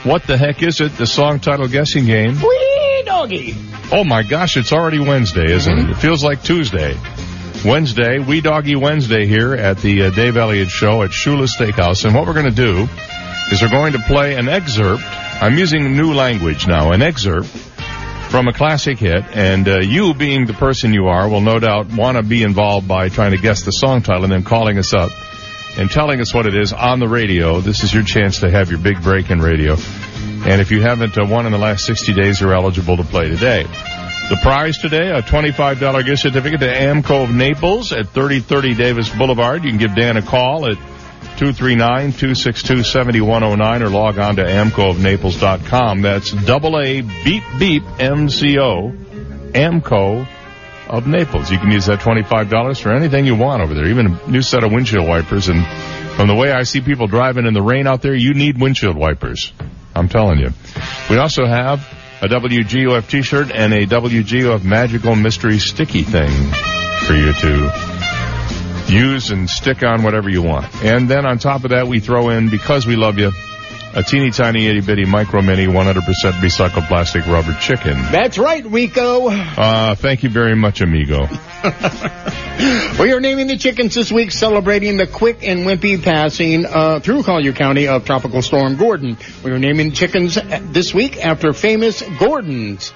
[0.05, 0.97] What the heck is it?
[0.97, 2.41] The song title guessing game.
[2.41, 3.57] Wee doggy.
[3.91, 5.91] Oh my gosh, it's already Wednesday, isn't it?
[5.91, 6.97] It feels like Tuesday.
[7.65, 12.05] Wednesday, Wee Doggy Wednesday here at the uh, Dave Elliott Show at Shula Steakhouse.
[12.05, 12.87] And what we're going to do
[13.51, 15.03] is we're going to play an excerpt.
[15.41, 19.25] I'm using new language now, an excerpt from a classic hit.
[19.33, 22.89] And uh, you, being the person you are, will no doubt want to be involved
[22.89, 25.13] by trying to guess the song title and then calling us up
[25.79, 27.61] and telling us what it is on the radio.
[27.61, 29.75] This is your chance to have your big break in radio.
[29.75, 33.29] And if you haven't uh, won in the last 60 days, you're eligible to play
[33.29, 33.63] today.
[33.63, 39.63] The prize today, a $25 gift certificate to AAMCO of Naples at 3030 Davis Boulevard.
[39.63, 40.77] You can give Dan a call at
[41.39, 46.03] 239-262-7109 or log on to amcoofnaples.com.
[46.03, 48.93] That's double A beep beep M-C-O,
[49.53, 50.29] AAMCO
[50.89, 51.51] of Naples.
[51.51, 54.65] You can use that $25 for anything you want over there, even a new set
[54.65, 55.49] of windshield wipers.
[55.49, 55.65] And
[56.17, 58.97] from the way I see people driving in the rain out there, you need windshield
[58.97, 59.53] wipers.
[59.95, 60.51] I'm telling you.
[61.11, 61.87] We also have
[62.21, 66.31] a WGOF t-shirt and a WGOF magical mystery sticky thing
[67.07, 67.98] for you to
[68.89, 70.67] use and stick on whatever you want.
[70.85, 73.33] And then on top of that, we throw in, because we love you,
[73.95, 75.95] a teeny tiny itty bitty micro mini 100%
[76.41, 77.95] recycled plastic rubber chicken.
[78.13, 79.29] That's right, Rico.
[79.29, 81.23] Uh, thank you very much, amigo.
[83.01, 87.23] we are naming the chickens this week, celebrating the quick and wimpy passing uh, through
[87.23, 89.17] Collier County of Tropical Storm Gordon.
[89.43, 90.39] We are naming chickens
[90.73, 92.93] this week after famous Gordons.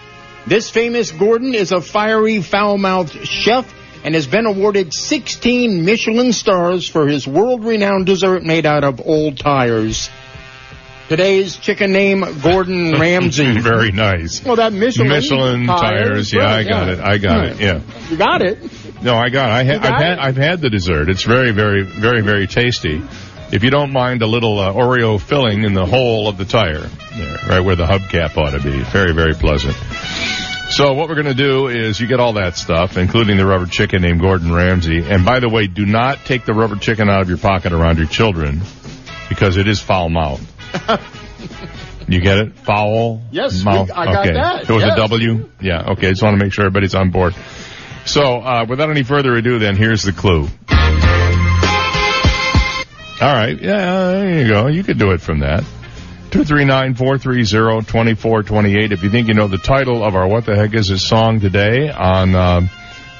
[0.46, 3.72] This famous Gordon is a fiery, foul-mouthed chef
[4.04, 9.38] and has been awarded 16 Michelin stars for his world-renowned dessert made out of old
[9.38, 10.10] tires.
[11.08, 13.60] Today's chicken name, Gordon Ramsay.
[13.60, 14.42] Very nice.
[14.42, 16.32] Well, that Michelin, Michelin tires.
[16.32, 16.92] Yeah, I got yeah.
[16.92, 17.00] it.
[17.00, 17.60] I got it.
[17.60, 17.80] Yeah.
[18.08, 19.02] You got it.
[19.02, 19.52] No, I got it.
[19.52, 20.18] I ha- got I've had it?
[20.20, 21.08] I've had the dessert.
[21.08, 23.02] It's very, very, very, very tasty.
[23.52, 26.78] If you don't mind a little uh, Oreo filling in the hole of the tire,
[26.78, 28.80] there, right where the hubcap ought to be.
[28.84, 29.76] Very, very pleasant.
[30.74, 33.66] So what we're going to do is you get all that stuff, including the rubber
[33.66, 35.04] chicken named Gordon Ramsay.
[35.04, 37.98] And by the way, do not take the rubber chicken out of your pocket around
[37.98, 38.62] your children
[39.28, 40.40] because it is foul mouth.
[42.08, 42.56] You get it?
[42.58, 44.32] Foul Yes, we- I got okay.
[44.34, 44.92] that, It was yes.
[44.94, 45.48] a W.
[45.60, 45.92] Yeah.
[45.92, 46.10] Okay.
[46.10, 47.32] Just want to make sure everybody's on board.
[48.04, 50.48] So, uh, without any further ado, then here's the clue.
[53.20, 54.66] All right, yeah, there you go.
[54.66, 55.62] You could do it from that.
[56.32, 58.92] 239-430-2428.
[58.92, 61.40] If you think you know the title of our What the Heck Is This song
[61.40, 62.70] today on um,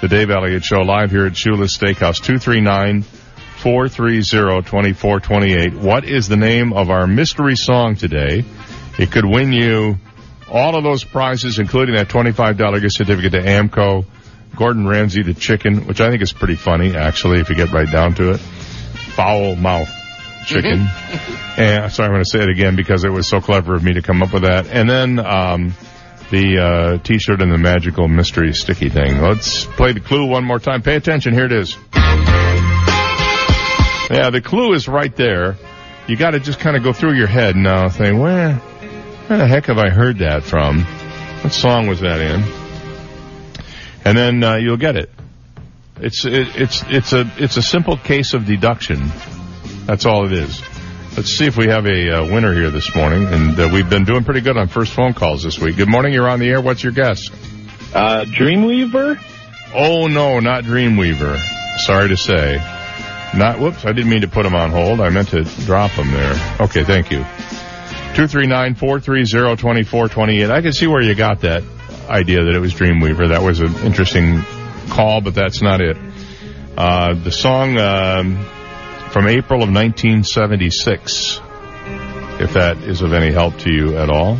[0.00, 2.22] the Dave Elliott Show live here at Shula's Steakhouse,
[3.60, 5.74] 239-430-2428.
[5.74, 8.46] What is the name of our mystery song today?
[8.98, 9.98] It could win you
[10.50, 14.06] all of those prizes, including that $25 gift certificate to AAMCO,
[14.56, 17.92] Gordon Ramsay the chicken, which I think is pretty funny, actually, if you get right
[17.92, 18.38] down to it.
[18.38, 20.01] Foul mouth
[20.46, 20.86] chicken.
[21.56, 23.94] and sorry, I'm going to say it again because it was so clever of me
[23.94, 24.66] to come up with that.
[24.66, 25.74] And then um,
[26.30, 29.20] the uh, T-shirt and the magical mystery sticky thing.
[29.20, 30.82] Let's play the clue one more time.
[30.82, 31.34] Pay attention.
[31.34, 31.76] Here it is.
[34.10, 35.56] Yeah, the clue is right there.
[36.06, 39.46] You got to just kind of go through your head now, think, where, where the
[39.46, 40.84] heck have I heard that from?
[40.84, 42.42] What song was that in?
[44.04, 45.10] And then uh, you'll get it.
[46.00, 49.10] It's it, it's it's a it's a simple case of deduction.
[49.86, 50.62] That's all it is.
[51.16, 54.04] Let's see if we have a uh, winner here this morning, and uh, we've been
[54.04, 55.76] doing pretty good on first phone calls this week.
[55.76, 56.62] Good morning, you're on the air.
[56.62, 57.28] What's your guess?
[57.92, 59.22] Uh, Dreamweaver?
[59.74, 61.38] Oh no, not Dreamweaver.
[61.78, 62.56] Sorry to say.
[63.34, 63.58] Not.
[63.58, 65.00] Whoops, I didn't mean to put him on hold.
[65.00, 66.56] I meant to drop him there.
[66.60, 67.24] Okay, thank you.
[68.14, 70.50] Two three nine four three zero twenty four twenty eight.
[70.50, 71.62] I can see where you got that
[72.08, 73.28] idea that it was Dreamweaver.
[73.28, 74.42] That was an interesting
[74.90, 75.96] call, but that's not it.
[76.76, 78.46] Uh, the song um,
[79.12, 81.40] from April of 1976,
[82.40, 84.38] if that is of any help to you at all.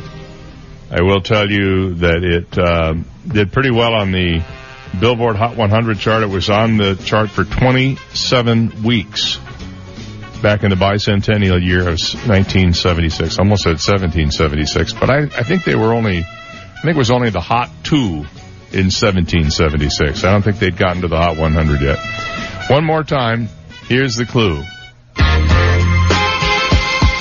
[0.91, 2.95] I will tell you that it uh,
[3.29, 4.43] did pretty well on the
[4.99, 6.23] Billboard Hot 100 chart.
[6.23, 9.39] It was on the chart for 27 weeks
[10.43, 13.39] back in the bicentennial year of 1976.
[13.39, 17.29] Almost said 1776, but I, I think they were only, I think it was only
[17.29, 20.25] the Hot 2 in 1776.
[20.25, 21.99] I don't think they'd gotten to the Hot 100 yet.
[22.71, 23.49] One more time,
[23.93, 24.65] here's the clue.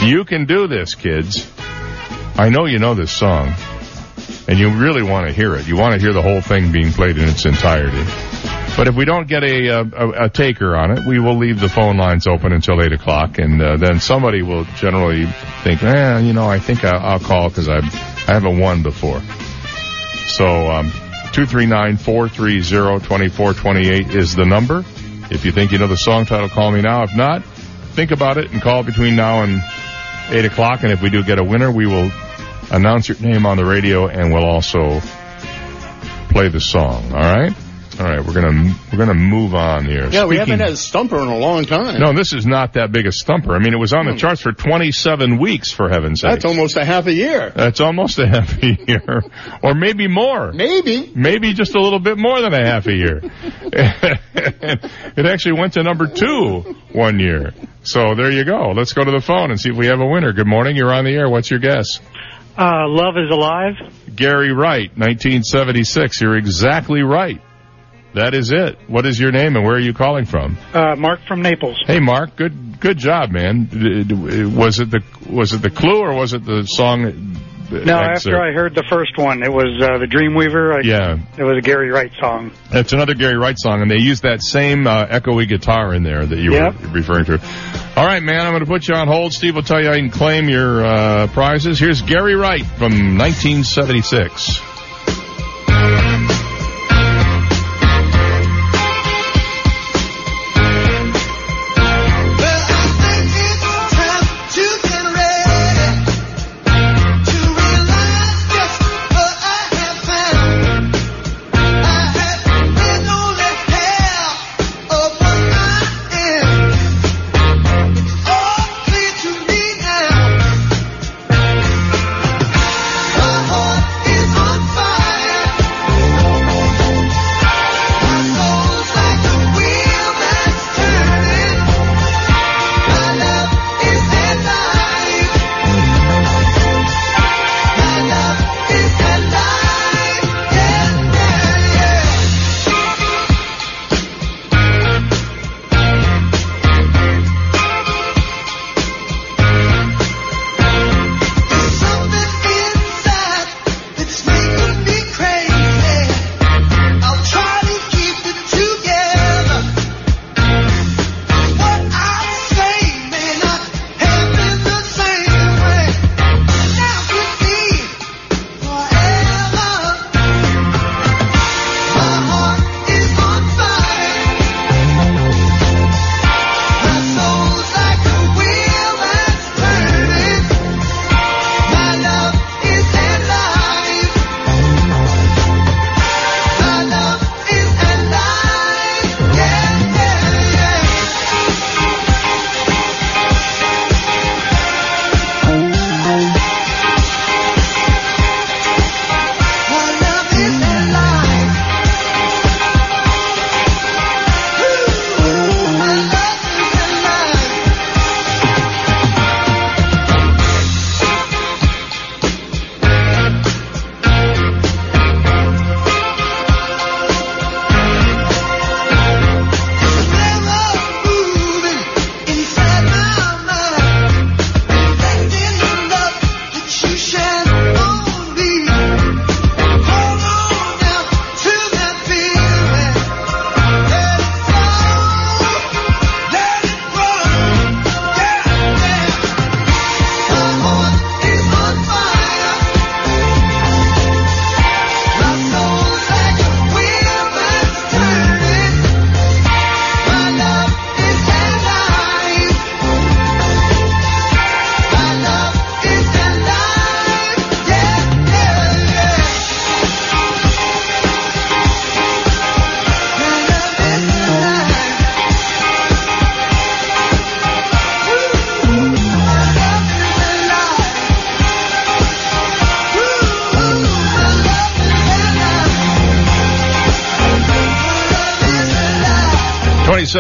[0.08, 1.46] You can do this, kids.
[2.38, 3.54] I know you know this song,
[4.48, 5.68] and you really want to hear it.
[5.68, 8.06] You want to hear the whole thing being played in its entirety.
[8.78, 11.68] But if we don't get a, a, a taker on it, we will leave the
[11.68, 15.26] phone lines open until 8 o'clock, and uh, then somebody will generally
[15.64, 19.20] think, eh, you know, I think I'll, I'll call because I haven't won before.
[20.28, 20.90] So, um,
[21.34, 24.86] 239-430-2428 is the number.
[25.32, 27.04] If you think you know the song title, call me now.
[27.04, 27.42] If not,
[27.96, 29.62] think about it and call between now and
[30.30, 30.84] 8 o'clock.
[30.84, 32.12] And if we do get a winner, we will
[32.70, 35.00] announce your name on the radio and we'll also
[36.30, 37.14] play the song.
[37.14, 37.54] All right?
[38.00, 40.10] All right, we're gonna we're gonna move on here.
[40.10, 42.00] Yeah, we haven't had a stumper in a long time.
[42.00, 43.54] No, this is not that big a stumper.
[43.54, 46.30] I mean, it was on the charts for 27 weeks, for heaven's sake.
[46.30, 46.34] Hmm.
[46.36, 47.52] That's almost a half a year.
[47.54, 49.24] That's almost a half a year,
[49.62, 50.54] or maybe more.
[50.54, 53.20] Maybe, maybe just a little bit more than a half a year.
[53.64, 56.62] it actually went to number two
[56.94, 57.54] one year.
[57.84, 58.72] So there you go.
[58.72, 60.32] Let's go to the phone and see if we have a winner.
[60.34, 60.78] Good morning.
[60.78, 61.30] You're on the air.
[61.30, 62.00] What's your guess?
[62.58, 63.74] Uh, Love is Alive.
[64.16, 66.22] Gary Wright, 1976.
[66.22, 67.42] You're exactly right.
[68.14, 68.78] That is it.
[68.88, 70.58] What is your name and where are you calling from?
[70.74, 71.82] Uh, Mark from Naples.
[71.88, 72.36] Hey, Mark.
[72.36, 73.70] Good, good job, man.
[74.56, 77.38] Was it the was it the clue or was it the song?
[77.72, 80.76] No, after I heard the first one, it was uh, the Dreamweaver.
[80.76, 81.18] I, Yeah.
[81.38, 82.52] It was a Gary Wright song.
[82.70, 86.26] That's another Gary Wright song, and they used that same uh, echoey guitar in there
[86.26, 86.82] that you Yep.
[86.82, 87.40] were referring to.
[87.96, 89.32] All right, man, I'm going to put you on hold.
[89.32, 91.80] Steve will tell you how you can claim your uh, prizes.
[91.80, 94.60] Here's Gary Wright from 1976.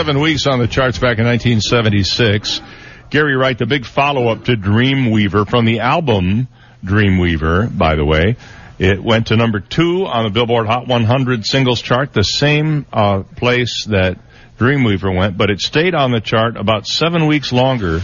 [0.01, 2.59] 27 weeks on the charts back in 1976.
[3.11, 6.47] Gary Wright, the big follow-up to Dreamweaver from the album
[6.83, 8.35] Dreamweaver, by the way.
[8.79, 13.21] It went to number two on the Billboard Hot 100 singles chart, the same uh,
[13.35, 14.17] place that
[14.57, 18.01] Dreamweaver went, but it stayed on the chart about seven weeks longer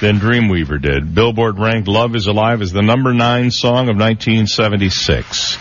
[0.00, 1.14] than Dreamweaver did.
[1.14, 5.56] Billboard ranked Love is Alive as the number nine song of 1976.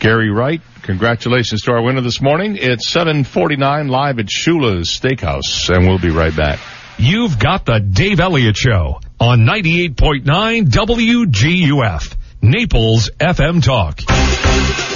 [0.00, 2.56] Gary Wright, congratulations to our winner this morning.
[2.56, 6.58] It's 749 live at Shula's Steakhouse, and we'll be right back.
[6.98, 10.24] You've got the Dave Elliott Show on 98.9
[10.66, 14.00] WGUF, Naples FM Talk.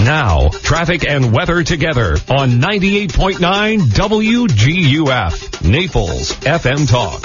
[0.01, 7.23] Now, traffic and weather together on 98.9 WGUF, Naples FM Talk.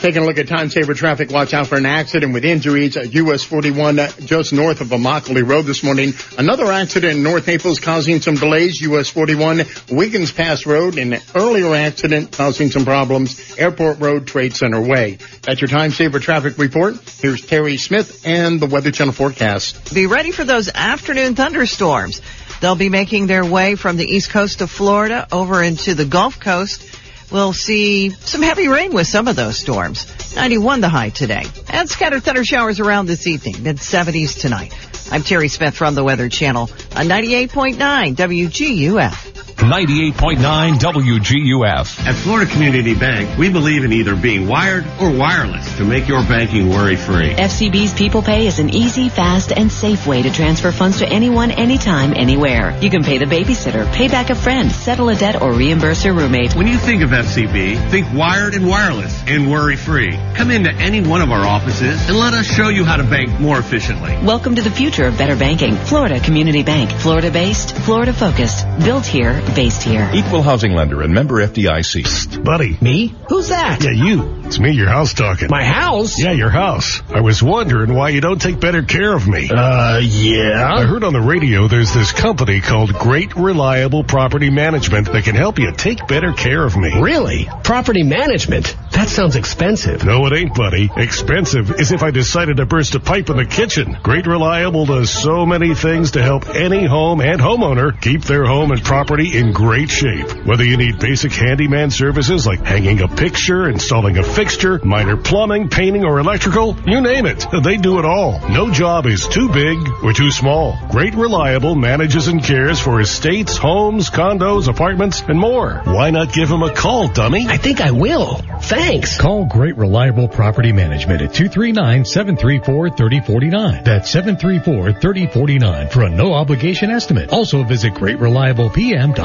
[0.00, 1.30] Taking a look at time saver traffic.
[1.30, 5.46] Watch out for an accident with injuries at US 41 uh, just north of Immokalee
[5.46, 6.14] Road this morning.
[6.38, 8.80] Another accident in North Naples causing some delays.
[8.80, 10.96] US 41 Wiggins Pass Road.
[10.96, 13.58] An earlier accident causing some problems.
[13.58, 15.18] Airport Road Trade Center Way.
[15.42, 16.96] That's your time saver traffic report.
[17.20, 19.94] Here's Terry Smith and the Weather Channel forecast.
[19.94, 22.20] Be ready for those afternoon thunderstorms.
[22.60, 26.40] They'll be making their way from the east coast of Florida over into the Gulf
[26.40, 26.84] Coast.
[27.32, 30.06] We'll see some heavy rain with some of those storms.
[30.34, 31.44] 91 the high today.
[31.68, 33.62] And scattered thunder showers around this evening.
[33.62, 34.74] Mid 70s tonight.
[35.12, 39.49] I'm Terry Smith from the Weather Channel on 98.9 WGUF.
[39.60, 42.06] 98.9 WGUF.
[42.06, 46.22] At Florida Community Bank, we believe in either being wired or wireless to make your
[46.22, 47.34] banking worry-free.
[47.34, 51.50] FCB's People Pay is an easy, fast, and safe way to transfer funds to anyone,
[51.50, 52.74] anytime, anywhere.
[52.80, 56.14] You can pay the babysitter, pay back a friend, settle a debt, or reimburse your
[56.14, 56.56] roommate.
[56.56, 60.18] When you think of FCB, think wired and wireless and worry-free.
[60.36, 63.38] Come into any one of our offices and let us show you how to bank
[63.38, 64.16] more efficiently.
[64.24, 65.76] Welcome to the future of better banking.
[65.76, 66.90] Florida Community Bank.
[66.92, 68.66] Florida based, Florida focused.
[68.80, 70.08] Built here, based here.
[70.12, 72.44] Equal housing lender and member FDIC.
[72.44, 72.78] Buddy.
[72.80, 73.14] Me?
[73.28, 73.82] Who's that?
[73.82, 74.40] Yeah, you.
[74.44, 75.48] It's me, your house talking.
[75.48, 76.18] My house?
[76.18, 77.02] Yeah, your house.
[77.08, 79.48] I was wondering why you don't take better care of me.
[79.48, 80.74] Uh, yeah?
[80.74, 85.36] I heard on the radio there's this company called Great Reliable Property Management that can
[85.36, 87.00] help you take better care of me.
[87.00, 87.48] Really?
[87.62, 88.76] Property management?
[88.92, 90.04] That sounds expensive.
[90.04, 90.90] No, it ain't, buddy.
[90.96, 93.96] Expensive is if I decided to burst a pipe in the kitchen.
[94.02, 98.72] Great Reliable does so many things to help any home and homeowner keep their home
[98.72, 100.46] and property in great shape.
[100.46, 105.68] Whether you need basic handyman services like hanging a picture, installing a fixture, minor plumbing,
[105.68, 107.46] painting, or electrical, you name it.
[107.62, 108.40] They do it all.
[108.48, 110.78] No job is too big or too small.
[110.90, 115.80] Great Reliable manages and cares for estates, homes, condos, apartments, and more.
[115.84, 117.46] Why not give them a call, dummy?
[117.48, 118.36] I think I will.
[118.62, 119.18] Thanks.
[119.18, 123.84] Call Great Reliable Property Management at 239-734-3049.
[123.84, 127.30] That's 734-3049 for a no obligation estimate.
[127.30, 129.19] Also visit greatreliablepm.com.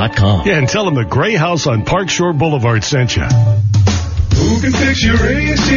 [0.46, 3.24] Yeah, and tell them the gray house on Park Shore Boulevard sent you.
[3.24, 5.76] Who can fix your AC?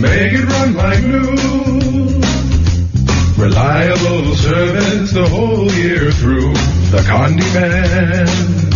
[0.00, 2.20] Make it run like new.
[3.42, 6.52] Reliable service the whole year through.
[6.90, 8.75] The Condi Man.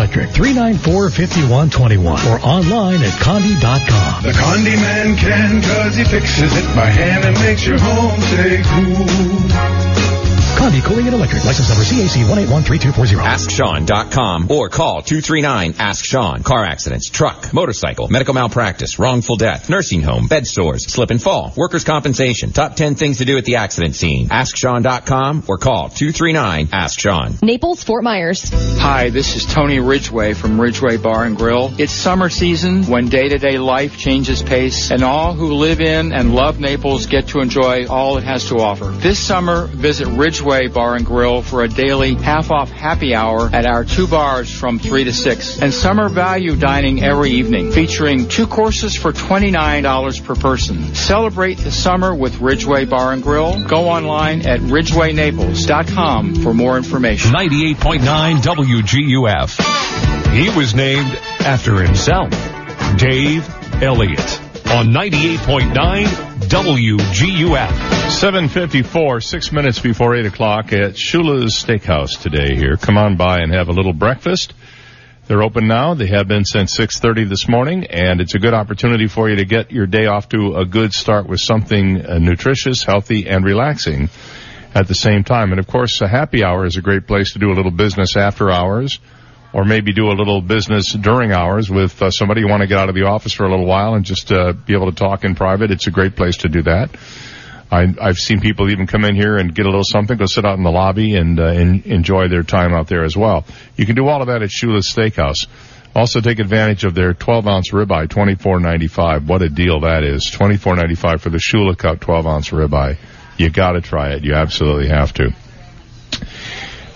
[0.09, 4.23] 394-5121 or online at condi.com.
[4.23, 8.61] The Condi Man can cause he fixes it by hand and makes your home stay
[8.63, 9.07] cool.
[10.57, 13.21] Condi Cooling and Electric, license number CAC 1813240.
[13.23, 16.43] AskSean.com or call 239-ASK-SEAN.
[16.43, 21.53] Car accidents, truck, motorcycle, medical malpractice, wrongful death, nursing home, bed sores, slip and fall,
[21.55, 22.51] workers' compensation.
[22.51, 24.29] Top 10 things to do at the accident scene.
[24.29, 27.39] AskSean.com or call 239-ASK-SEAN.
[27.41, 28.49] Naples, Fort Myers.
[28.79, 31.73] Hi, this is Tony Ridgway from Ridgway Bar and Grill.
[31.79, 36.59] It's summer season when day-to-day life changes pace and all who live in and love
[36.59, 38.85] Naples get to enjoy all it has to offer.
[38.85, 40.07] This summer, visit
[40.41, 44.79] Ridgway Bar and Grill for a daily half-off happy hour at our two bars from
[44.79, 50.33] 3 to 6 and summer value dining every evening featuring two courses for $29 per
[50.33, 50.95] person.
[50.95, 53.63] Celebrate the summer with Ridgway Bar and Grill.
[53.67, 57.31] Go online at ridgwaynaples.com for more information.
[57.31, 60.33] 98.9 WGUF.
[60.33, 62.31] He was named after himself,
[62.97, 63.47] Dave
[63.83, 64.41] Elliott,
[64.71, 68.11] on 98.9 WGUF.
[68.11, 72.75] 754, six minutes before 8 o'clock at Shula's Steakhouse today here.
[72.75, 74.53] Come on by and have a little breakfast.
[75.27, 75.93] They're open now.
[75.93, 79.45] They have been since 6.30 this morning, and it's a good opportunity for you to
[79.45, 84.09] get your day off to a good start with something uh, nutritious, healthy, and relaxing
[84.75, 85.51] at the same time.
[85.51, 88.17] And of course, a happy hour is a great place to do a little business
[88.17, 88.99] after hours,
[89.53, 92.77] or maybe do a little business during hours with uh, somebody you want to get
[92.77, 95.23] out of the office for a little while and just uh, be able to talk
[95.23, 95.71] in private.
[95.71, 96.89] It's a great place to do that.
[97.71, 100.45] I, I've seen people even come in here and get a little something, go sit
[100.45, 103.45] out in the lobby and, uh, and enjoy their time out there as well.
[103.77, 105.47] You can do all of that at Shula's Steakhouse.
[105.93, 109.27] Also take advantage of their 12 ounce ribeye, 24.95.
[109.27, 110.29] What a deal that is.
[110.29, 112.97] 24.95 for the Shula Cut 12 ounce ribeye.
[113.37, 114.23] You gotta try it.
[114.23, 115.33] You absolutely have to.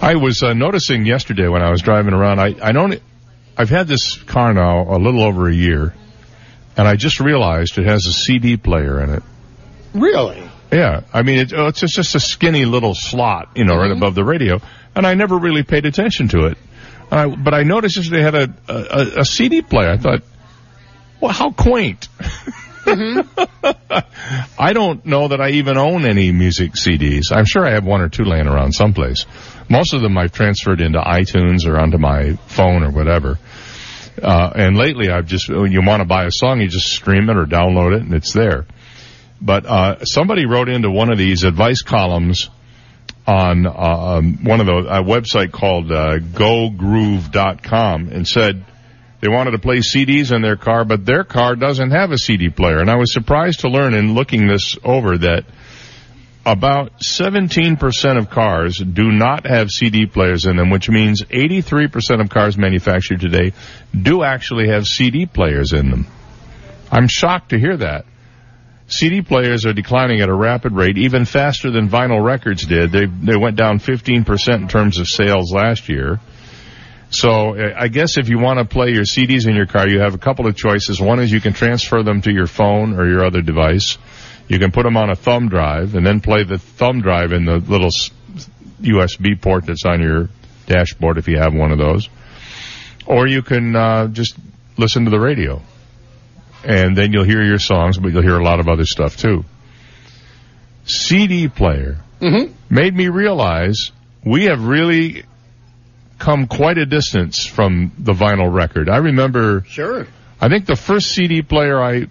[0.02, 3.02] I was uh, noticing yesterday when I was driving around, I, I don't,
[3.58, 5.94] I've had this car now a little over a year,
[6.78, 9.24] and I just realized it has a CD player in it.
[9.94, 10.50] Really?
[10.72, 13.92] Yeah, I mean, it, oh, it's just, just a skinny little slot, you know, right
[13.92, 14.60] above the radio,
[14.96, 16.58] and I never really paid attention to it.
[17.12, 19.90] I, but I noticed yesterday had a, a, a CD player.
[19.90, 20.24] I thought,
[21.22, 22.10] well, how quaint.
[22.88, 27.32] I don't know that I even own any music CDs.
[27.32, 29.26] I'm sure I have one or two laying around someplace.
[29.70, 33.40] Most of them I've transferred into iTunes or onto my phone or whatever.
[34.22, 37.30] Uh, and lately I've just, when you want to buy a song, you just stream
[37.30, 38.66] it or download it and it's there.
[39.42, 42.50] But, uh, somebody wrote into one of these advice columns
[43.28, 48.64] on, uh, one of the, a website called, uh, gogroove.com and said,
[49.20, 52.50] they wanted to play CDs in their car, but their car doesn't have a CD
[52.50, 52.80] player.
[52.80, 55.46] And I was surprised to learn in looking this over that
[56.46, 62.30] about 17% of cars do not have CD players in them, which means 83% of
[62.30, 63.54] cars manufactured today
[64.00, 66.06] do actually have CD players in them.
[66.92, 68.06] I'm shocked to hear that.
[68.88, 72.92] CD players are declining at a rapid rate, even faster than vinyl records did.
[72.92, 76.20] They they went down 15% in terms of sales last year.
[77.10, 80.02] So uh, I guess if you want to play your CDs in your car, you
[80.02, 81.02] have a couple of choices.
[81.02, 83.98] One is you can transfer them to your phone or your other device.
[84.48, 87.46] You can put them on a thumb drive and then play the thumb drive in
[87.46, 87.90] the little
[88.82, 90.30] USB port that's on your
[90.68, 92.10] dashboard if you have one of those.
[93.06, 94.36] Or you can uh, just
[94.78, 95.62] listen to the radio.
[96.64, 99.46] And then you'll hear your songs, but you'll hear a lot of other stuff too.
[100.86, 102.54] CD player mm-hmm.
[102.70, 103.92] made me realize
[104.24, 105.24] we have really
[106.18, 108.90] come quite a distance from the vinyl record.
[108.90, 109.64] I remember.
[109.68, 110.08] Sure.
[110.40, 112.08] I think the first CD player I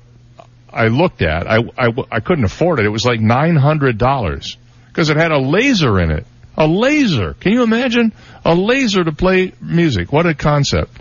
[0.75, 2.87] I looked at, I I, I couldn't afford it.
[2.87, 4.57] It was like nine hundred dollars
[4.89, 6.27] because it had a laser in it.
[6.57, 7.35] A laser.
[7.35, 8.13] Can you imagine
[8.45, 10.13] a laser to play music?
[10.13, 11.01] What a concept.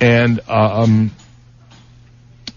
[0.00, 1.12] And uh, um,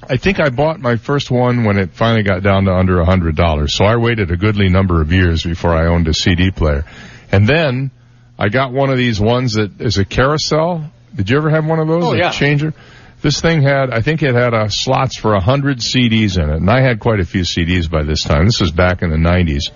[0.10, 3.06] I think I bought my first one when it finally got down to under a
[3.06, 3.76] hundred dollars.
[3.76, 6.86] So I waited a goodly number of years before I owned a CD player.
[7.32, 7.92] And then
[8.40, 10.92] I got one of these ones that is a carousel.
[11.16, 12.04] Did you ever have one of those?
[12.04, 12.32] Oh, a yeah.
[12.32, 12.74] Changer.
[13.20, 16.58] This thing had, I think it had uh, slots for a hundred CDs in it,
[16.58, 18.46] and I had quite a few CDs by this time.
[18.46, 19.72] This was back in the '90s,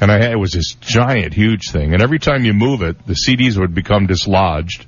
[0.00, 1.92] and I had, it was this giant, huge thing.
[1.92, 4.86] And every time you move it, the CDs would become dislodged.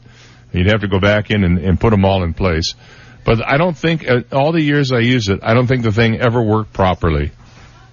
[0.52, 2.74] You'd have to go back in and, and put them all in place.
[3.24, 5.92] But I don't think uh, all the years I used it, I don't think the
[5.92, 7.32] thing ever worked properly.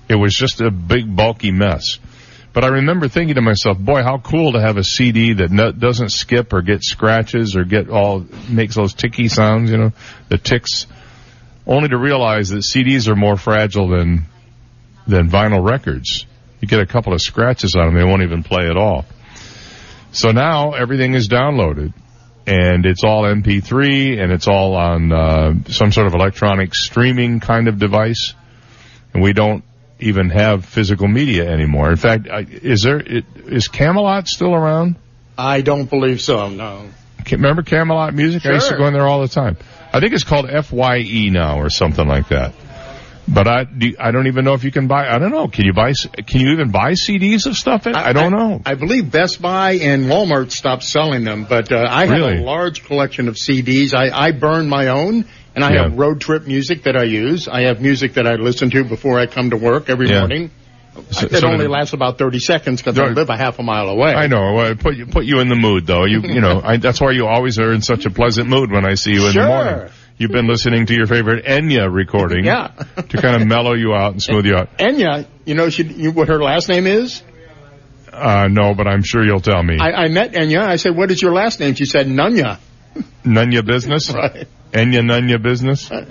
[0.08, 1.98] It was just a big bulky mess.
[2.58, 5.72] But I remember thinking to myself, boy, how cool to have a CD that no,
[5.72, 9.92] doesn't skip or get scratches or get all, makes those ticky sounds, you know,
[10.30, 10.88] the ticks.
[11.68, 14.26] Only to realize that CDs are more fragile than,
[15.06, 16.26] than vinyl records.
[16.60, 19.06] You get a couple of scratches on them, they won't even play at all.
[20.12, 21.94] So now everything is downloaded
[22.48, 27.68] and it's all MP3 and it's all on, uh, some sort of electronic streaming kind
[27.68, 28.34] of device.
[29.14, 29.64] And we don't
[30.00, 31.90] even have physical media anymore.
[31.90, 34.96] In fact, is there is Camelot still around?
[35.38, 36.50] I don't believe so.
[36.50, 36.90] No.
[37.30, 38.46] Remember Camelot Music?
[38.46, 39.58] I used to go in there all the time.
[39.92, 42.54] I think it's called FYE now or something like that.
[43.28, 45.06] But I do, I don't even know if you can buy.
[45.08, 45.50] I don't know.
[45.50, 45.92] Can you buy?
[46.26, 47.86] Can you even buy CDs of stuff?
[47.86, 48.62] I, I don't know.
[48.66, 52.86] I believe Best Buy and Walmart stopped selling them, but uh, I have a large
[52.86, 53.94] collection of CDs.
[53.94, 55.26] I, I burn my own,
[55.58, 55.84] and I Yeah.
[55.86, 57.48] have road trip music that I use.
[57.48, 60.20] I have music that I listen to before I come to work every Yeah.
[60.20, 60.52] morning.
[61.10, 64.14] So- it only lasts about 30 seconds because I live a half a mile away.
[64.14, 64.54] I know.
[64.54, 66.06] Well, it put you put you in the mood though.
[66.06, 68.86] You you know I, that's why you always are in such a pleasant mood when
[68.86, 69.44] I see you in Sure.
[69.44, 69.90] the morning.
[70.20, 72.70] You've been listening to your favorite Enya recording, Yeah.
[73.10, 74.78] to kind of mellow you out and smooth you out.
[74.80, 77.22] Enya, you know she, you, what her last name is?
[78.14, 79.78] Uh, no, but I'm sure you'll tell me.
[79.80, 80.62] I, I met Enya.
[80.62, 81.76] I said, what is your last name?
[81.76, 82.58] She said, Nunya.
[83.26, 84.12] Nunya business?
[84.14, 84.48] Right.
[84.72, 85.90] Enya Nunya business?
[85.92, 86.06] Uh,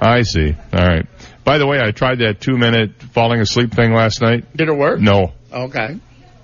[0.00, 0.54] I see.
[0.72, 1.06] All right.
[1.44, 4.44] By the way, I tried that two minute falling asleep thing last night.
[4.56, 5.00] Did it work?
[5.00, 5.32] No.
[5.52, 5.98] Okay.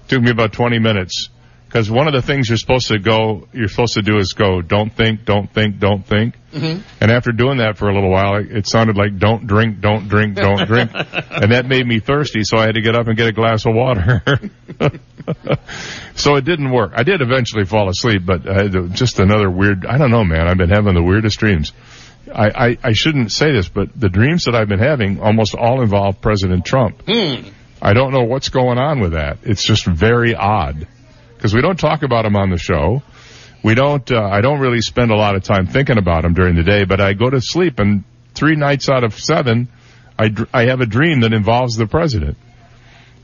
[0.09, 1.29] Took me about 20 minutes.
[1.77, 4.63] Because one of the things you're supposed to go, you're supposed to do is go,
[4.63, 6.35] don't think, don't think, don't think.
[6.51, 6.81] Mm-hmm.
[7.03, 10.09] And after doing that for a little while, it, it sounded like don't drink, don't
[10.09, 10.91] drink, don't drink.
[10.95, 13.67] and that made me thirsty, so I had to get up and get a glass
[13.67, 14.23] of water.
[16.15, 16.93] so it didn't work.
[16.95, 20.49] I did eventually fall asleep, but to- just another weird, I don't know, man.
[20.49, 21.75] I've been having the weirdest dreams.
[22.35, 25.83] I, I, I shouldn't say this, but the dreams that I've been having almost all
[25.83, 27.03] involve President Trump.
[27.07, 27.51] Hmm.
[27.83, 29.41] I don't know what's going on with that.
[29.43, 30.89] It's just very odd
[31.47, 33.03] because we don't talk about him on the show.
[33.63, 34.11] We don't.
[34.11, 36.85] Uh, I don't really spend a lot of time thinking about him during the day,
[36.85, 38.03] but I go to sleep and
[38.35, 39.69] three nights out of seven,
[40.19, 42.37] I dr- I have a dream that involves the president,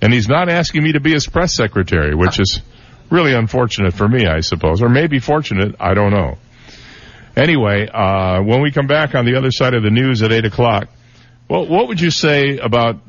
[0.00, 2.60] and he's not asking me to be his press secretary, which is
[3.10, 5.74] really unfortunate for me, I suppose, or maybe fortunate.
[5.80, 6.38] I don't know.
[7.34, 10.44] Anyway, uh, when we come back on the other side of the news at eight
[10.44, 10.86] o'clock,
[11.48, 13.00] well, what would you say about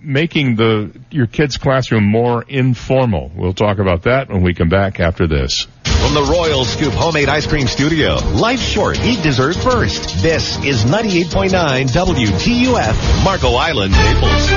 [0.00, 3.30] making the your kids' classroom more informal?
[3.34, 5.66] We'll talk about that when we come back after this.
[5.84, 10.22] From the Royal Scoop Homemade Ice Cream Studio, life's short, eat dessert first.
[10.22, 11.50] This is 98.9
[11.90, 14.48] WGUF, Marco Island, Naples.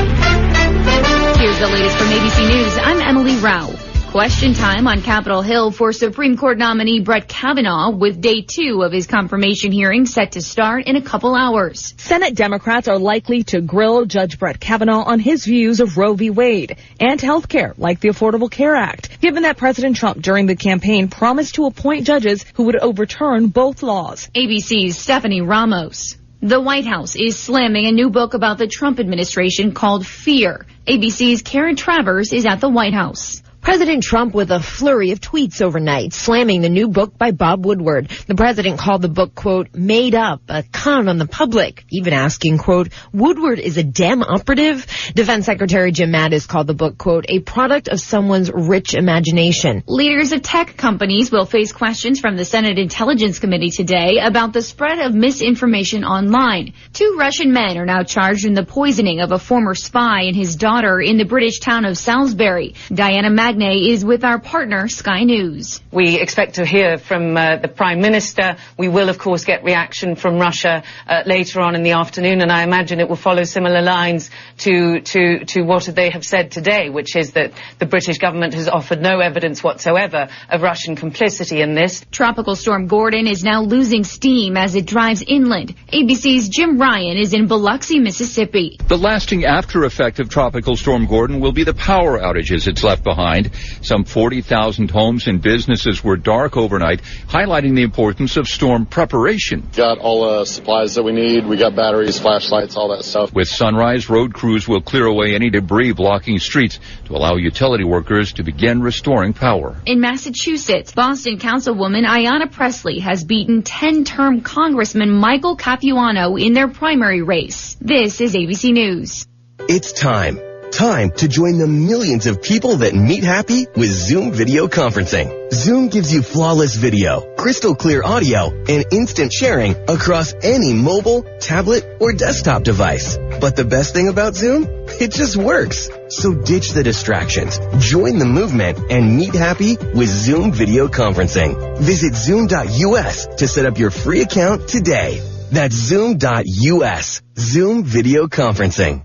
[1.39, 2.77] Here's the latest from ABC News.
[2.77, 3.90] I'm Emily Rao.
[4.11, 8.91] Question time on Capitol Hill for Supreme Court nominee Brett Kavanaugh with day two of
[8.91, 11.93] his confirmation hearing set to start in a couple hours.
[11.95, 16.29] Senate Democrats are likely to grill Judge Brett Kavanaugh on his views of Roe v.
[16.29, 20.57] Wade and health care, like the Affordable Care Act, given that President Trump during the
[20.57, 24.29] campaign promised to appoint judges who would overturn both laws.
[24.35, 26.17] ABC's Stephanie Ramos.
[26.41, 30.65] The White House is slamming a new book about the Trump administration called Fear.
[30.85, 33.41] ABC's Karen Travers is at the White House.
[33.61, 38.09] President Trump with a flurry of tweets overnight, slamming the new book by Bob Woodward.
[38.25, 42.57] The president called the book, quote, made up, a con on the public, even asking,
[42.57, 44.87] quote, Woodward is a Dem operative?
[45.13, 49.83] Defense Secretary Jim Mattis called the book, quote, a product of someone's rich imagination.
[49.85, 54.63] Leaders of tech companies will face questions from the Senate Intelligence Committee today about the
[54.63, 56.73] spread of misinformation online.
[56.93, 60.55] Two Russian men are now charged in the poisoning of a former spy and his
[60.55, 62.73] daughter in the British town of Salisbury.
[62.91, 65.81] Diana Magnay is with our partner, Sky News.
[65.91, 68.55] We expect to hear from uh, the Prime Minister.
[68.77, 72.49] We will, of course, get reaction from Russia uh, later on in the afternoon, and
[72.49, 74.29] I imagine it will follow similar lines
[74.59, 78.69] to, to, to what they have said today, which is that the British government has
[78.69, 82.05] offered no evidence whatsoever of Russian complicity in this.
[82.09, 85.75] Tropical storm Gordon is now losing steam as it drives inland.
[85.91, 88.77] ABC's Jim Ryan is in Biloxi, Mississippi.
[88.87, 93.03] The lasting after effect of Tropical Storm Gordon will be the power outages it's left
[93.03, 93.40] behind.
[93.81, 99.67] Some 40,000 homes and businesses were dark overnight, highlighting the importance of storm preparation.
[99.75, 101.45] Got all the supplies that we need.
[101.45, 103.33] We got batteries, flashlights, all that stuff.
[103.33, 108.33] With sunrise, road crews will clear away any debris blocking streets to allow utility workers
[108.33, 109.81] to begin restoring power.
[109.85, 117.21] In Massachusetts, Boston Councilwoman Ayanna Pressley has beaten 10-term Congressman Michael Capuano in their primary
[117.21, 117.77] race.
[117.79, 119.27] This is ABC News.
[119.67, 120.50] It's time.
[120.71, 125.51] Time to join the millions of people that meet happy with Zoom video conferencing.
[125.51, 131.85] Zoom gives you flawless video, crystal clear audio, and instant sharing across any mobile, tablet,
[131.99, 133.17] or desktop device.
[133.41, 134.65] But the best thing about Zoom?
[134.87, 135.89] It just works.
[136.07, 141.79] So ditch the distractions, join the movement, and meet happy with Zoom video conferencing.
[141.79, 145.21] Visit zoom.us to set up your free account today.
[145.51, 147.21] That's zoom.us.
[147.37, 149.03] Zoom video conferencing.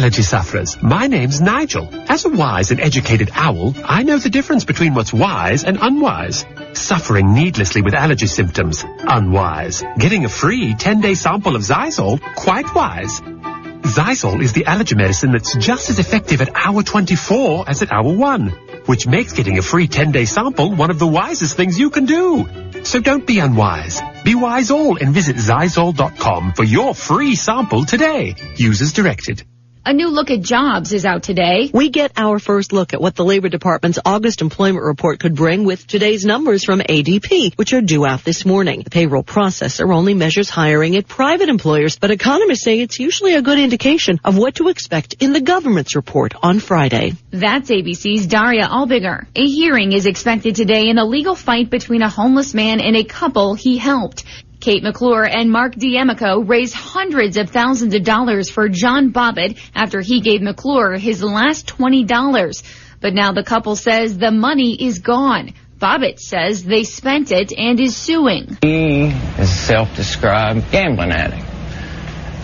[0.00, 1.86] Allergy sufferers, my name's Nigel.
[2.08, 6.46] As a wise and educated owl, I know the difference between what's wise and unwise.
[6.72, 9.84] Suffering needlessly with allergy symptoms, unwise.
[9.98, 13.20] Getting a free 10-day sample of Xyzal, quite wise.
[13.20, 18.10] Xyzal is the allergy medicine that's just as effective at hour 24 as at hour
[18.10, 18.48] 1,
[18.86, 22.48] which makes getting a free 10-day sample one of the wisest things you can do.
[22.84, 24.00] So don't be unwise.
[24.24, 28.34] Be wise all and visit Xyzal.com for your free sample today.
[28.56, 29.44] Use as directed.
[29.82, 31.70] A new look at jobs is out today.
[31.72, 35.64] We get our first look at what the Labor Department's August employment report could bring
[35.64, 38.82] with today's numbers from ADP, which are due out this morning.
[38.82, 43.40] The payroll processor only measures hiring at private employers, but economists say it's usually a
[43.40, 47.14] good indication of what to expect in the government's report on Friday.
[47.30, 49.28] That's ABC's Daria Albinger.
[49.34, 53.04] A hearing is expected today in a legal fight between a homeless man and a
[53.04, 54.24] couple he helped.
[54.60, 60.02] Kate McClure and Mark D'Amico raised hundreds of thousands of dollars for John Bobbitt after
[60.02, 62.62] he gave McClure his last $20.
[63.00, 65.54] But now the couple says the money is gone.
[65.78, 68.58] Bobbitt says they spent it and is suing.
[68.60, 71.46] He is a self-described gambling addict.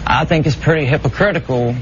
[0.06, 1.74] I think it's pretty hypocritical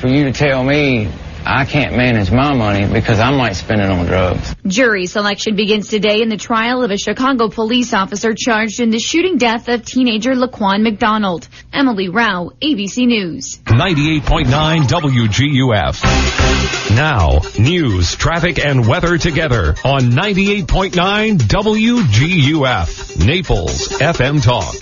[0.00, 1.08] for you to tell me
[1.48, 4.56] I can't manage my money because I might spend it on drugs.
[4.66, 8.98] Jury selection begins today in the trial of a Chicago police officer charged in the
[8.98, 11.46] shooting death of teenager Laquan McDonald.
[11.72, 13.58] Emily Rao, ABC News.
[13.66, 16.96] 98.9 WGUF.
[16.96, 23.24] Now, news, traffic, and weather together on 98.9 WGUF.
[23.24, 24.74] Naples FM Talk.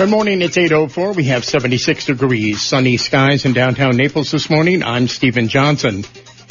[0.00, 0.40] Good morning.
[0.40, 1.14] It's 8.04.
[1.14, 4.82] We have 76 degrees, sunny skies in downtown Naples this morning.
[4.82, 6.04] I'm Stephen Johnson.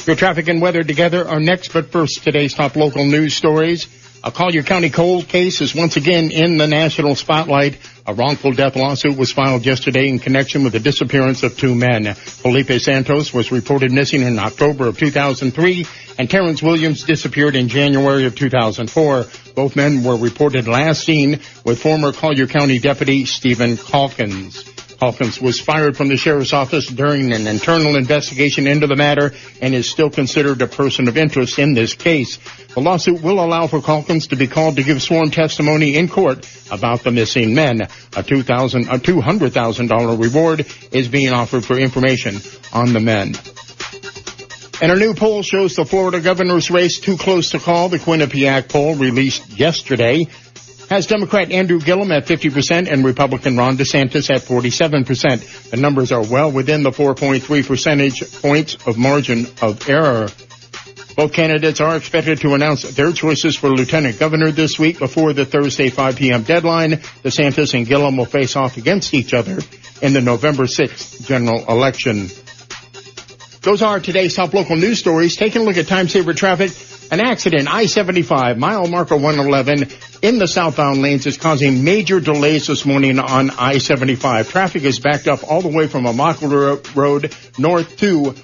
[0.06, 3.86] Your traffic and weather together are next, but first, today's top local news stories.
[4.24, 7.76] A Collier County cold case is once again in the national spotlight.
[8.06, 12.14] A wrongful death lawsuit was filed yesterday in connection with the disappearance of two men.
[12.14, 15.86] Felipe Santos was reported missing in October of 2003
[16.18, 19.26] and Terrence Williams disappeared in January of 2004.
[19.54, 24.79] Both men were reported last seen with former Collier County Deputy Stephen Calkins.
[25.00, 29.32] Calkins was fired from the sheriff's office during an internal investigation into the matter
[29.62, 32.38] and is still considered a person of interest in this case.
[32.74, 36.46] The lawsuit will allow for Calkins to be called to give sworn testimony in court
[36.70, 37.80] about the missing men.
[38.14, 42.36] A two thousand, a two hundred thousand dollar reward is being offered for information
[42.74, 43.34] on the men.
[44.82, 47.88] And a new poll shows the Florida governor's race too close to call.
[47.88, 50.26] The Quinnipiac poll released yesterday
[50.90, 55.70] has Democrat Andrew Gillum at 50% and Republican Ron DeSantis at 47%.
[55.70, 60.28] The numbers are well within the 4.3 percentage points of margin of error.
[61.16, 65.46] Both candidates are expected to announce their choices for lieutenant governor this week before the
[65.46, 66.42] Thursday 5 p.m.
[66.42, 66.92] deadline.
[67.22, 69.60] DeSantis and Gillum will face off against each other
[70.02, 72.28] in the November 6th general election.
[73.62, 75.36] Those are today's top local news stories.
[75.36, 76.72] Taking a look at time saver traffic.
[77.10, 79.88] An accident, I-75, mile marker 111
[80.22, 84.48] in the southbound lanes is causing major delays this morning on I-75.
[84.48, 88.36] Traffic is backed up all the way from Immokalee Road north to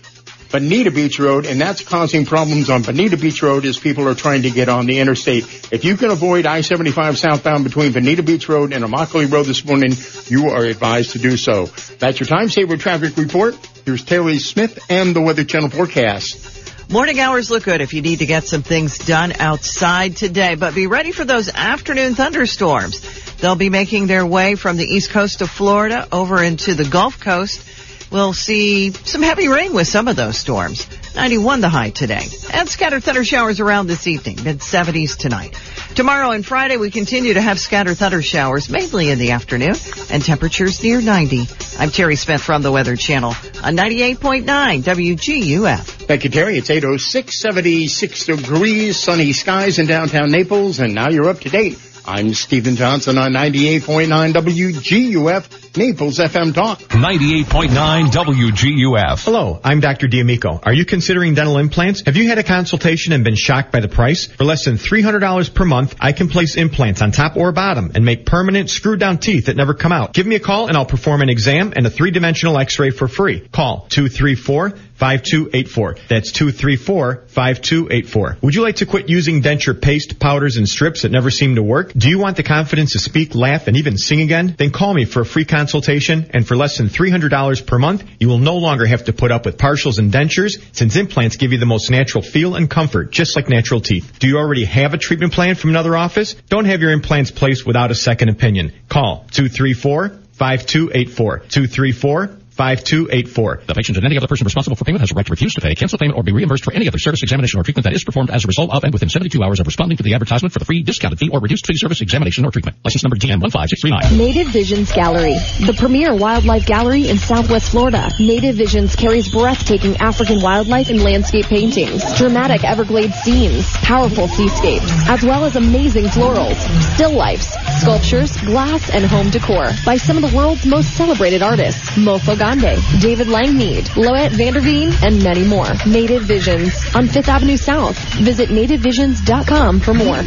[0.51, 4.43] Bonita Beach Road, and that's causing problems on Bonita Beach Road as people are trying
[4.43, 5.45] to get on the interstate.
[5.71, 9.93] If you can avoid I-75 southbound between Bonita Beach Road and Immokalee Road this morning,
[10.27, 11.67] you are advised to do so.
[12.01, 13.55] That's your time saver traffic report.
[13.85, 16.66] Here's Terry Smith and the Weather Channel forecast.
[16.89, 20.73] Morning hours look good if you need to get some things done outside today, but
[20.73, 23.01] be ready for those afternoon thunderstorms.
[23.39, 27.19] They'll be making their way from the east coast of Florida over into the Gulf
[27.19, 27.65] Coast.
[28.13, 30.87] We'll see some heavy rain with some of those storms.
[31.17, 32.25] 91 the high today.
[32.53, 35.59] And scattered thunder showers around this evening, mid 70s tonight.
[35.97, 39.75] Tomorrow and Friday we continue to have scattered thunder showers, mainly in the afternoon,
[40.11, 41.49] and temperatures near 90.
[41.79, 43.35] I'm Terry Smith from the Weather Channel
[43.67, 44.45] on 98.9
[44.85, 45.81] WGUF.
[46.07, 46.57] Thank you, Terry.
[46.57, 51.77] It's 806, 76 degrees, sunny skies in downtown Naples, and now you're up to date.
[52.09, 56.79] I'm Stephen Johnson on 98.9 WGUF, Naples FM Talk.
[56.79, 59.25] 98.9 WGUF.
[59.25, 60.07] Hello, I'm Dr.
[60.07, 60.61] D'Amico.
[60.63, 62.03] Are you considering dental implants?
[62.07, 64.27] Have you had a consultation and been shocked by the price?
[64.27, 68.05] For less than $300 per month, I can place implants on top or bottom and
[68.05, 70.15] make permanent screwed down teeth that never come out.
[70.15, 73.41] Give me a call and I'll perform an exam and a three-dimensional x-ray for free.
[73.41, 75.97] Call 234 5284.
[76.09, 78.43] That's 234-5284.
[78.43, 81.63] Would you like to quit using denture paste, powders, and strips that never seem to
[81.63, 81.93] work?
[81.93, 84.55] Do you want the confidence to speak, laugh, and even sing again?
[84.57, 88.29] Then call me for a free consultation, and for less than $300 per month, you
[88.29, 91.59] will no longer have to put up with partials and dentures, since implants give you
[91.59, 94.19] the most natural feel and comfort, just like natural teeth.
[94.19, 96.35] Do you already have a treatment plan from another office?
[96.49, 98.73] Don't have your implants placed without a second opinion.
[98.89, 101.39] Call 234 5284.
[101.39, 103.63] 234 5284.
[103.67, 105.61] The patient and any other person responsible for payment has a right to refuse to
[105.61, 108.03] pay, cancel payment, or be reimbursed for any other service, examination, or treatment that is
[108.03, 110.59] performed as a result of and within 72 hours of responding to the advertisement for
[110.59, 112.79] the free, discounted fee, or reduced fee service, examination, or treatment.
[112.83, 114.17] License number GM15639.
[114.17, 115.35] Native Visions Gallery,
[115.67, 118.11] the premier wildlife gallery in Southwest Florida.
[118.19, 125.23] Native Visions carries breathtaking African wildlife and landscape paintings, dramatic Everglades scenes, powerful seascapes, as
[125.23, 126.57] well as amazing florals,
[126.95, 131.91] still lifes, sculptures, glass, and home decor by some of the world's most celebrated artists.
[131.91, 135.67] Mofo Gande, David Langmead, Loet Vanderveen, and many more.
[135.85, 137.99] Native Visions on 5th Avenue South.
[138.21, 140.23] Visit nativevisions.com for more.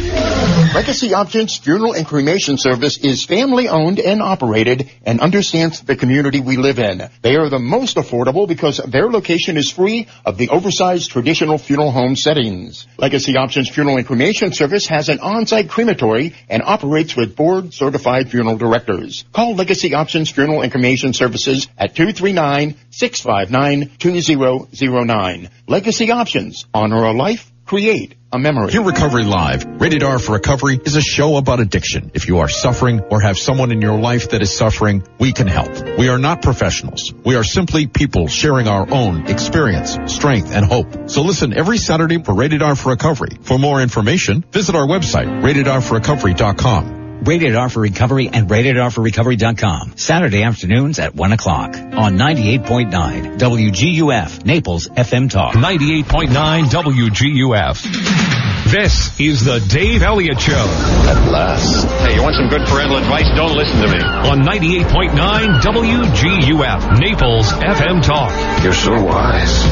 [0.74, 6.40] Legacy Options Funeral and Cremation Service is family owned and operated and understands the community
[6.40, 7.08] we live in.
[7.22, 11.90] They are the most affordable because their location is free of the oversized traditional funeral
[11.90, 12.86] home settings.
[12.98, 18.30] Legacy Options Funeral and Cremation Service has an on-site crematory and operates with board certified
[18.30, 19.24] funeral directors.
[19.32, 25.50] Call Legacy Options Funeral and Cremation Services at 239 659 2009.
[25.66, 26.66] Legacy Options.
[26.74, 28.72] Honor a life create a memory.
[28.72, 32.10] Here Recovery Live, Rated R for Recovery, is a show about addiction.
[32.14, 35.46] If you are suffering or have someone in your life that is suffering, we can
[35.46, 35.70] help.
[35.96, 37.14] We are not professionals.
[37.24, 41.08] We are simply people sharing our own experience, strength, and hope.
[41.08, 43.38] So listen every Saturday for Rated R for Recovery.
[43.42, 46.99] For more information, visit our website, ratedrforrecovery.com.
[47.22, 49.96] Rated R for Recovery and ratedrforrecovery.com.
[49.96, 55.54] Saturday afternoons at 1 o'clock on 98.9 WGUF Naples FM Talk.
[55.54, 58.70] 98.9 WGUF.
[58.70, 60.52] This is the Dave Elliott Show.
[60.54, 61.84] At last.
[62.06, 63.26] Hey, you want some good parental advice?
[63.34, 63.98] Don't listen to me.
[64.00, 68.30] On 98.9 WGUF Naples FM Talk.
[68.62, 69.64] You're so wise.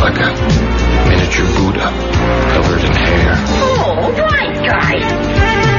[0.00, 0.32] Like a
[1.08, 1.90] miniature Buddha
[2.54, 3.34] covered in hair.
[3.82, 5.69] Oh, right, guys.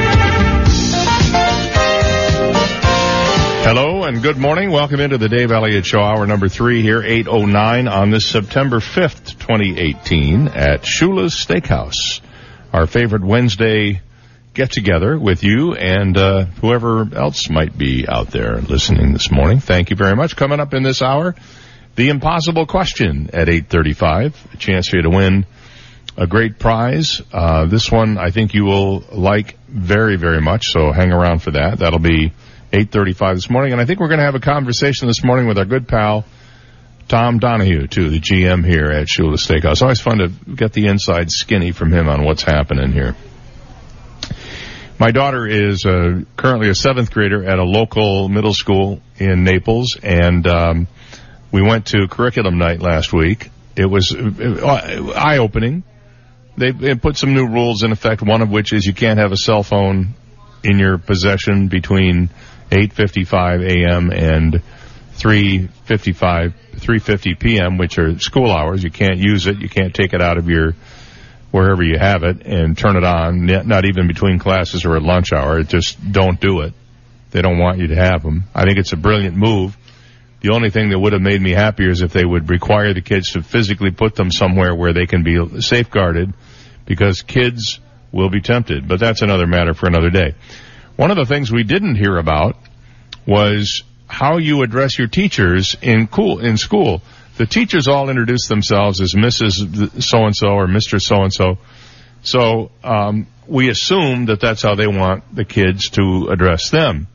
[3.64, 4.72] Hello and good morning.
[4.72, 9.38] Welcome into the Dave Elliott Show, hour number three here, 8.09 on this September 5th,
[9.38, 12.20] 2018 at Shula's Steakhouse.
[12.72, 14.02] Our favorite Wednesday
[14.52, 19.60] get together with you and uh, whoever else might be out there listening this morning.
[19.60, 20.34] Thank you very much.
[20.34, 21.36] Coming up in this hour,
[21.94, 25.46] the impossible question at 8.35, a chance for you to win
[26.16, 27.22] a great prize.
[27.32, 31.52] Uh, this one I think you will like very, very much, so hang around for
[31.52, 31.78] that.
[31.78, 32.32] That'll be
[32.72, 33.72] 8.35 this morning.
[33.72, 36.24] And I think we're going to have a conversation this morning with our good pal,
[37.06, 39.82] Tom Donahue, too, the GM here at Shula Steakhouse.
[39.82, 43.14] Always fun to get the inside skinny from him on what's happening here.
[44.98, 49.98] My daughter is uh, currently a seventh grader at a local middle school in Naples,
[50.02, 50.86] and um,
[51.50, 53.50] we went to curriculum night last week.
[53.76, 55.82] It was uh, eye-opening.
[56.56, 59.32] They, they put some new rules in effect, one of which is you can't have
[59.32, 60.14] a cell phone
[60.64, 62.30] in your possession between
[62.72, 64.10] 8:55 a.m.
[64.10, 64.62] and
[65.16, 68.82] 3:55 3:50 p.m., which are school hours.
[68.82, 69.58] You can't use it.
[69.58, 70.74] You can't take it out of your
[71.50, 73.44] wherever you have it and turn it on.
[73.44, 75.62] Not even between classes or at lunch hour.
[75.62, 76.72] Just don't do it.
[77.30, 78.44] They don't want you to have them.
[78.54, 79.76] I think it's a brilliant move.
[80.40, 83.02] The only thing that would have made me happier is if they would require the
[83.02, 86.32] kids to physically put them somewhere where they can be safeguarded
[86.86, 87.80] because kids
[88.12, 88.88] will be tempted.
[88.88, 90.34] But that's another matter for another day.
[90.96, 92.56] One of the things we didn't hear about
[93.26, 97.02] was how you address your teachers in cool in school.
[97.38, 100.02] The teachers all introduce themselves as Mrs.
[100.02, 101.00] So and so or Mr.
[101.00, 101.58] So and so.
[102.22, 107.08] So um, we assume that that's how they want the kids to address them.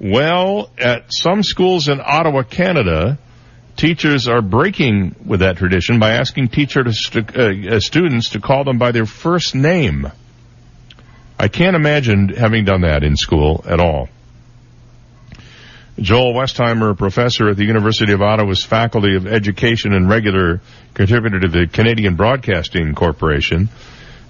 [0.00, 3.18] Well, at some schools in Ottawa, Canada,
[3.76, 8.78] teachers are breaking with that tradition by asking teachers to, uh, students to call them
[8.78, 10.10] by their first name.
[11.40, 14.10] I can't imagine having done that in school at all.
[15.98, 20.60] Joel Westheimer, a professor at the University of Ottawa's Faculty of Education and regular
[20.92, 23.70] contributor to the Canadian Broadcasting Corporation,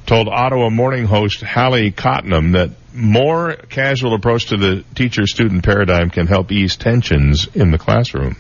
[0.07, 6.29] told Ottawa morning host Hallie Cotnam that more casual approach to the teacher-student paradigm can
[6.29, 8.37] help ease tensions in the classroom.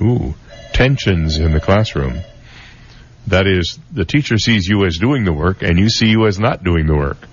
[0.00, 0.34] Ooh,
[0.72, 2.20] tensions in the classroom.
[3.26, 6.38] That is, the teacher sees you as doing the work and you see you as
[6.38, 7.26] not doing the work.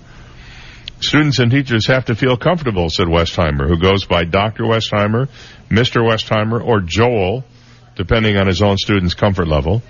[1.00, 4.64] Students and teachers have to feel comfortable, said Westheimer, who goes by Dr.
[4.64, 5.28] Westheimer,
[5.70, 6.02] Mr.
[6.02, 7.44] Westheimer, or Joel,
[7.94, 9.82] depending on his own student's comfort level.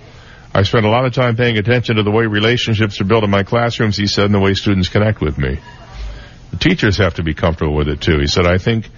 [0.53, 3.29] I spend a lot of time paying attention to the way relationships are built in
[3.29, 5.59] my classrooms, he said, and the way students connect with me.
[6.51, 8.19] The teachers have to be comfortable with it too.
[8.19, 8.89] He said, I think,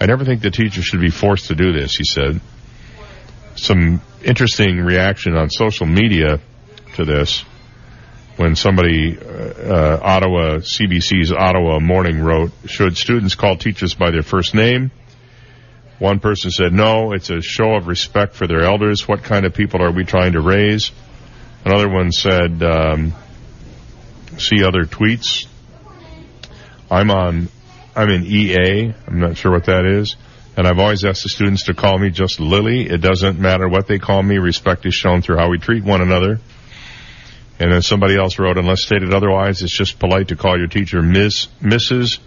[0.00, 2.40] I never think the teachers should be forced to do this, he said.
[3.56, 6.40] Some interesting reaction on social media
[6.94, 7.44] to this
[8.40, 14.22] when somebody, uh, uh, Ottawa, CBC's Ottawa Morning wrote, should students call teachers by their
[14.22, 14.90] first name?
[15.98, 19.06] One person said, no, it's a show of respect for their elders.
[19.06, 20.90] What kind of people are we trying to raise?
[21.66, 23.12] Another one said, um,
[24.38, 25.46] see other tweets.
[26.90, 27.48] I'm on,
[27.94, 28.94] I'm in EA.
[29.06, 30.16] I'm not sure what that is.
[30.56, 32.88] And I've always asked the students to call me just Lily.
[32.88, 34.38] It doesn't matter what they call me.
[34.38, 36.40] Respect is shown through how we treat one another.
[37.60, 41.02] And then somebody else wrote, unless stated otherwise, it's just polite to call your teacher
[41.02, 42.18] Miss, Mrs.,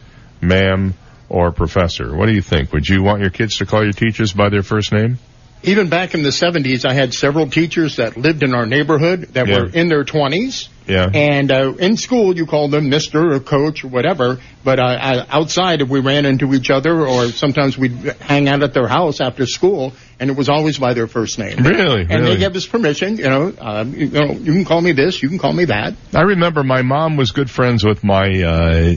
[0.42, 0.94] Ma'am,
[1.28, 2.16] or Professor.
[2.16, 2.72] What do you think?
[2.72, 5.18] Would you want your kids to call your teachers by their first name?
[5.64, 9.48] Even back in the 70s, I had several teachers that lived in our neighborhood that
[9.48, 9.60] Yeah.
[9.62, 10.68] were in their 20s.
[10.88, 11.10] Yeah.
[11.14, 14.40] And uh, in school, you called them Mister or Coach or whatever.
[14.66, 18.64] But uh, uh, outside, if we ran into each other, or sometimes we'd hang out
[18.64, 21.60] at their house after school, and it was always by their first name.
[21.64, 22.02] Really?
[22.02, 22.34] And Really?
[22.34, 23.16] they gave us permission.
[23.16, 25.94] You know, um, you know, you can call me this, you can call me that.
[26.14, 28.96] I remember my mom was good friends with my uh,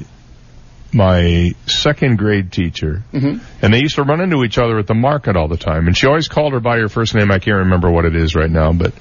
[0.96, 3.40] my second grade teacher, Mhm.
[3.62, 5.86] and they used to run into each other at the market all the time.
[5.86, 7.30] And she always called her by her first name.
[7.30, 8.92] I can't remember what it is right now, but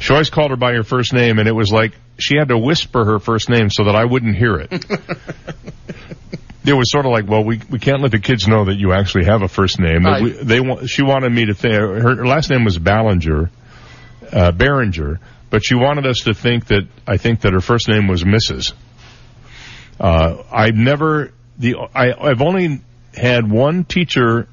[0.00, 2.56] She always called her by her first name, and it was like she had to
[2.58, 4.72] whisper her first name so that I wouldn't hear it.
[6.64, 8.92] it was sort of like, well, we we can't let the kids know that you
[8.94, 10.04] actually have a first name.
[10.04, 10.22] Right.
[10.22, 13.50] We, they wa- she wanted me to think her, her last name was Ballinger,
[14.32, 14.52] uh,
[15.50, 18.72] but she wanted us to think that I think that her first name was Mrs.
[20.00, 22.80] Uh, I've never the I, I've only
[23.14, 24.48] had one teacher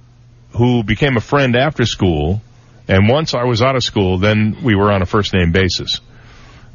[0.51, 2.41] who became a friend after school,
[2.87, 6.01] and once I was out of school, then we were on a first name basis.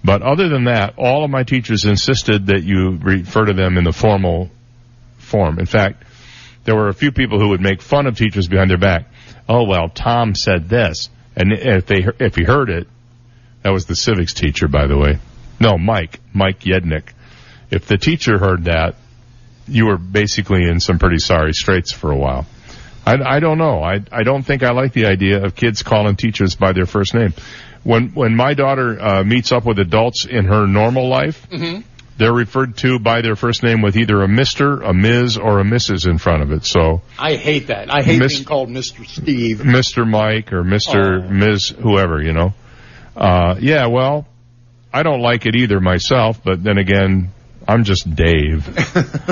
[0.03, 3.85] But other than that, all of my teachers insisted that you refer to them in
[3.85, 4.51] the formal
[5.19, 5.59] form.
[5.59, 6.05] In fact,
[6.65, 9.07] there were a few people who would make fun of teachers behind their back.
[9.49, 12.89] Oh well, Tom said this, and if they if he heard it,
[13.63, 15.19] that was the civics teacher, by the way.
[15.61, 17.11] No, Mike, Mike Yednick.
[17.73, 18.95] If the teacher heard that,
[19.67, 22.47] you were basically in some pretty sorry straits for a while.
[23.07, 23.83] I, I don't know.
[23.83, 27.15] I, I don't think I like the idea of kids calling teachers by their first
[27.15, 27.33] name.
[27.83, 31.81] When when my daughter uh, meets up with adults in her normal life, Mm-hmm.
[32.19, 35.65] they're referred to by their first name with either a Mister, a Ms., or a
[35.65, 36.07] Mrs.
[36.09, 36.65] in front of it.
[36.65, 37.91] So I hate that.
[37.93, 39.05] I hate Miss- being called Mr.
[39.07, 39.59] Steve.
[39.65, 40.07] Mr.
[40.09, 41.25] Mike or Mr.
[41.25, 41.29] Oh.
[41.29, 41.71] Ms.
[41.71, 42.55] whoever, you know.
[43.17, 44.29] Uh, yeah, well,
[44.93, 47.31] I don't like it either myself, but then again,
[47.69, 48.67] I'm just Dave.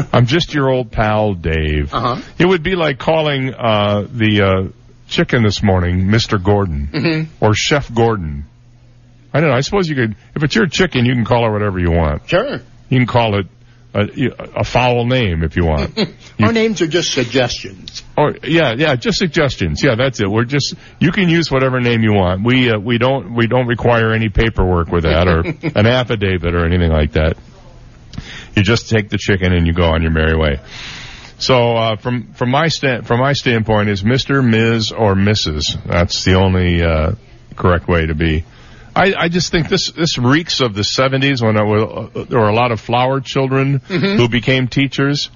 [0.14, 1.92] I'm just your old pal Dave.
[1.92, 2.20] Uh-huh.
[2.38, 4.68] It would be like calling uh, the uh,
[5.08, 6.42] chicken this morning Mr.
[6.42, 7.44] Gordon Mm-hmm.
[7.44, 8.44] or Chef Gordon.
[9.32, 9.56] I don't know.
[9.56, 12.28] I suppose you could, if it's your chicken, you can call it whatever you want.
[12.28, 12.54] Sure.
[12.88, 13.46] You can call it
[13.94, 14.08] a,
[14.60, 15.96] a foul name if you want.
[16.40, 18.02] Our names are just suggestions.
[18.16, 19.82] Or yeah, yeah, just suggestions.
[19.82, 20.28] Yeah, that's it.
[20.30, 22.44] We're just you can use whatever name you want.
[22.44, 25.40] We uh, we don't we don't require any paperwork with that or
[25.78, 27.36] an affidavit or anything like that.
[28.56, 30.60] You just take the chicken and you go on your merry way.
[31.38, 34.92] So uh, from from my stand from my standpoint is Mister, Ms.
[34.92, 35.82] or Mrs.
[35.86, 37.12] That's the only uh,
[37.56, 38.44] correct way to be.
[38.94, 42.40] I, I just think this this reeks of the '70s when there were, uh, there
[42.40, 44.16] were a lot of flower children Mhm.
[44.16, 45.30] who became teachers.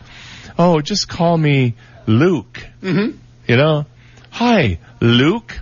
[0.59, 1.75] Oh, just call me
[2.07, 2.61] Luke.
[2.83, 3.17] Mm-hmm.
[3.49, 3.87] You know,
[4.31, 5.59] hi Luke,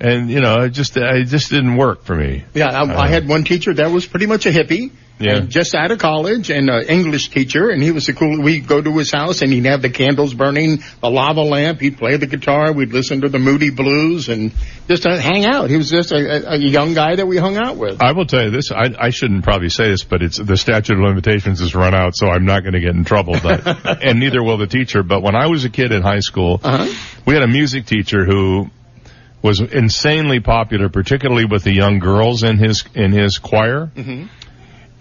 [0.00, 2.44] and you know, it just it just didn't work for me.
[2.54, 4.92] Yeah, I, I had one teacher that was pretty much a hippie.
[5.20, 5.40] Yeah.
[5.40, 8.80] Just out of college and an English teacher and he was a cool, we'd go
[8.80, 12.26] to his house and he'd have the candles burning, the lava lamp, he'd play the
[12.26, 14.52] guitar, we'd listen to the Moody Blues and
[14.86, 15.70] just uh, hang out.
[15.70, 18.00] He was just a, a, young guy that we hung out with.
[18.00, 18.70] I will tell you this.
[18.70, 22.14] I, I shouldn't probably say this, but it's the statute of limitations has run out,
[22.14, 23.36] so I'm not going to get in trouble.
[23.42, 23.66] But
[24.02, 25.02] and neither will the teacher.
[25.02, 26.60] But when I was a kid in high school,
[27.26, 28.70] we had a music teacher who
[29.42, 33.90] was insanely popular, particularly with the young girls in his in his choir.
[33.94, 34.26] Mm-hmm.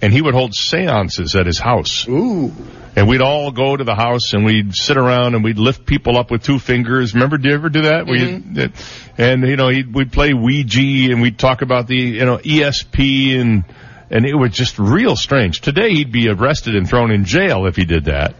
[0.01, 2.07] And he would hold seances at his house.
[2.07, 2.51] Ooh.
[2.95, 6.17] And we'd all go to the house and we'd sit around and we'd lift people
[6.17, 7.13] up with two fingers.
[7.13, 8.07] Remember, did you ever do that?
[8.07, 8.69] Where you,
[9.17, 13.39] and you know, he'd, we'd play Ouija and we'd talk about the, you know, ESP
[13.39, 13.63] and,
[14.09, 15.61] and it was just real strange.
[15.61, 18.35] Today he'd be arrested and thrown in jail if he did that.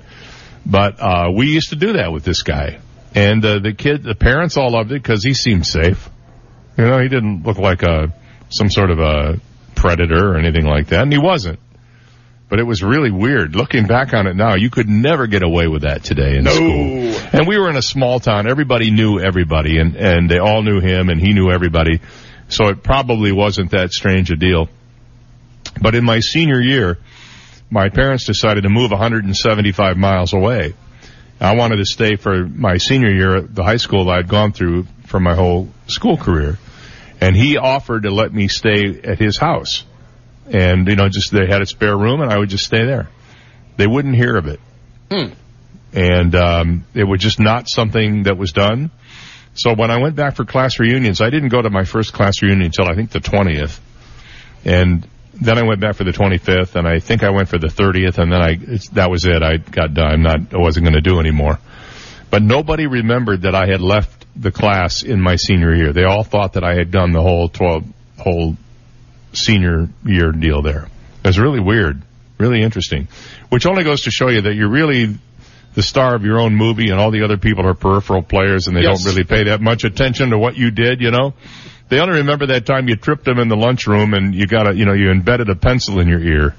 [0.66, 2.80] But, uh, we used to do that with this guy.
[3.14, 6.10] And, uh, the kid, the parents all loved it because he seemed safe.
[6.78, 8.14] You know, he didn't look like a,
[8.50, 9.40] some sort of a
[9.78, 11.04] predator or anything like that.
[11.04, 11.60] And he wasn't.
[12.50, 13.56] But it was really weird.
[13.56, 16.52] Looking back on it now, you could never get away with that today in No.
[16.52, 17.30] school.
[17.40, 18.50] And we were in a small town.
[18.50, 22.00] Everybody knew everybody and, and they all knew him and he knew everybody.
[22.50, 24.70] So it probably wasn't that strange a deal.
[25.82, 26.98] But in my senior year,
[27.70, 30.74] my parents decided to move 175 miles away.
[31.42, 34.54] I wanted to stay for my senior year at the high school that I'd gone
[34.54, 36.58] through for my whole school career.
[37.20, 39.84] And he offered to let me stay at his house.
[40.52, 43.10] And, you know, just they had a spare room and I would just stay there.
[43.76, 44.60] They wouldn't hear of it.
[45.12, 45.34] Hmm.
[45.94, 48.92] And, um, it was just not something that was done.
[49.56, 52.42] So when I went back for class reunions, I didn't go to my first class
[52.44, 53.80] reunion until I think the 20th.
[54.64, 57.68] And then I went back for the 25th and I think I went for the
[57.68, 59.42] 30th and then I, it's, that was it.
[59.42, 60.12] I got done.
[60.12, 61.60] I'm not, I wasn't going to do anymore.
[62.30, 65.94] But nobody remembered that I had left the class in my senior year.
[65.94, 67.86] They all thought that I had done the whole 12,
[68.20, 68.56] whole
[69.34, 70.88] senior year deal there.
[71.24, 72.02] It was really weird,
[72.38, 73.08] really interesting,
[73.50, 75.18] which only goes to show you that you're really
[75.74, 78.76] the star of your own movie and all the other people are peripheral players and
[78.76, 79.04] they Yes.
[79.04, 81.34] don't really pay that much attention to what you did, you know?
[81.90, 84.76] They only remember that time you tripped them in the lunchroom and you got a,
[84.76, 86.56] you know, you embedded a pencil in your ear.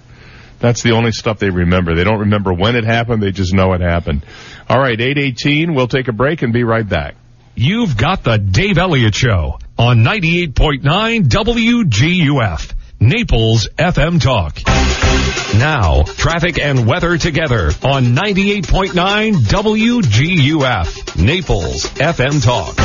[0.60, 1.94] That's the only stuff they remember.
[1.94, 3.22] They don't remember when it happened.
[3.22, 4.24] They just know it happened.
[4.68, 5.74] All right, 818.
[5.74, 7.14] We'll take a break and be right back.
[7.60, 14.60] You've got the Dave Elliott Show on 98.9 WGUF, Naples FM Talk.
[15.58, 22.76] Now, traffic and weather together on 98.9 WGUF, Naples FM Talk.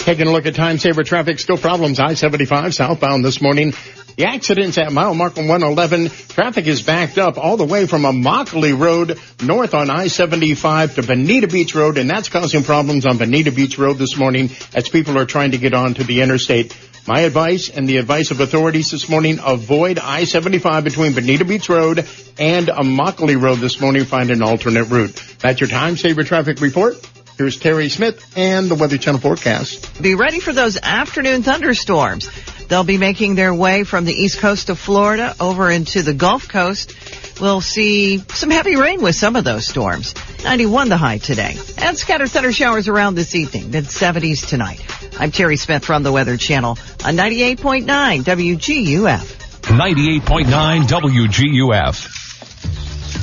[0.00, 2.00] Taking a look at time saver traffic, still problems.
[2.00, 3.74] I-75 southbound this morning
[4.20, 6.10] The accident's at mile marker 111.
[6.28, 11.48] Traffic is backed up all the way from Immokalee Road north on I-75 to Bonita
[11.48, 15.24] Beach Road, and that's causing problems on Bonita Beach Road this morning as people are
[15.24, 16.76] trying to get onto the interstate.
[17.08, 22.06] My advice and the advice of authorities this morning, avoid I-75 between Bonita Beach Road
[22.38, 24.04] and Immokalee Road this morning.
[24.04, 25.16] Find an alternate route.
[25.38, 26.96] That's your time saver traffic report.
[27.40, 30.02] Here's Terry Smith and the Weather Channel forecast.
[30.02, 32.28] Be ready for those afternoon thunderstorms.
[32.68, 36.50] They'll be making their way from the east coast of Florida over into the Gulf
[36.50, 36.94] Coast.
[37.40, 40.14] We'll see some heavy rain with some of those storms.
[40.44, 41.56] 91 the high today.
[41.78, 44.84] And scattered thunder showers around this evening, mid 70s tonight.
[45.18, 46.72] I'm Terry Smith from the Weather Channel
[47.06, 47.86] on 98.9
[48.22, 49.60] WGUF.
[49.62, 52.29] 98.9 WGUF.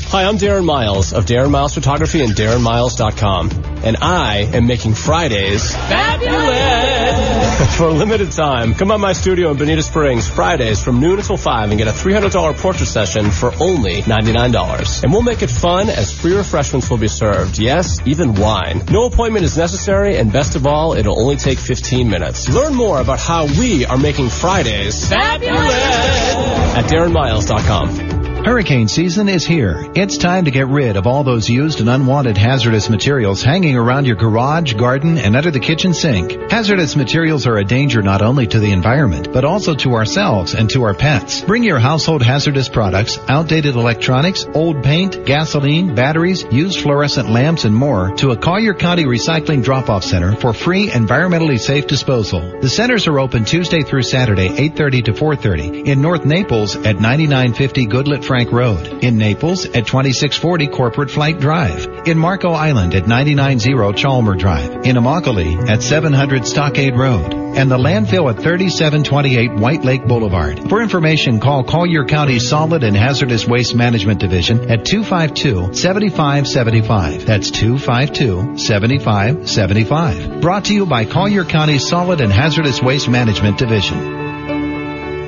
[0.09, 3.51] Hi, I'm Darren Miles of Darren Miles Photography and DarrenMiles.com.
[3.83, 8.73] And I am making Fridays fabulous for a limited time.
[8.73, 11.91] Come by my studio in Bonita Springs Fridays from noon until 5 and get a
[11.91, 15.03] $300 portrait session for only $99.
[15.03, 17.59] And we'll make it fun as free refreshments will be served.
[17.59, 18.85] Yes, even wine.
[18.89, 22.47] No appointment is necessary and best of all, it'll only take 15 minutes.
[22.47, 25.57] Learn more about how we are making Fridays fabulous
[26.77, 28.26] at DarrenMiles.com.
[28.47, 29.91] Hurricane season is here.
[29.93, 34.05] It's time to get rid of all those used and unwanted hazardous materials hanging around
[34.05, 36.49] your garage, garden, and under the kitchen sink.
[36.49, 40.69] Hazardous materials are a danger not only to the environment, but also to ourselves and
[40.69, 41.41] to our pets.
[41.41, 47.75] Bring your household hazardous products, outdated electronics, old paint, gasoline, batteries, used fluorescent lamps, and
[47.75, 52.61] more to a Collier County Recycling Drop-Off Center for free, environmentally safe disposal.
[52.61, 57.87] The centers are open Tuesday through Saturday, 8.30 to 4.30 in North Naples at 9950
[57.87, 59.03] Goodlette Frank Road.
[59.03, 62.07] In Naples at 2640 Corporate Flight Drive.
[62.07, 64.85] In Marco Island at 990 Chalmer Drive.
[64.85, 67.33] In Immokalee at 700 Stockade Road.
[67.33, 70.69] And the landfill at 3728 White Lake Boulevard.
[70.69, 77.25] For information, call Collier County Solid and Hazardous Waste Management Division at 252-7575.
[77.25, 80.41] That's 252-7575.
[80.41, 84.26] Brought to you by Collier County Solid and Hazardous Waste Management Division.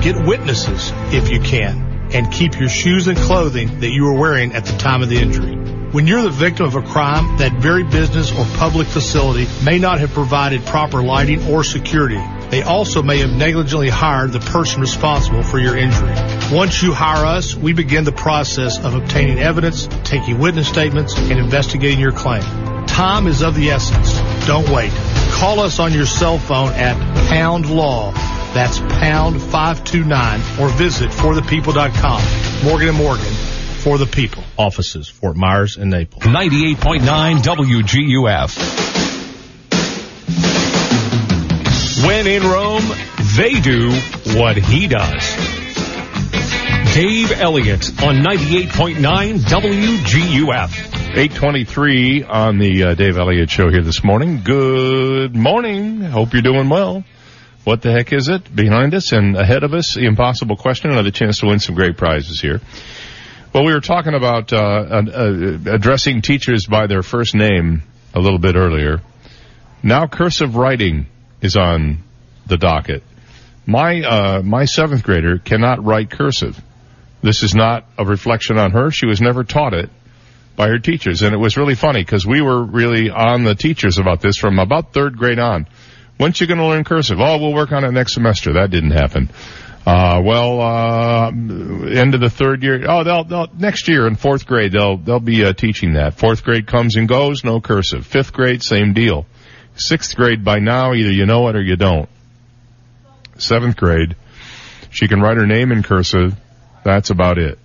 [0.03, 4.53] Get witnesses if you can, and keep your shoes and clothing that you were wearing
[4.53, 5.72] at the time of the injury.
[5.93, 9.99] When you're the victim of a crime, that very business or public facility may not
[9.99, 12.19] have provided proper lighting or security.
[12.49, 16.15] They also may have negligently hired the person responsible for your injury.
[16.51, 21.33] Once you hire us, we begin the process of obtaining evidence, taking witness statements, and
[21.33, 22.41] investigating your claim.
[22.87, 24.17] Time is of the essence.
[24.47, 24.91] Don't wait.
[25.33, 26.97] Call us on your cell phone at
[27.29, 28.13] pound law.
[28.55, 32.65] That's pound 529 or visit forthepeople.com.
[32.65, 33.42] Morgan and Morgan
[33.83, 34.43] for the people.
[34.57, 36.23] Offices, Fort Myers and Naples.
[36.23, 38.57] 98.9 WGUF.
[42.07, 42.83] When in Rome,
[43.35, 43.91] they do
[44.39, 45.35] what he does.
[46.93, 50.93] Dave Elliott on 98.9 WGUF.
[51.15, 54.41] 823 on the uh, Dave Elliott Show here this morning.
[54.43, 56.01] Good morning.
[56.01, 57.03] Hope you're doing well.
[57.65, 59.95] What the heck is it behind us and ahead of us?
[59.95, 60.91] The impossible question.
[60.91, 62.61] Another chance to win some great prizes here.
[63.53, 67.83] Well, we were talking about uh, uh, addressing teachers by their first name
[68.15, 68.99] a little bit earlier.
[69.83, 71.05] Now cursive writing
[71.39, 71.99] is on
[72.47, 73.03] the docket.
[73.67, 76.59] My uh, my seventh grader cannot write cursive.
[77.21, 78.89] This is not a reflection on her.
[78.89, 79.91] She was never taught it
[80.55, 83.99] by her teachers, and it was really funny because we were really on the teachers
[83.99, 85.67] about this from about third grade on.
[86.17, 87.19] When's you going to learn cursive?
[87.19, 88.53] Oh, we'll work on it next semester.
[88.53, 89.29] That didn't happen.
[89.85, 92.85] Uh, well, uh, end of the third year.
[92.87, 96.13] Oh, they'll, they'll next year in fourth grade they'll they'll be uh, teaching that.
[96.13, 98.05] Fourth grade comes and goes, no cursive.
[98.05, 99.25] Fifth grade, same deal.
[99.75, 102.07] Sixth grade by now, either you know it or you don't.
[103.37, 104.15] Seventh grade,
[104.89, 106.35] she can write her name in cursive.
[106.85, 107.59] That's about it.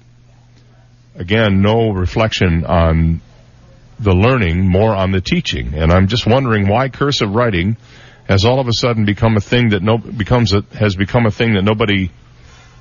[1.14, 3.20] Again, no reflection on
[4.00, 5.74] the learning, more on the teaching.
[5.74, 7.76] And I'm just wondering why cursive writing
[8.28, 11.30] has all of a sudden become a thing that no becomes a, has become a
[11.30, 12.10] thing that nobody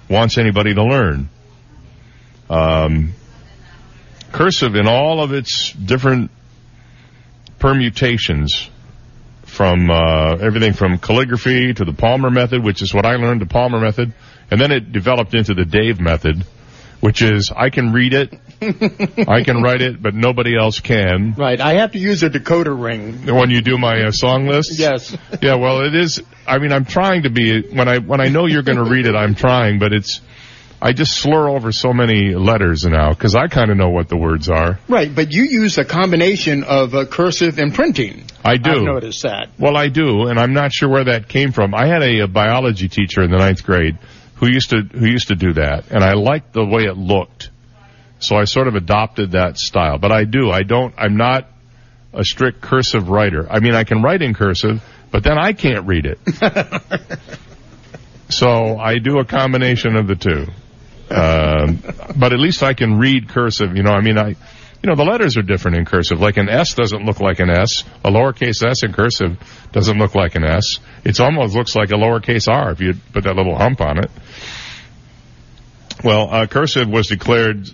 [0.10, 1.30] wants anybody to learn.
[2.50, 3.14] Um,
[4.32, 6.32] cursive in all of its different
[7.60, 8.70] permutations
[9.44, 13.48] from uh, everything from calligraphy to the Palmer method, which is what I learned, the
[13.48, 14.14] Palmer method,
[14.52, 16.46] and then it developed into the Dave method,
[17.00, 18.38] which is I can read it,
[19.28, 21.34] I can write it, but nobody else can.
[21.34, 21.60] Right.
[21.60, 23.26] I have to use a decoder ring.
[23.26, 24.80] When you do my uh, song list?
[24.80, 25.16] Yes.
[25.42, 28.46] yeah, well, it is, I mean, I'm trying to be, when I, when I know
[28.46, 30.22] you're going to read it, I'm trying, but it's,
[30.82, 34.18] I just slur over so many letters now, because I kind of know what the
[34.18, 34.80] words are.
[34.88, 38.26] Right, but you use a combination of uh, cursive and printing.
[38.46, 38.72] I do.
[38.72, 39.50] I've noticed that.
[39.58, 41.74] Well, I do, and I'm not sure where that came from.
[41.74, 43.98] I had a, a biology teacher in the ninth grade
[44.36, 47.50] who used to who used to do that, and I liked the way it looked,
[48.20, 49.98] so I sort of adopted that style.
[49.98, 51.48] But I do, I don't, I'm not
[52.14, 53.48] a strict cursive writer.
[53.50, 56.20] I mean, I can write in cursive, but then I can't read it.
[58.30, 60.48] so I do a combination of the two.
[61.10, 61.82] Um,
[62.18, 63.78] but at least I can read cursive.
[63.78, 66.20] You know, I mean, I, you know, the letters are different in cursive.
[66.20, 67.84] Like an S doesn't look like an S.
[68.04, 69.38] A lowercase s in cursive
[69.72, 70.80] doesn't look like an S.
[71.04, 74.12] It almost looks like a lowercase r if you put that little hump on it.
[76.04, 77.70] Well, uh, cursive was declared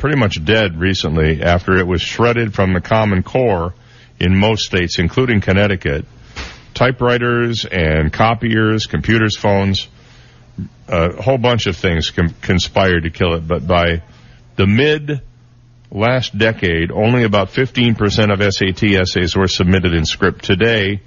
[0.00, 3.74] pretty much dead recently after it was shredded from the Common Core
[4.18, 6.06] in most states, including Connecticut.
[6.74, 9.88] Typewriters and copiers, computers, phones,
[10.88, 14.02] a whole bunch of things conspired to kill it, but by
[14.56, 15.20] the mid
[15.90, 20.44] last decade, only about 15% of SAT essays were submitted in script.
[20.44, 21.00] Today,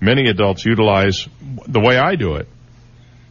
[0.00, 1.26] many adults utilize
[1.66, 2.48] the way I do it.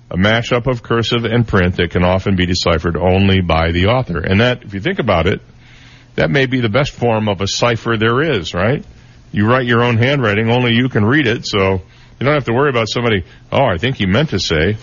[0.09, 4.19] A mashup of cursive and print that can often be deciphered only by the author.
[4.19, 5.41] And that, if you think about it,
[6.15, 8.85] that may be the best form of a cipher there is, right?
[9.31, 11.81] You write your own handwriting, only you can read it, so
[12.19, 14.77] you don't have to worry about somebody, oh, I think you meant to say.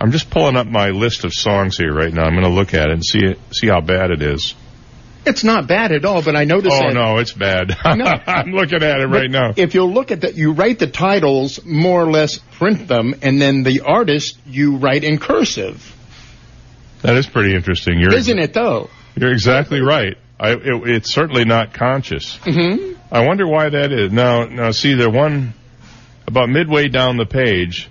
[0.00, 2.22] I'm just pulling up my list of songs here right now.
[2.22, 4.54] I'm going to look at it and see it, see how bad it is.
[5.26, 6.94] It's not bad at all, but I noticed Oh that.
[6.94, 7.76] no, it's bad.
[7.96, 8.04] No.
[8.26, 9.52] I'm looking at it right now.
[9.56, 13.40] If you'll look at that, you write the titles, more or less print them, and
[13.40, 15.94] then the artist you write in cursive.
[17.02, 17.98] That is pretty interesting.
[18.00, 18.88] You're Isn't it though?
[19.16, 20.16] You're exactly right.
[20.40, 22.36] I, it, it's certainly not conscious.
[22.38, 22.94] Mm-hmm.
[23.12, 24.12] I wonder why that is.
[24.12, 25.52] Now, now, see, the one
[26.26, 27.88] about midway down the page,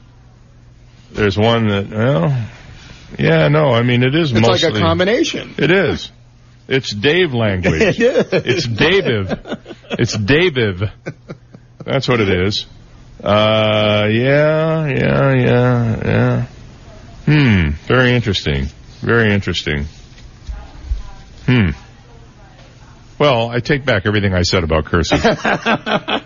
[1.12, 2.48] there's one that, well,
[3.20, 4.70] yeah, no, I mean, it is It's mostly.
[4.70, 5.56] like a combination.
[5.58, 6.12] It is.
[6.68, 7.82] It's Dave language.
[8.00, 8.34] It is.
[8.34, 9.60] It's Daviv.
[9.92, 10.92] It's Daviv.
[11.86, 12.66] That's what it is.
[13.24, 16.46] Uh, yeah, yeah, yeah, yeah.
[17.26, 17.70] Hmm.
[17.88, 18.66] Very interesting.
[19.02, 19.86] Very interesting.
[21.46, 21.70] Hmm.
[23.20, 25.20] Well, I take back everything I said about cursive.
[25.24, 26.22] I,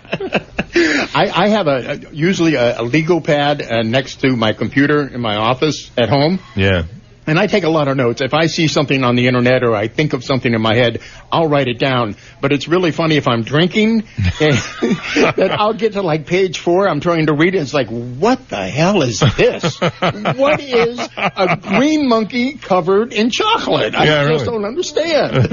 [1.14, 5.20] I have a, a usually a, a legal pad uh, next to my computer in
[5.20, 6.38] my office at home.
[6.56, 6.82] yeah.
[7.24, 8.20] And I take a lot of notes.
[8.20, 11.00] If I see something on the internet or I think of something in my head,
[11.30, 12.16] I'll write it down.
[12.40, 13.98] But it's really funny if I'm drinking,
[14.40, 16.88] that I'll get to like page four.
[16.88, 17.58] I'm trying to read it.
[17.58, 19.78] It's like, what the hell is this?
[19.80, 23.94] what is a green monkey covered in chocolate?
[23.94, 24.58] I Yeah, just really.
[24.58, 25.48] don't understand.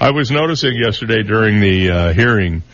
[0.00, 2.64] I was noticing yesterday during the uh, hearing,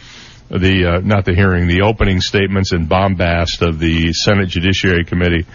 [0.51, 5.47] the uh, not the hearing, the opening statements and bombast of the Senate Judiciary Committee,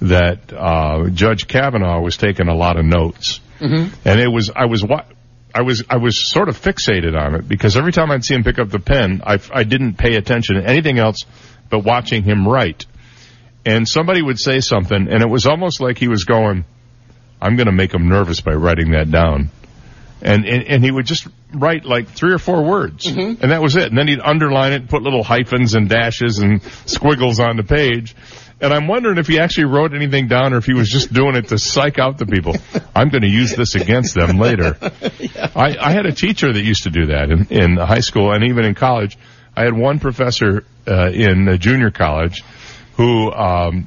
[0.00, 3.92] that uh, Judge Kavanaugh was taking a lot of notes, Mhm.
[4.04, 5.04] and it was I was wa-
[5.54, 8.44] I was I was sort of fixated on it because every time I'd see him
[8.44, 11.18] pick up the pen, I I didn't pay attention to anything else
[11.70, 12.86] but watching him write.
[13.66, 16.64] And somebody would say something, and it was almost like he was going,
[17.42, 19.50] "I'm going to make him nervous by writing that down."
[20.22, 23.06] And, and, and he would just write like three or four words.
[23.40, 23.84] And that was it.
[23.84, 28.16] And then he'd underline it, put little hyphens and dashes and squiggles on the page.
[28.60, 31.36] And I'm wondering if he actually wrote anything down or if he was just doing
[31.36, 32.56] it to psych out the people.
[32.94, 34.76] I'm going to use this against them later.
[35.54, 38.44] I, I had a teacher that used to do that in, in high school and
[38.44, 39.16] even in college.
[39.56, 42.42] I had one professor uh, in junior college
[42.96, 43.86] who, um,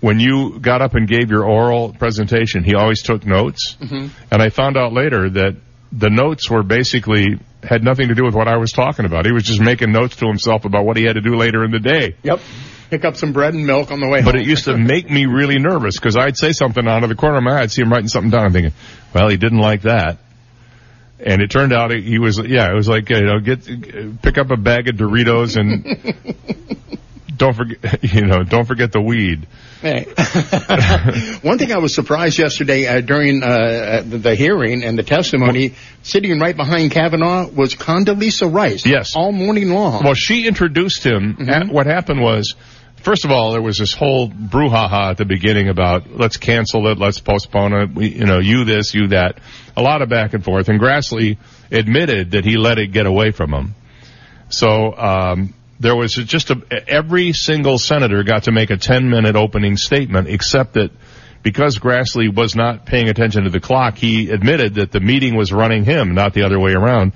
[0.00, 3.76] when you got up and gave your oral presentation, he always took notes.
[3.80, 4.10] Mhm.
[4.32, 5.56] And I found out later that
[5.92, 9.26] the notes were basically had nothing to do with what I was talking about.
[9.26, 11.70] He was just making notes to himself about what he had to do later in
[11.70, 12.16] the day.
[12.24, 12.40] Yep.
[12.92, 14.26] Pick up some bread and milk on the way home.
[14.26, 14.42] But home.
[14.42, 17.38] it used to make me really nervous because I'd say something out of the corner
[17.38, 18.44] of my eye, I'd see him writing something down.
[18.44, 18.74] I'm thinking,
[19.14, 20.18] well, he didn't like that.
[21.18, 24.50] And it turned out he was, yeah, it was like, you know, get, pick up
[24.50, 26.86] a bag of Doritos and
[27.38, 29.46] don't forget, you know, don't forget the weed.
[29.80, 30.04] Hey.
[31.42, 35.76] One thing I was surprised yesterday uh, during uh, the, the hearing and the testimony,
[36.02, 38.84] sitting right behind Kavanaugh was Condoleezza Rice.
[38.84, 39.16] Yes.
[39.16, 40.04] All morning long.
[40.04, 41.36] Well, she introduced him.
[41.38, 42.54] and What happened was,
[43.02, 46.98] first of all, there was this whole brouhaha at the beginning about let's cancel it,
[46.98, 49.38] let's postpone it, we, you know, you this, you that.
[49.76, 50.68] A lot of back and forth.
[50.68, 51.38] And Grassley
[51.70, 53.74] admitted that he let it get away from him.
[54.48, 59.34] So, um, there was just a, every single senator got to make a 10 minute
[59.34, 60.92] opening statement except that
[61.42, 65.52] because Grassley was not paying attention to the clock, he admitted that the meeting was
[65.52, 67.12] running him, not the other way around.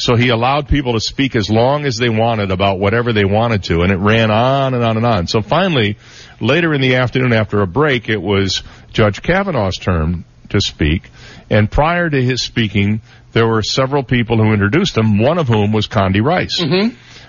[0.00, 3.64] So he allowed people to speak as long as they wanted about whatever they wanted
[3.64, 5.26] to, and it ran on and on and on.
[5.26, 5.98] So finally,
[6.40, 8.62] later in the afternoon after a break, it was
[8.92, 11.10] Judge Kavanaugh's turn to speak,
[11.48, 15.72] and prior to his speaking, there were several people who introduced him, one of whom
[15.72, 16.60] was Condi Rice.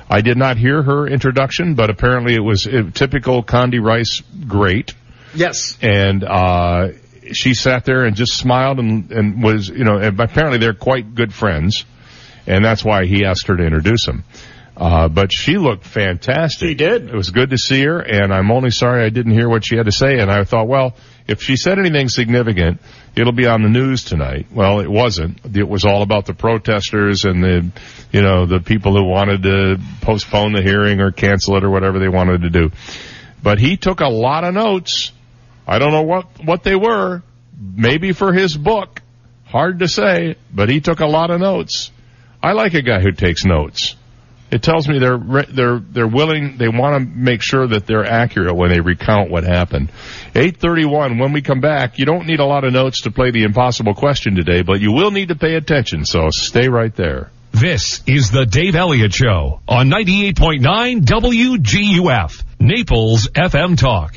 [0.10, 4.94] I did not hear her introduction, but apparently it was a typical Condi Rice great
[5.34, 5.78] Yes.
[5.82, 6.90] and uh
[7.32, 11.34] she sat there and just smiled and and was you know apparently they're quite good
[11.34, 11.86] friends
[12.48, 14.24] and that's why he asked her to introduce him
[14.78, 18.52] uh but she looked fantastic she did it was good to see her and i'm
[18.52, 20.96] only sorry i didn't hear what she had to say and i thought well
[21.28, 22.80] if she said anything significant
[23.16, 27.26] it'll be on the news tonight well it wasn't it was all about the protesters
[27.26, 27.70] and the
[28.12, 32.00] you know the people who wanted to postpone the hearing or cancel it or whatever
[32.00, 32.72] they wanted to do
[33.44, 35.12] but he took a lot of notes.
[35.68, 37.24] I don't know what, what they were.
[37.60, 39.02] Maybe for his book.
[39.46, 41.92] Hard to say, but he took a lot of notes.
[42.44, 43.96] I like a guy who takes notes.
[44.52, 48.54] It tells me they're, they're, they're willing, they want to make sure that they're accurate
[48.54, 49.90] when they recount what happened.
[50.36, 53.44] 831, when we come back, you don't need a lot of notes to play the
[53.44, 57.32] impossible question today, but you will need to pay attention, so stay right there.
[57.54, 64.16] This is the Dave Elliott Show on 98.9 WGUF, Naples FM Talk.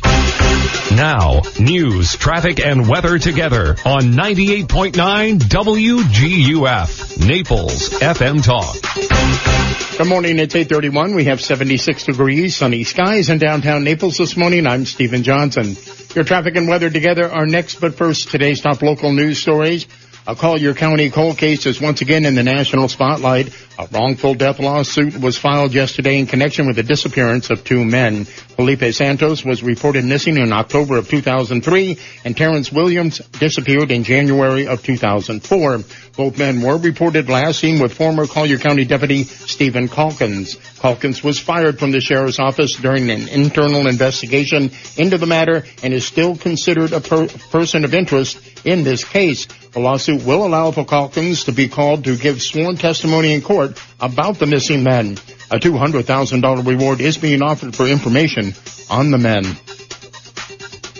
[0.96, 9.98] Now, news, traffic, and weather together on 98.9 WGUF, Naples FM Talk.
[9.98, 10.38] Good morning.
[10.38, 11.14] It's 831.
[11.14, 14.66] We have 76 degrees, sunny skies in downtown Naples this morning.
[14.66, 15.76] I'm Stephen Johnson.
[16.14, 19.86] Your traffic and weather together are next, but first, today's top local news stories.
[20.26, 23.52] A Collier County cold case is once again in the national spotlight.
[23.78, 28.24] A wrongful death lawsuit was filed yesterday in connection with the disappearance of two men.
[28.24, 34.66] Felipe Santos was reported missing in October of 2003 and Terrence Williams disappeared in January
[34.66, 35.80] of 2004.
[36.16, 40.56] Both men were reported last seen with former Collier County Deputy Steven Calkins.
[40.78, 45.92] Calkins was fired from the sheriff's office during an internal investigation into the matter and
[45.92, 49.48] is still considered a per- person of interest in this case.
[49.74, 54.38] The lawsuit will allow Calkins to be called to give sworn testimony in court about
[54.38, 55.18] the missing men.
[55.50, 58.54] A $200,000 reward is being offered for information
[58.88, 59.44] on the men.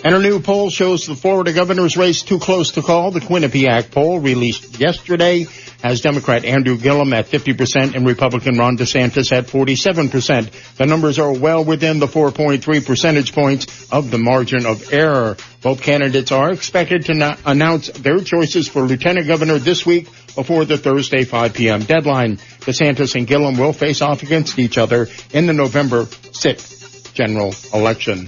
[0.03, 3.11] And a new poll shows the Florida governor's race too close to call.
[3.11, 5.47] The Quinnipiac poll released yesterday
[5.85, 10.77] has Democrat Andrew Gillum at 50% and Republican Ron DeSantis at 47%.
[10.77, 15.37] The numbers are well within the 4.3 percentage points of the margin of error.
[15.61, 20.79] Both candidates are expected to announce their choices for lieutenant governor this week before the
[20.79, 21.83] Thursday 5 p.m.
[21.83, 22.37] deadline.
[22.61, 28.27] DeSantis and Gillum will face off against each other in the November 6th general election.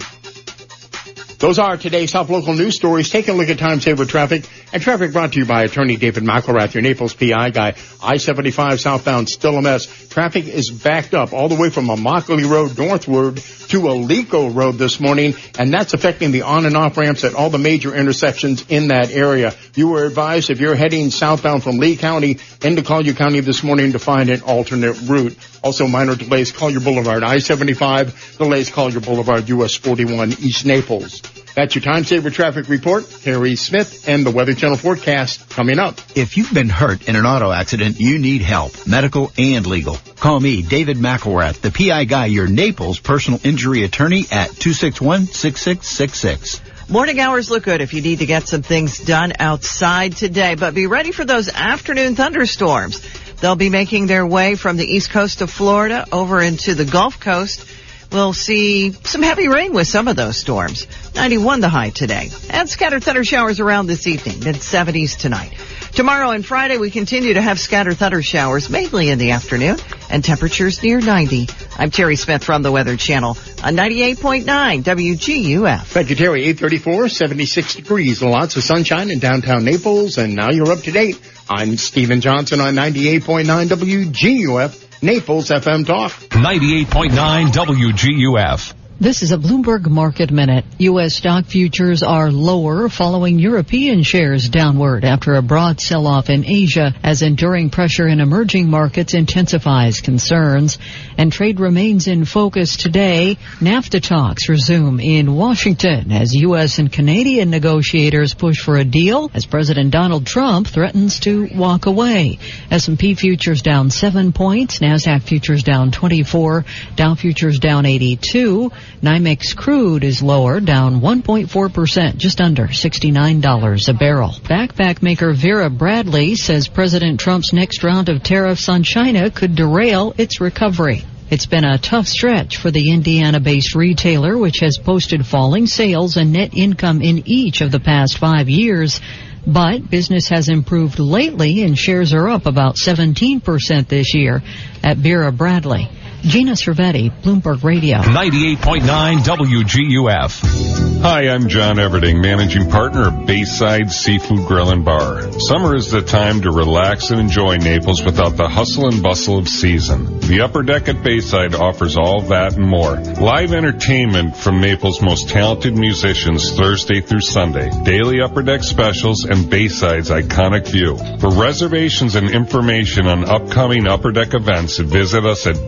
[1.40, 3.12] Those are today's top local news stories.
[3.12, 6.24] Take a look at time saver traffic and traffic brought to you by attorney David
[6.24, 7.76] McElrath, your Naples PI guy.
[8.02, 9.86] I-75 southbound still a mess.
[10.08, 15.00] Traffic is backed up all the way from Immokalee Road northward to Alico Road this
[15.00, 18.88] morning, and that's affecting the on and off ramps at all the major intersections in
[18.88, 19.54] that area.
[19.76, 23.92] You were advised if you're heading southbound from Lee County into Collier County this morning
[23.92, 25.38] to find an alternate route.
[25.68, 31.22] Also minor delays Collier Boulevard I-75, delays Collier Boulevard US 41 East Naples.
[31.56, 33.06] That's your time saver traffic report.
[33.26, 36.00] Harry Smith and the Weather Channel forecast coming up.
[36.16, 39.98] If you've been hurt in an auto accident, you need help, medical and legal.
[40.22, 46.62] Call me, David McElrath, the PI guy, your Naples personal injury attorney at 261-6666.
[46.90, 50.74] Morning hours look good if you need to get some things done outside today, but
[50.74, 53.02] be ready for those afternoon thunderstorms.
[53.40, 57.20] They'll be making their way from the east coast of Florida over into the Gulf
[57.20, 57.66] Coast.
[58.12, 60.88] We'll see some heavy rain with some of those storms.
[61.14, 62.32] 91 the high today.
[62.50, 65.52] And scattered thunder showers around this evening, mid 70s tonight.
[65.94, 69.78] Tomorrow and Friday we continue to have scattered thunder showers, mainly in the afternoon,
[70.10, 71.48] and temperatures near 90.
[71.78, 74.46] I'm Terry Smith from the Weather Channel on 98.9
[74.84, 75.84] WGUF.
[75.86, 76.42] Thank you, Terry.
[76.42, 78.22] 834, 76 degrees.
[78.22, 81.20] Lots of sunshine in downtown Naples, and now you're up to date.
[81.50, 85.04] I'm Stephen Johnson on 98.9 WGUF.
[85.04, 86.12] Naples FM Talk.
[86.12, 88.74] 98.9 WGUF.
[89.00, 90.66] This is a Bloomberg Market Minute.
[90.80, 91.18] U.S.
[91.18, 97.22] stock futures are lower following European shares downward after a broad sell-off in Asia as
[97.22, 100.80] enduring pressure in emerging markets intensifies concerns.
[101.16, 103.38] And trade remains in focus today.
[103.60, 106.80] NAFTA talks resume in Washington as U.S.
[106.80, 112.40] and Canadian negotiators push for a deal as President Donald Trump threatens to walk away.
[112.72, 120.04] S&P futures down 7 points, NASDAQ futures down 24, Dow futures down 82, NYMEX crude
[120.04, 124.30] is lower, down 1.4%, just under $69 a barrel.
[124.30, 130.16] Backpack maker Vera Bradley says President Trump's next round of tariffs on China could derail
[130.18, 131.04] its recovery.
[131.30, 136.32] It's been a tough stretch for the Indiana-based retailer, which has posted falling sales and
[136.32, 139.02] net income in each of the past five years.
[139.46, 144.42] But business has improved lately and shares are up about 17% this year
[144.84, 145.90] at Vera Bradley.
[146.22, 147.98] Gina Cervetti, Bloomberg Radio.
[148.00, 151.02] 98.9 WGUF.
[151.02, 155.32] Hi, I'm John Everding, managing partner of Bayside Seafood Grill and Bar.
[155.40, 159.48] Summer is the time to relax and enjoy Naples without the hustle and bustle of
[159.48, 160.20] season.
[160.22, 162.96] The upper deck at Bayside offers all that and more.
[163.24, 167.70] Live entertainment from Naples' most talented musicians Thursday through Sunday.
[167.84, 170.98] Daily upper deck specials and Bayside's iconic view.
[171.20, 175.68] For reservations and information on upcoming upper deck events, visit us at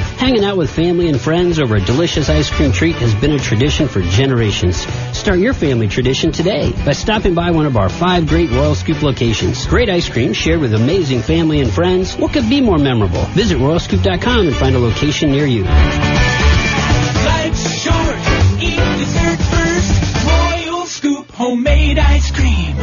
[0.00, 3.38] Hanging out with family and friends over a delicious ice cream treat has been a
[3.38, 4.76] tradition for generations.
[5.16, 9.02] Start your family tradition today by stopping by one of our five great Royal Scoop
[9.02, 9.66] locations.
[9.66, 12.16] Great ice cream shared with amazing family and friends.
[12.16, 13.22] What could be more memorable?
[13.34, 15.64] Visit royalscoop.com and find a location near you.
[15.64, 18.16] Life's short.
[18.62, 20.24] Eat dessert first.
[20.26, 22.76] Royal Scoop homemade ice cream.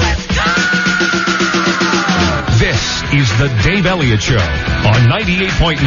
[2.58, 5.78] This is the Dave Elliott Show on 98.9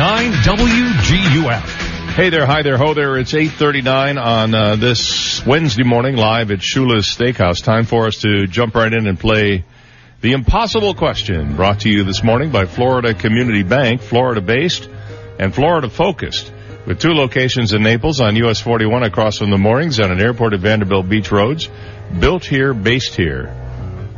[0.44, 2.14] WGUF.
[2.14, 3.18] Hey there, hi there, ho there.
[3.18, 7.60] It's 8:39 on uh, this Wednesday morning, live at Shula's Steakhouse.
[7.60, 9.64] Time for us to jump right in and play
[10.20, 11.56] the impossible question.
[11.56, 14.88] Brought to you this morning by Florida Community Bank, Florida-based
[15.40, 16.52] and Florida-focused,
[16.88, 20.54] with two locations in Naples on US 41 across from the moorings and an airport
[20.54, 21.68] at Vanderbilt Beach Roads.
[22.18, 23.54] Built here, based here.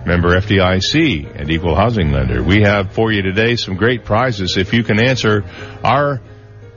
[0.07, 2.44] Member FDIC and equal housing lender.
[2.44, 5.44] We have for you today some great prizes if you can answer
[5.82, 6.20] our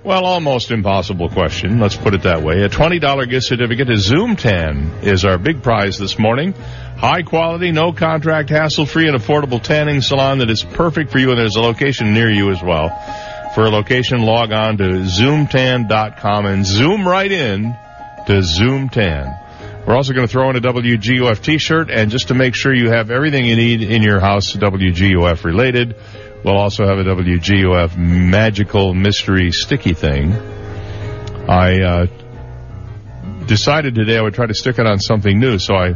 [0.03, 1.79] well, almost impossible question.
[1.79, 2.63] Let's put it that way.
[2.63, 6.51] A $20 gift certificate to Zoom Tan is our big prize this morning.
[6.97, 11.29] High quality, no contract, hassle free, and affordable tanning salon that is perfect for you,
[11.29, 12.89] and there's a location near you as well.
[13.55, 17.75] For a location, log on to zoomtan.com and zoom right in
[18.25, 19.85] to Zoomtan.
[19.85, 22.89] We're also going to throw in a WGUF t-shirt, and just to make sure you
[22.89, 25.95] have everything you need in your house WGUF related,
[26.43, 30.31] we'll also have a WGUF magical mystery sticky thing.
[31.47, 32.05] I uh,
[33.45, 35.93] decided today I would try to stick it on something new, so I,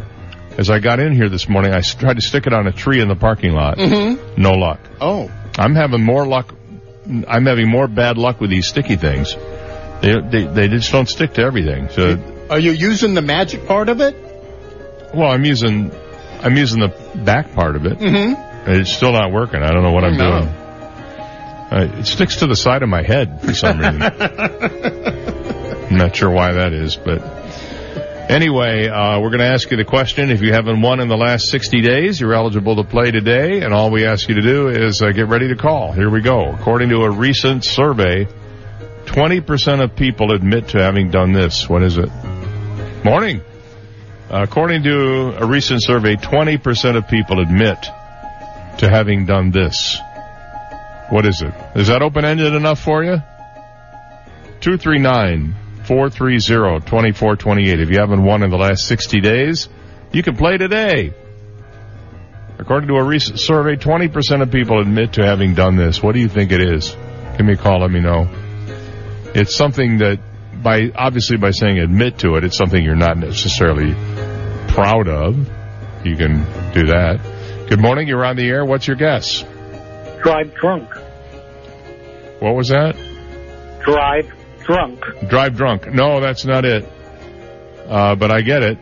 [0.57, 3.01] as I got in here this morning, I tried to stick it on a tree
[3.01, 3.77] in the parking lot.
[3.77, 4.39] Mm-hmm.
[4.39, 4.79] No luck.
[5.01, 5.31] Oh.
[5.57, 6.53] I'm having more luck.
[7.27, 9.35] I'm having more bad luck with these sticky things.
[10.01, 11.89] They they, they just don't stick to everything.
[11.89, 12.17] So,
[12.49, 14.15] Are you using the magic part of it?
[15.13, 15.91] well, I'm using
[16.41, 16.89] I'm using the
[17.23, 17.97] back part of it.
[17.97, 18.71] Mm-hmm.
[18.71, 19.61] It's still not working.
[19.63, 20.39] I don't know what I'm No.
[20.41, 20.47] doing.
[21.69, 24.01] Uh, it sticks to the side of my head for some reason.
[25.89, 27.19] I'm not sure why that is, but
[28.29, 30.31] anyway, uh, we're going to ask you the question.
[30.31, 33.73] If you haven't won in the last 60 days, you're eligible to play today, and
[33.73, 35.91] all we ask you to do is uh, get ready to call.
[35.91, 36.51] Here we go.
[36.51, 38.27] According to a recent survey,
[39.05, 41.69] 20% of people admit to having done this.
[41.69, 42.09] What is it?
[43.03, 43.41] Morning.
[44.29, 47.81] Uh, according to a recent survey, 20% of people admit
[48.79, 49.97] to having done this.
[51.09, 51.53] What is it?
[51.75, 53.21] Is that open-ended enough for you?
[55.87, 57.81] 239-430-2428.
[57.81, 59.69] If you haven't won in the last 60 days,
[60.11, 61.13] you can play today.
[62.59, 66.01] According to a recent survey, 20% of people admit to having done this.
[66.01, 66.95] What do you think it is?
[67.37, 68.27] Give me a call, let me know.
[69.35, 70.19] It's something that
[70.63, 73.93] by, obviously by saying admit to it, it's something you're not necessarily
[74.69, 75.37] proud of.
[76.03, 76.43] You can
[76.73, 77.19] do that.
[77.69, 78.65] Good morning, you're on the air.
[78.65, 79.43] What's your guess?
[80.23, 80.89] Drive drunk.
[82.39, 82.95] What was that?
[83.83, 84.31] Drive
[84.67, 85.03] drunk.
[85.29, 85.91] Drive drunk.
[85.91, 86.83] No, that's not it.
[87.87, 88.77] Uh, but I get it.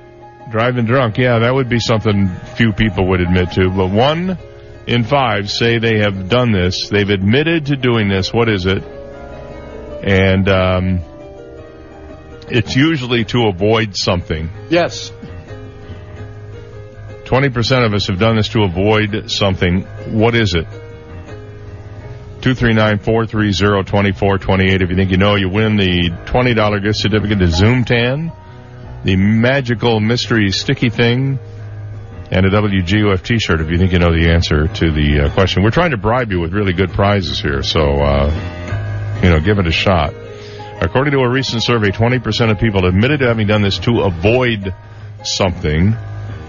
[0.51, 1.17] Driving drunk.
[1.17, 3.69] Yeah, that would be something few people would admit to.
[3.69, 4.37] But one
[4.87, 6.89] in five say they have done this.
[6.89, 8.33] They've admitted to doing this.
[8.33, 8.83] What is it?
[10.03, 10.99] And um,
[12.49, 14.49] it's usually to avoid something.
[14.69, 15.11] Yes.
[17.25, 19.81] 20% of us have done this to avoid something.
[20.11, 20.67] What is it?
[22.45, 24.83] 239-430-2428.
[24.83, 28.31] If you think you know, you win the $20 gift certificate to Zoom Zoomtan,
[29.03, 31.39] the magical mystery sticky thing,
[32.29, 35.63] and a WGUF t-shirt if you think you know the answer to the uh, question.
[35.63, 38.29] We're trying to bribe you with really good prizes here, so, uh,
[39.23, 40.13] you know, give it a shot.
[40.81, 44.71] According to a recent survey, 20% of people admitted to having done this to avoid
[45.23, 45.95] something.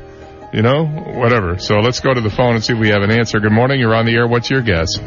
[0.53, 1.59] You know, whatever.
[1.59, 3.39] So let's go to the phone and see if we have an answer.
[3.39, 3.79] Good morning.
[3.79, 4.27] You're on the air.
[4.27, 4.99] What's your guess?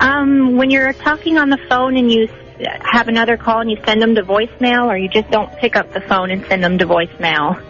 [0.00, 2.30] Um, when you're talking on the phone and you s-
[2.82, 5.92] have another call and you send them to voicemail, or you just don't pick up
[5.92, 7.60] the phone and send them to voicemail.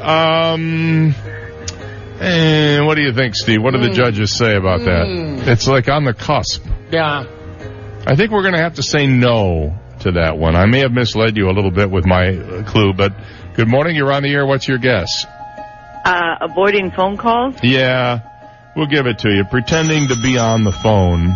[0.00, 1.14] Um,
[2.20, 3.62] eh, what do you think, Steve?
[3.62, 3.94] What do the Hmm.
[3.94, 5.06] judges say about that?
[5.06, 5.48] Hmm.
[5.48, 6.64] It's like on the cusp.
[6.90, 7.24] Yeah.
[8.06, 10.56] I think we're going to have to say no to that one.
[10.56, 13.12] I may have misled you a little bit with my uh, clue, but
[13.54, 13.96] good morning.
[13.96, 14.44] You're on the air.
[14.46, 15.24] What's your guess?
[16.04, 17.54] Uh, avoiding phone calls?
[17.62, 18.20] Yeah,
[18.76, 19.44] we'll give it to you.
[19.44, 21.34] Pretending to be on the phone.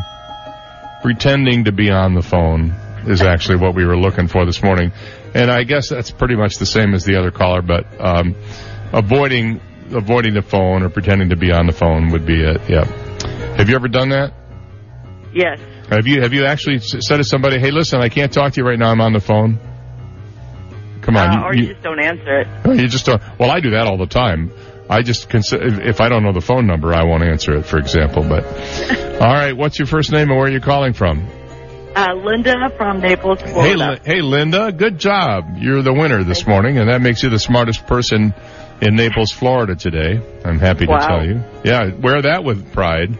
[1.03, 2.71] Pretending to be on the phone
[3.07, 4.93] is actually what we were looking for this morning.
[5.35, 8.35] And I guess that's pretty much the same as the other caller, but um,
[8.93, 9.61] avoiding
[9.91, 12.61] avoiding the phone or pretending to be on the phone would be it.
[12.69, 12.85] Yeah.
[13.57, 14.33] Have you ever done that?
[15.33, 15.61] Yes.
[15.89, 18.67] Have you have you actually said to somebody, "Hey, listen, I can't talk to you
[18.67, 18.91] right now.
[18.91, 19.59] I'm on the phone."
[21.01, 22.49] Come on, Uh, or you, just don't answer it.
[22.67, 23.23] you, you just don't.
[23.39, 24.51] Well, I do that all the time.
[24.91, 27.67] I just consider if, I don't know the phone number, I won't answer it.
[27.67, 28.45] For example, but
[29.21, 31.29] all right, what's your first name and where are you calling from?
[31.95, 33.91] Uh, Linda from Naples, Hey, Florida.
[33.93, 35.57] Li- hey, Linda, good job.
[35.57, 38.33] You're the winner this morning, and that makes you the smartest person
[38.81, 40.21] in Naples, Florida today.
[40.45, 41.07] I'm happy to Wow.
[41.09, 41.43] tell you.
[41.65, 43.19] Yeah, wear that with pride.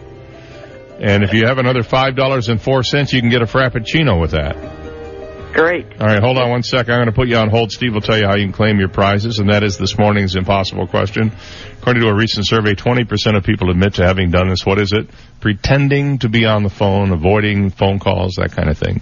[1.01, 4.19] And if you have another five dollars and four cents, you can get a frappuccino
[4.19, 4.55] with that.
[5.53, 5.99] Great.
[5.99, 6.89] All right, hold on one sec.
[6.89, 7.71] I'm going to put you on hold.
[7.71, 10.35] Steve will tell you how you can claim your prizes, and that is this morning's
[10.35, 11.31] impossible question.
[11.79, 14.65] According to a recent survey, 20% of people admit to having done this.
[14.65, 15.09] What is it?
[15.39, 19.01] Pretending to be on the phone, avoiding phone calls, that kind of thing.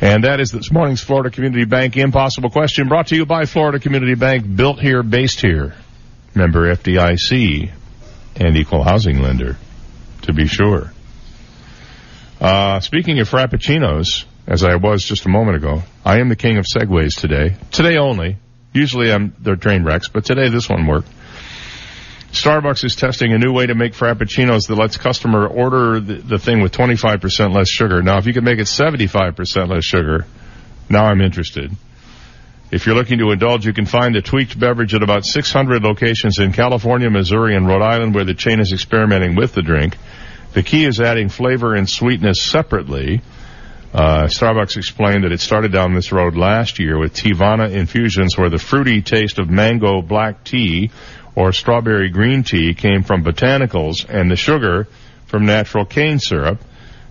[0.00, 3.80] And that is this morning's Florida Community Bank impossible question brought to you by Florida
[3.80, 5.74] Community Bank, built here, based here.
[6.34, 7.72] Member FDIC
[8.36, 9.56] and equal housing lender,
[10.22, 10.92] to be sure.
[12.40, 16.56] Uh, speaking of frappuccinos, as I was just a moment ago, I am the king
[16.56, 17.56] of segways today.
[17.70, 18.38] Today only.
[18.72, 21.08] Usually I'm, they're train wrecks, but today this one worked.
[22.32, 26.38] Starbucks is testing a new way to make frappuccinos that lets customer order the, the
[26.38, 28.02] thing with 25% less sugar.
[28.02, 30.24] Now, if you could make it 75% less sugar,
[30.88, 31.70] now I'm interested.
[32.70, 36.38] If you're looking to indulge, you can find the tweaked beverage at about 600 locations
[36.38, 39.96] in California, Missouri, and Rhode Island where the chain is experimenting with the drink.
[40.54, 43.20] The key is adding flavor and sweetness separately.
[43.92, 48.50] Uh, Starbucks explained that it started down this road last year with Teavana infusions where
[48.50, 50.90] the fruity taste of mango black tea
[51.34, 54.86] or strawberry green tea came from botanicals and the sugar
[55.26, 56.60] from natural cane syrup.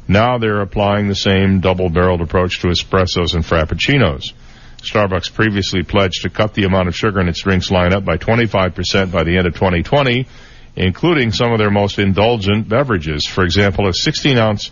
[0.08, 4.34] Now they're applying the same double-barreled approach to espressos and frappuccinos.
[4.82, 9.12] Starbucks previously pledged to cut the amount of sugar in its drinks lineup by 25%
[9.12, 10.28] by the end of 2020,
[10.76, 13.26] including some of their most indulgent beverages.
[13.26, 14.72] For example, a 16 ounce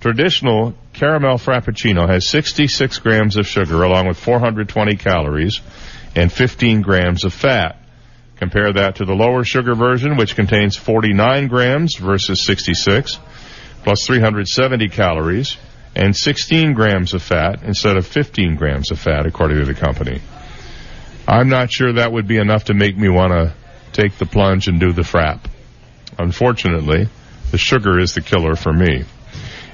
[0.00, 5.60] traditional caramel frappuccino has 66 grams of sugar along with 420 calories
[6.14, 7.76] and 15 grams of fat.
[8.36, 13.18] Compare that to the lower sugar version, which contains 49 grams versus 66,
[13.84, 15.56] plus 370 calories
[15.94, 20.20] and 16 grams of fat instead of 15 grams of fat, according to the company.
[21.26, 23.54] I'm not sure that would be enough to make me want to
[23.92, 25.40] take the plunge and do the frap.
[26.18, 27.08] Unfortunately,
[27.50, 29.04] the sugar is the killer for me.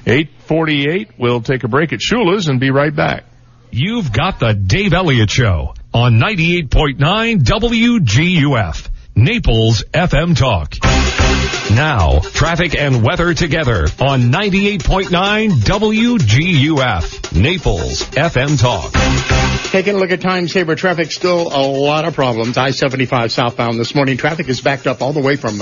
[0.07, 3.25] 848, we'll take a break at Shula's and be right back.
[3.71, 10.75] You've got the Dave Elliott Show on 98.9 WGUF, Naples FM Talk.
[11.75, 18.93] Now, traffic and weather together on 98.9 WGUF, Naples FM Talk.
[19.71, 22.57] Taking a look at time saver traffic, still a lot of problems.
[22.57, 24.15] I-75 southbound this morning.
[24.15, 25.61] Traffic is backed up all the way from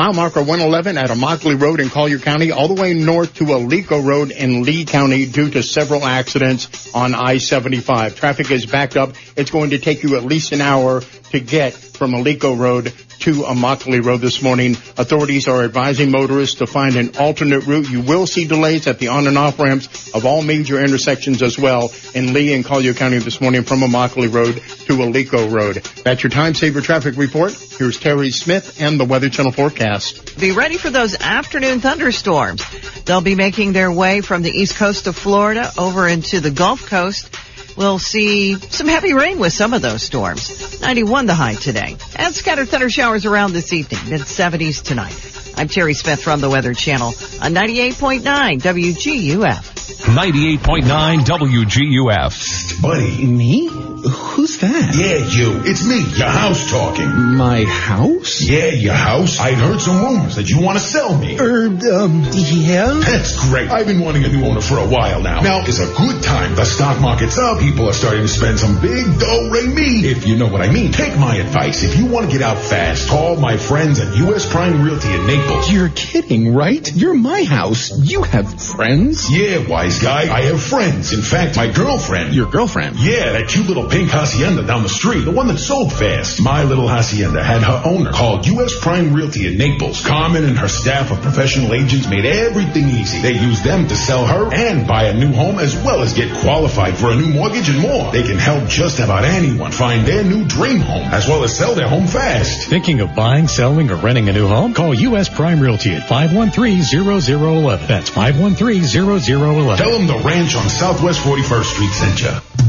[0.00, 4.02] mile marker 111 at Immokalee Road in Collier County, all the way north to Alico
[4.02, 8.16] Road in Lee County due to several accidents on I-75.
[8.16, 9.12] Traffic is backed up.
[9.36, 13.42] It's going to take you at least an hour to get from Alico Road to
[13.42, 14.72] Immokalee Road this morning.
[14.96, 17.90] Authorities are advising motorists to find an alternate route.
[17.90, 21.58] You will see delays at the on and off ramps of all major intersections as
[21.58, 25.82] well in Lee and Collier County this morning from Immokalee Road to Alico Road.
[26.02, 27.52] That's your time saver traffic report.
[27.52, 30.40] Here's Terry Smith and the Weather Channel forecast.
[30.40, 32.64] Be ready for those afternoon thunderstorms.
[33.04, 36.86] They'll be making their way from the east coast of Florida over into the Gulf
[36.86, 37.36] Coast.
[37.80, 40.82] We'll see some heavy rain with some of those storms.
[40.82, 41.96] 91 the high today.
[42.14, 44.10] And scattered thunder showers around this evening.
[44.10, 45.16] Mid 70s tonight.
[45.56, 47.06] I'm Terry Smith from the Weather Channel
[47.40, 48.20] on 98.9
[48.60, 49.80] WGUF.
[50.14, 52.69] 98.9 WGUF.
[52.80, 53.26] Buddy.
[53.26, 53.68] Me?
[53.68, 54.96] Who's that?
[54.96, 55.60] Yeah, you.
[55.70, 57.36] It's me, your house talking.
[57.36, 58.40] My house?
[58.40, 59.38] Yeah, your house.
[59.38, 61.38] I heard some rumors that you want to sell me.
[61.38, 62.98] Er, um, yeah?
[63.04, 63.70] That's great.
[63.70, 65.42] I've been wanting a new owner for a while now.
[65.42, 66.54] Now is a good time.
[66.54, 67.60] The stock market's up.
[67.60, 69.50] People are starting to spend some big dough.
[69.50, 70.92] Ray me, if you know what I mean.
[70.92, 71.82] Take my advice.
[71.82, 74.50] If you want to get out fast, call my friends at U.S.
[74.50, 75.70] Prime Realty in Naples.
[75.70, 76.90] You're kidding, right?
[76.90, 77.90] You're my house.
[77.98, 79.30] You have friends?
[79.30, 80.34] Yeah, wise guy.
[80.34, 81.12] I have friends.
[81.12, 82.34] In fact, my girlfriend.
[82.34, 82.69] Your girlfriend?
[82.96, 85.24] Yeah, that cute little pink hacienda down the street.
[85.24, 86.40] The one that sold fast.
[86.40, 88.78] My little hacienda had her owner called U.S.
[88.80, 90.04] Prime Realty in Naples.
[90.04, 93.20] Carmen and her staff of professional agents made everything easy.
[93.20, 96.32] They used them to sell her and buy a new home as well as get
[96.38, 98.12] qualified for a new mortgage and more.
[98.12, 101.74] They can help just about anyone find their new dream home as well as sell
[101.74, 102.68] their home fast.
[102.68, 104.74] Thinking of buying, selling, or renting a new home?
[104.74, 105.28] Call U.S.
[105.28, 107.86] Prime Realty at 513-0011.
[107.86, 109.76] That's 513-0011.
[109.76, 112.59] Tell them the ranch on Southwest 41st Street sent you.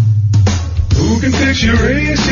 [1.02, 2.30] Who can fix your AC?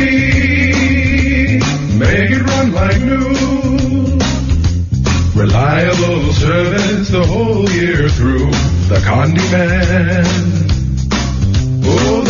[1.98, 4.18] Make it run like new.
[5.34, 8.50] Reliable service the whole year through.
[8.90, 10.24] The Condi Man.
[11.84, 12.29] Oh,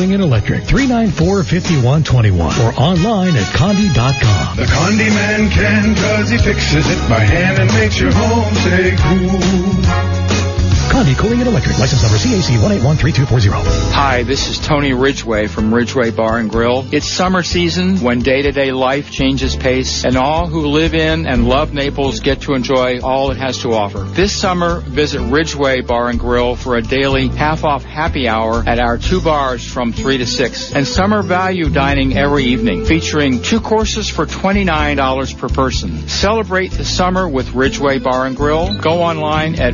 [0.09, 4.57] and Electric, 394-5121 or online at condi.com.
[4.57, 8.95] The Condi Man can cause he fixes it by hand and makes your home stay
[8.97, 10.50] cool.
[10.91, 13.91] Condi Cooling and Electric, license number CAC 1813240.
[13.93, 16.85] Hi, this is Tony Ridgway from Ridgway Bar and Grill.
[16.91, 21.73] It's summer season when day-to-day life changes pace and all who live in and love
[21.73, 23.99] Naples get to enjoy all it has to offer.
[23.99, 28.97] This summer, visit Ridgway Bar and Grill for a daily half-off happy hour at our
[28.97, 34.09] two bars from 3 to 6 and summer value dining every evening featuring two courses
[34.09, 36.09] for $29 per person.
[36.09, 38.77] Celebrate the summer with Ridgway Bar and Grill.
[38.79, 39.73] Go online at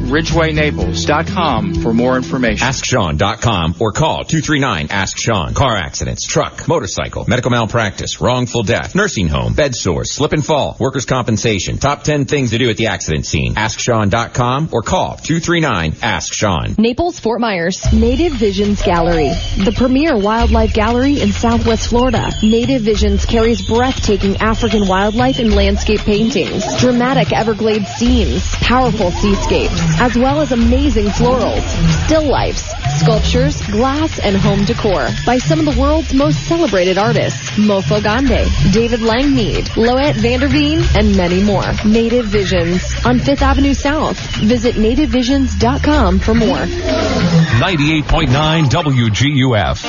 [1.07, 2.67] ridgwaynaples.com for more information.
[2.67, 5.53] AskSean.com or call 239-ASK-SEAN.
[5.53, 10.75] Car accidents, truck, motorcycle, medical malpractice, wrongful death, nursing home, bed sores, slip and fall,
[10.79, 11.77] workers' compensation.
[11.77, 13.55] Top 10 things to do at the accident scene.
[13.55, 16.75] AskSean.com or call 239-ASK-SEAN.
[16.77, 19.29] Naples, Fort Myers, Native Visions Gallery,
[19.63, 22.31] the premier wildlife gallery in Southwest Florida.
[22.43, 30.17] Native Visions carries breathtaking African wildlife and landscape paintings, dramatic Everglades scenes, powerful seascapes, as
[30.17, 31.63] well as amazing florals,
[32.05, 32.63] still lifes,
[32.99, 38.49] sculptures, glass, and home decor by some of the world's most celebrated artists, Mofo Gande,
[38.73, 41.63] David Langmead, Loet Vanderveen, and many more.
[41.85, 44.19] Native Visions on 5th Avenue South.
[44.37, 46.57] Visit nativevisions.com for more.
[46.57, 49.83] 98.9 WGUF.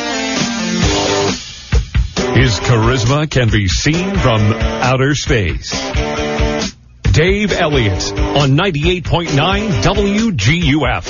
[2.36, 5.72] His charisma can be seen from outer space.
[7.18, 9.26] Dave Elliott on 98.9
[9.82, 11.08] WGUF.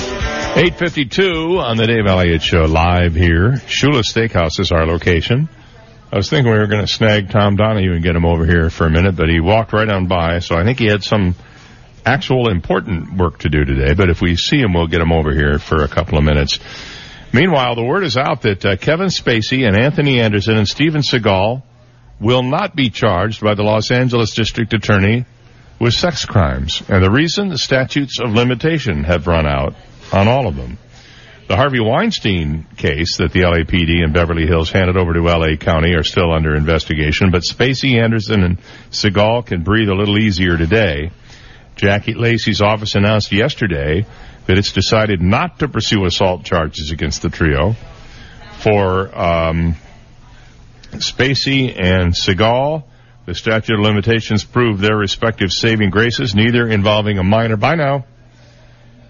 [0.57, 3.51] 852 on the Dave Elliott Show live here.
[3.67, 5.47] Shula Steakhouse is our location.
[6.11, 8.71] I was thinking we were going to snag Tom Donahue and get him over here
[8.71, 11.35] for a minute, but he walked right on by, so I think he had some
[12.03, 15.31] actual important work to do today, but if we see him, we'll get him over
[15.31, 16.57] here for a couple of minutes.
[17.33, 21.61] Meanwhile, the word is out that uh, Kevin Spacey and Anthony Anderson and Steven Seagal
[22.19, 25.27] will not be charged by the Los Angeles District Attorney
[25.79, 26.83] with sex crimes.
[26.89, 29.75] And the reason, the statutes of limitation have run out
[30.11, 30.77] on all of them.
[31.47, 35.95] The Harvey Weinstein case that the LAPD and Beverly Hills handed over to LA County
[35.95, 38.59] are still under investigation, but Spacey, Anderson, and
[38.91, 41.09] Seagal can breathe a little easier today.
[41.75, 44.05] Jackie Lacey's office announced yesterday
[44.45, 47.75] that it's decided not to pursue assault charges against the trio.
[48.59, 49.75] For um,
[50.97, 52.83] Spacey and Seagal,
[53.29, 57.57] The statute of limitations proved their respective saving graces, neither involving a minor.
[57.57, 58.05] By now,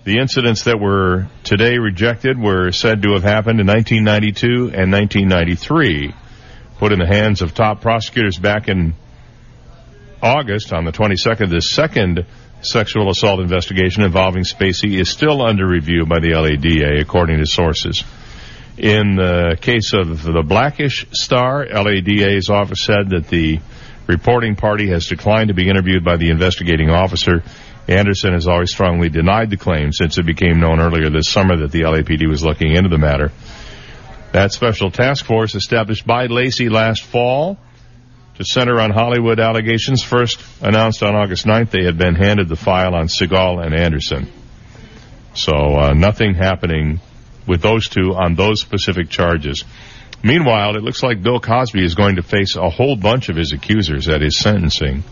[0.03, 6.13] the incidents that were today rejected were said to have happened in 1992 and 1993,
[6.79, 8.93] put in the hands of top prosecutors back in
[10.21, 11.49] August on the 22nd.
[11.49, 12.25] The second
[12.61, 18.03] sexual assault investigation involving Spacey is still under review by the LADA, according to sources.
[18.77, 23.61] In the case of the Blackish Star, LADA's office said that the
[24.09, 27.43] reporting party has declined to be interviewed by the investigating officer.
[27.87, 31.71] Anderson has always strongly denied the claim since it became known earlier this summer that
[31.71, 33.31] the LAPD was looking into the matter.
[34.31, 37.59] That special task force established by Lacey last fall
[38.35, 42.55] to center on Hollywood allegations first announced on August 9th they had been handed the
[42.55, 44.27] file on Seagal and Anderson.
[45.35, 46.99] So uh, nothing happening
[47.47, 49.63] with those two on those specific charges.
[50.23, 53.53] Meanwhile, it looks like Bill Cosby is going to face a whole bunch of his
[53.53, 55.03] accusers at his sentencing.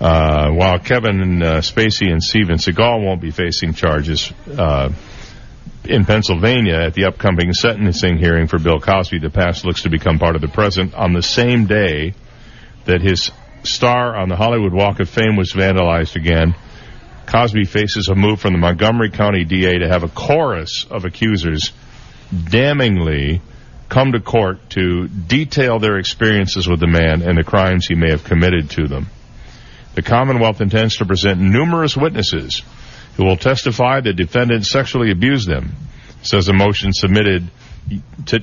[0.00, 4.92] Uh, while Kevin uh, Spacey and Steven Seagal won't be facing charges uh,
[5.84, 10.18] in Pennsylvania at the upcoming sentencing hearing for Bill Cosby, the past looks to become
[10.18, 12.14] part of the present on the same day
[12.86, 13.30] that his
[13.62, 16.56] star on the Hollywood Walk of Fame was vandalized again.
[17.26, 21.72] Cosby faces a move from the Montgomery County DA to have a chorus of accusers
[22.50, 23.40] damningly
[23.88, 28.10] come to court to detail their experiences with the man and the crimes he may
[28.10, 29.06] have committed to them.
[29.94, 32.62] The Commonwealth intends to present numerous witnesses
[33.16, 35.72] who will testify the defendant sexually abused them,
[36.22, 37.48] says a motion submitted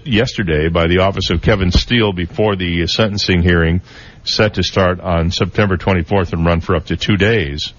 [0.05, 3.81] yesterday by the office of Kevin Steele before the sentencing hearing
[4.23, 7.73] set to start on September 24th and run for up to two days.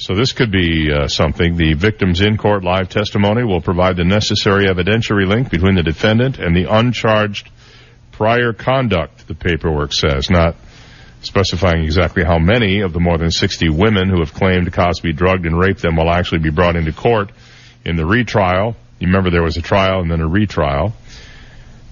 [0.00, 1.58] So this could be uh, something.
[1.58, 6.56] The victim's in-court live testimony will provide the necessary evidentiary link between the defendant and
[6.56, 7.50] the uncharged
[8.10, 10.56] prior conduct, the paperwork says, not
[11.20, 15.44] specifying exactly how many of the more than 60 women who have claimed Cosby drugged
[15.44, 17.30] and raped them will actually be brought into court
[17.84, 18.76] in the retrial.
[19.00, 20.94] You remember there was a trial and then a retrial.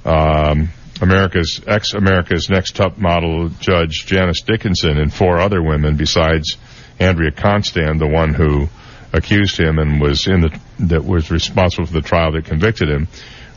[0.07, 0.71] Um,
[1.03, 6.57] America's ex-America's Next Top Model judge Janice Dickinson and four other women besides
[6.99, 8.69] Andrea Constand, the one who
[9.13, 13.09] accused him and was in the that was responsible for the trial that convicted him,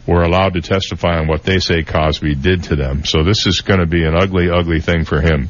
[0.07, 3.05] were allowed to testify on what they say Cosby did to them.
[3.05, 5.49] So this is going to be an ugly, ugly thing for him.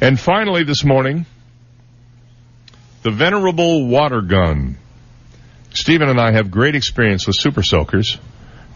[0.00, 1.26] And finally, this morning,
[3.02, 4.76] the venerable water gun.
[5.74, 8.18] Stephen and I have great experience with super soakers,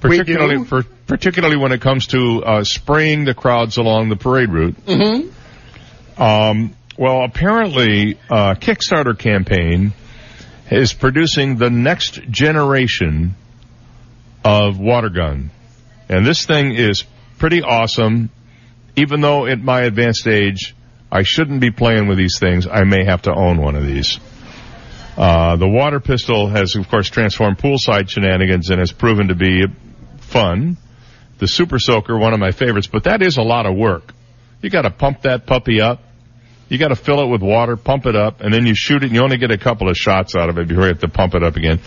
[0.00, 4.76] particularly for, particularly when it comes to uh, spraying the crowds along the parade route.
[4.86, 6.23] Mm-hmm.
[6.23, 9.92] Um, well, apparently, uh, Kickstarter campaign
[10.70, 13.34] is producing the next generation
[14.44, 15.50] of water gun,
[16.08, 17.05] and this thing is
[17.39, 18.31] pretty awesome.
[18.97, 20.75] Even though at my advanced age,
[21.12, 24.18] I shouldn't be playing with these things, I may have to own one of these.
[25.16, 29.65] Uh, the water pistol has, of course, transformed poolside shenanigans and has proven to be
[30.18, 30.76] fun.
[31.39, 34.12] The Super Soaker, one of my favorites, but that is a lot of work.
[34.62, 36.02] You got to pump that puppy up.
[36.68, 39.06] You got to fill it with water, pump it up, and then you shoot it.
[39.06, 41.08] And you only get a couple of shots out of it before you have to
[41.08, 41.80] pump it up again.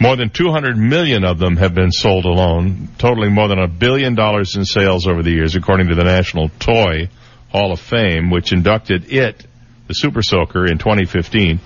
[0.00, 4.14] More than 200 million of them have been sold alone, totaling more than a billion
[4.14, 7.08] dollars in sales over the years, according to the National Toy
[7.50, 9.44] Hall of Fame, which inducted it,
[9.88, 11.58] the Super Soaker, in 2015.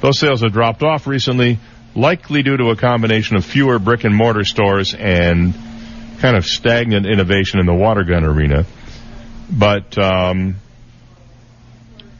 [0.00, 1.58] Those sales have dropped off recently,
[1.94, 5.54] likely due to a combination of fewer brick and mortar stores and
[6.18, 8.66] kind of stagnant innovation in the water gun arena.
[9.50, 10.56] But um,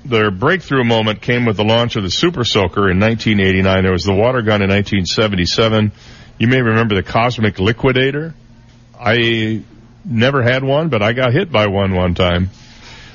[0.09, 3.83] their breakthrough moment came with the launch of the Super Soaker in 1989.
[3.83, 5.93] There was the water gun in 1977.
[6.39, 8.35] You may remember the Cosmic Liquidator.
[8.99, 9.63] I
[10.05, 12.51] never had one, but I got hit by one one time.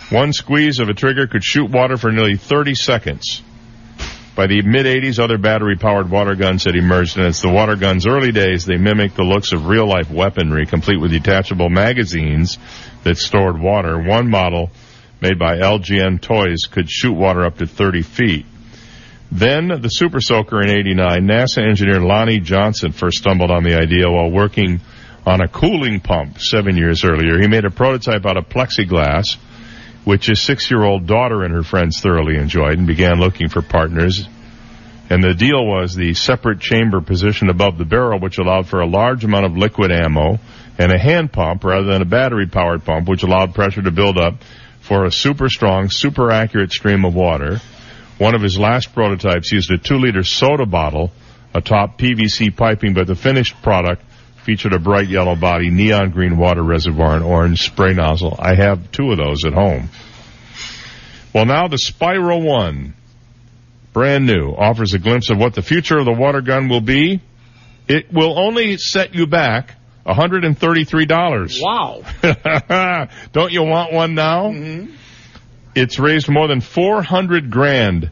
[0.09, 3.41] One squeeze of a trigger could shoot water for nearly 30 seconds.
[4.35, 7.75] By the mid 80s, other battery powered water guns had emerged, and it's the water
[7.75, 8.65] guns' early days.
[8.65, 12.57] They mimicked the looks of real life weaponry, complete with detachable magazines
[13.03, 13.99] that stored water.
[13.99, 14.71] One model
[15.21, 18.45] made by LJN Toys could shoot water up to 30 feet.
[19.31, 24.09] Then the Super Soaker in 89, NASA engineer Lonnie Johnson first stumbled on the idea
[24.09, 24.81] while working
[25.25, 27.39] on a cooling pump seven years earlier.
[27.39, 29.37] He made a prototype out of plexiglass,
[30.03, 34.27] which his six-year-old daughter and her friends thoroughly enjoyed and began looking for partners.
[35.09, 38.87] And the deal was the separate chamber positioned above the barrel, which allowed for a
[38.87, 40.39] large amount of liquid ammo
[40.77, 44.17] and a hand pump rather than a battery powered pump, which allowed pressure to build
[44.17, 44.35] up
[44.91, 47.61] for a super strong, super accurate stream of water.
[48.17, 51.13] One of his last prototypes used a two liter soda bottle
[51.53, 54.03] atop PVC piping, but the finished product
[54.43, 58.35] featured a bright yellow body, neon green water reservoir, and orange spray nozzle.
[58.37, 59.87] I have two of those at home.
[61.33, 62.93] Well, now the Spyra 1,
[63.93, 67.21] brand new, offers a glimpse of what the future of the water gun will be.
[67.87, 69.73] It will only set you back
[70.05, 71.61] $133.
[71.61, 73.07] Wow.
[73.31, 74.49] Don't you want one now?
[74.49, 74.93] Mm-hmm.
[75.75, 78.11] It's raised more than 400 grand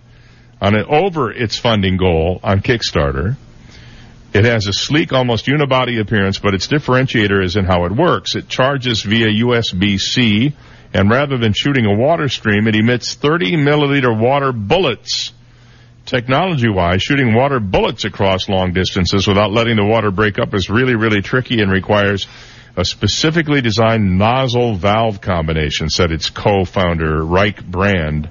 [0.62, 3.38] on it over its funding goal on Kickstarter.
[4.34, 8.36] It has a sleek, almost unibody appearance, but its differentiator is in how it works.
[8.36, 10.54] It charges via USB-C,
[10.94, 15.34] and rather than shooting a water stream, it emits 30 milliliter water bullets.
[16.10, 20.96] Technology-wise, shooting water bullets across long distances without letting the water break up is really,
[20.96, 22.26] really tricky and requires
[22.76, 28.28] a specifically designed nozzle valve combination, said its co-founder, Reich Brand.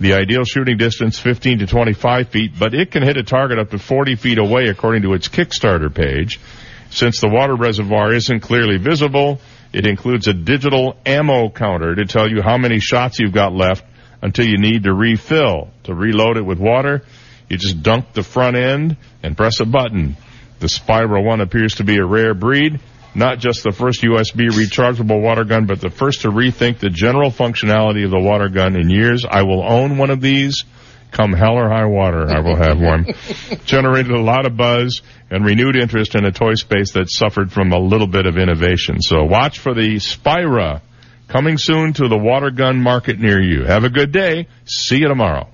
[0.00, 3.70] The ideal shooting distance 15 to 25 feet, but it can hit a target up
[3.70, 6.40] to 40 feet away according to its Kickstarter page.
[6.90, 9.40] Since the water reservoir isn't clearly visible,
[9.72, 13.84] it includes a digital ammo counter to tell you how many shots you've got left
[14.22, 15.70] until you need to refill.
[15.84, 17.02] To reload it with water,
[17.48, 20.16] you just dunk the front end and press a button.
[20.58, 22.80] The Spyra 1 appears to be a rare breed,
[23.14, 27.30] not just the first USB rechargeable water gun, but the first to rethink the general
[27.30, 29.24] functionality of the water gun in years.
[29.28, 30.64] I will own one of these.
[31.12, 33.06] Come hell or high water, I will have one.
[33.64, 37.72] Generated a lot of buzz and renewed interest in a toy space that suffered from
[37.72, 39.00] a little bit of innovation.
[39.00, 40.82] So watch for the Spyra
[41.28, 43.64] coming soon to the water gun market near you.
[43.64, 44.48] Have a good day.
[44.64, 45.48] See you tomorrow.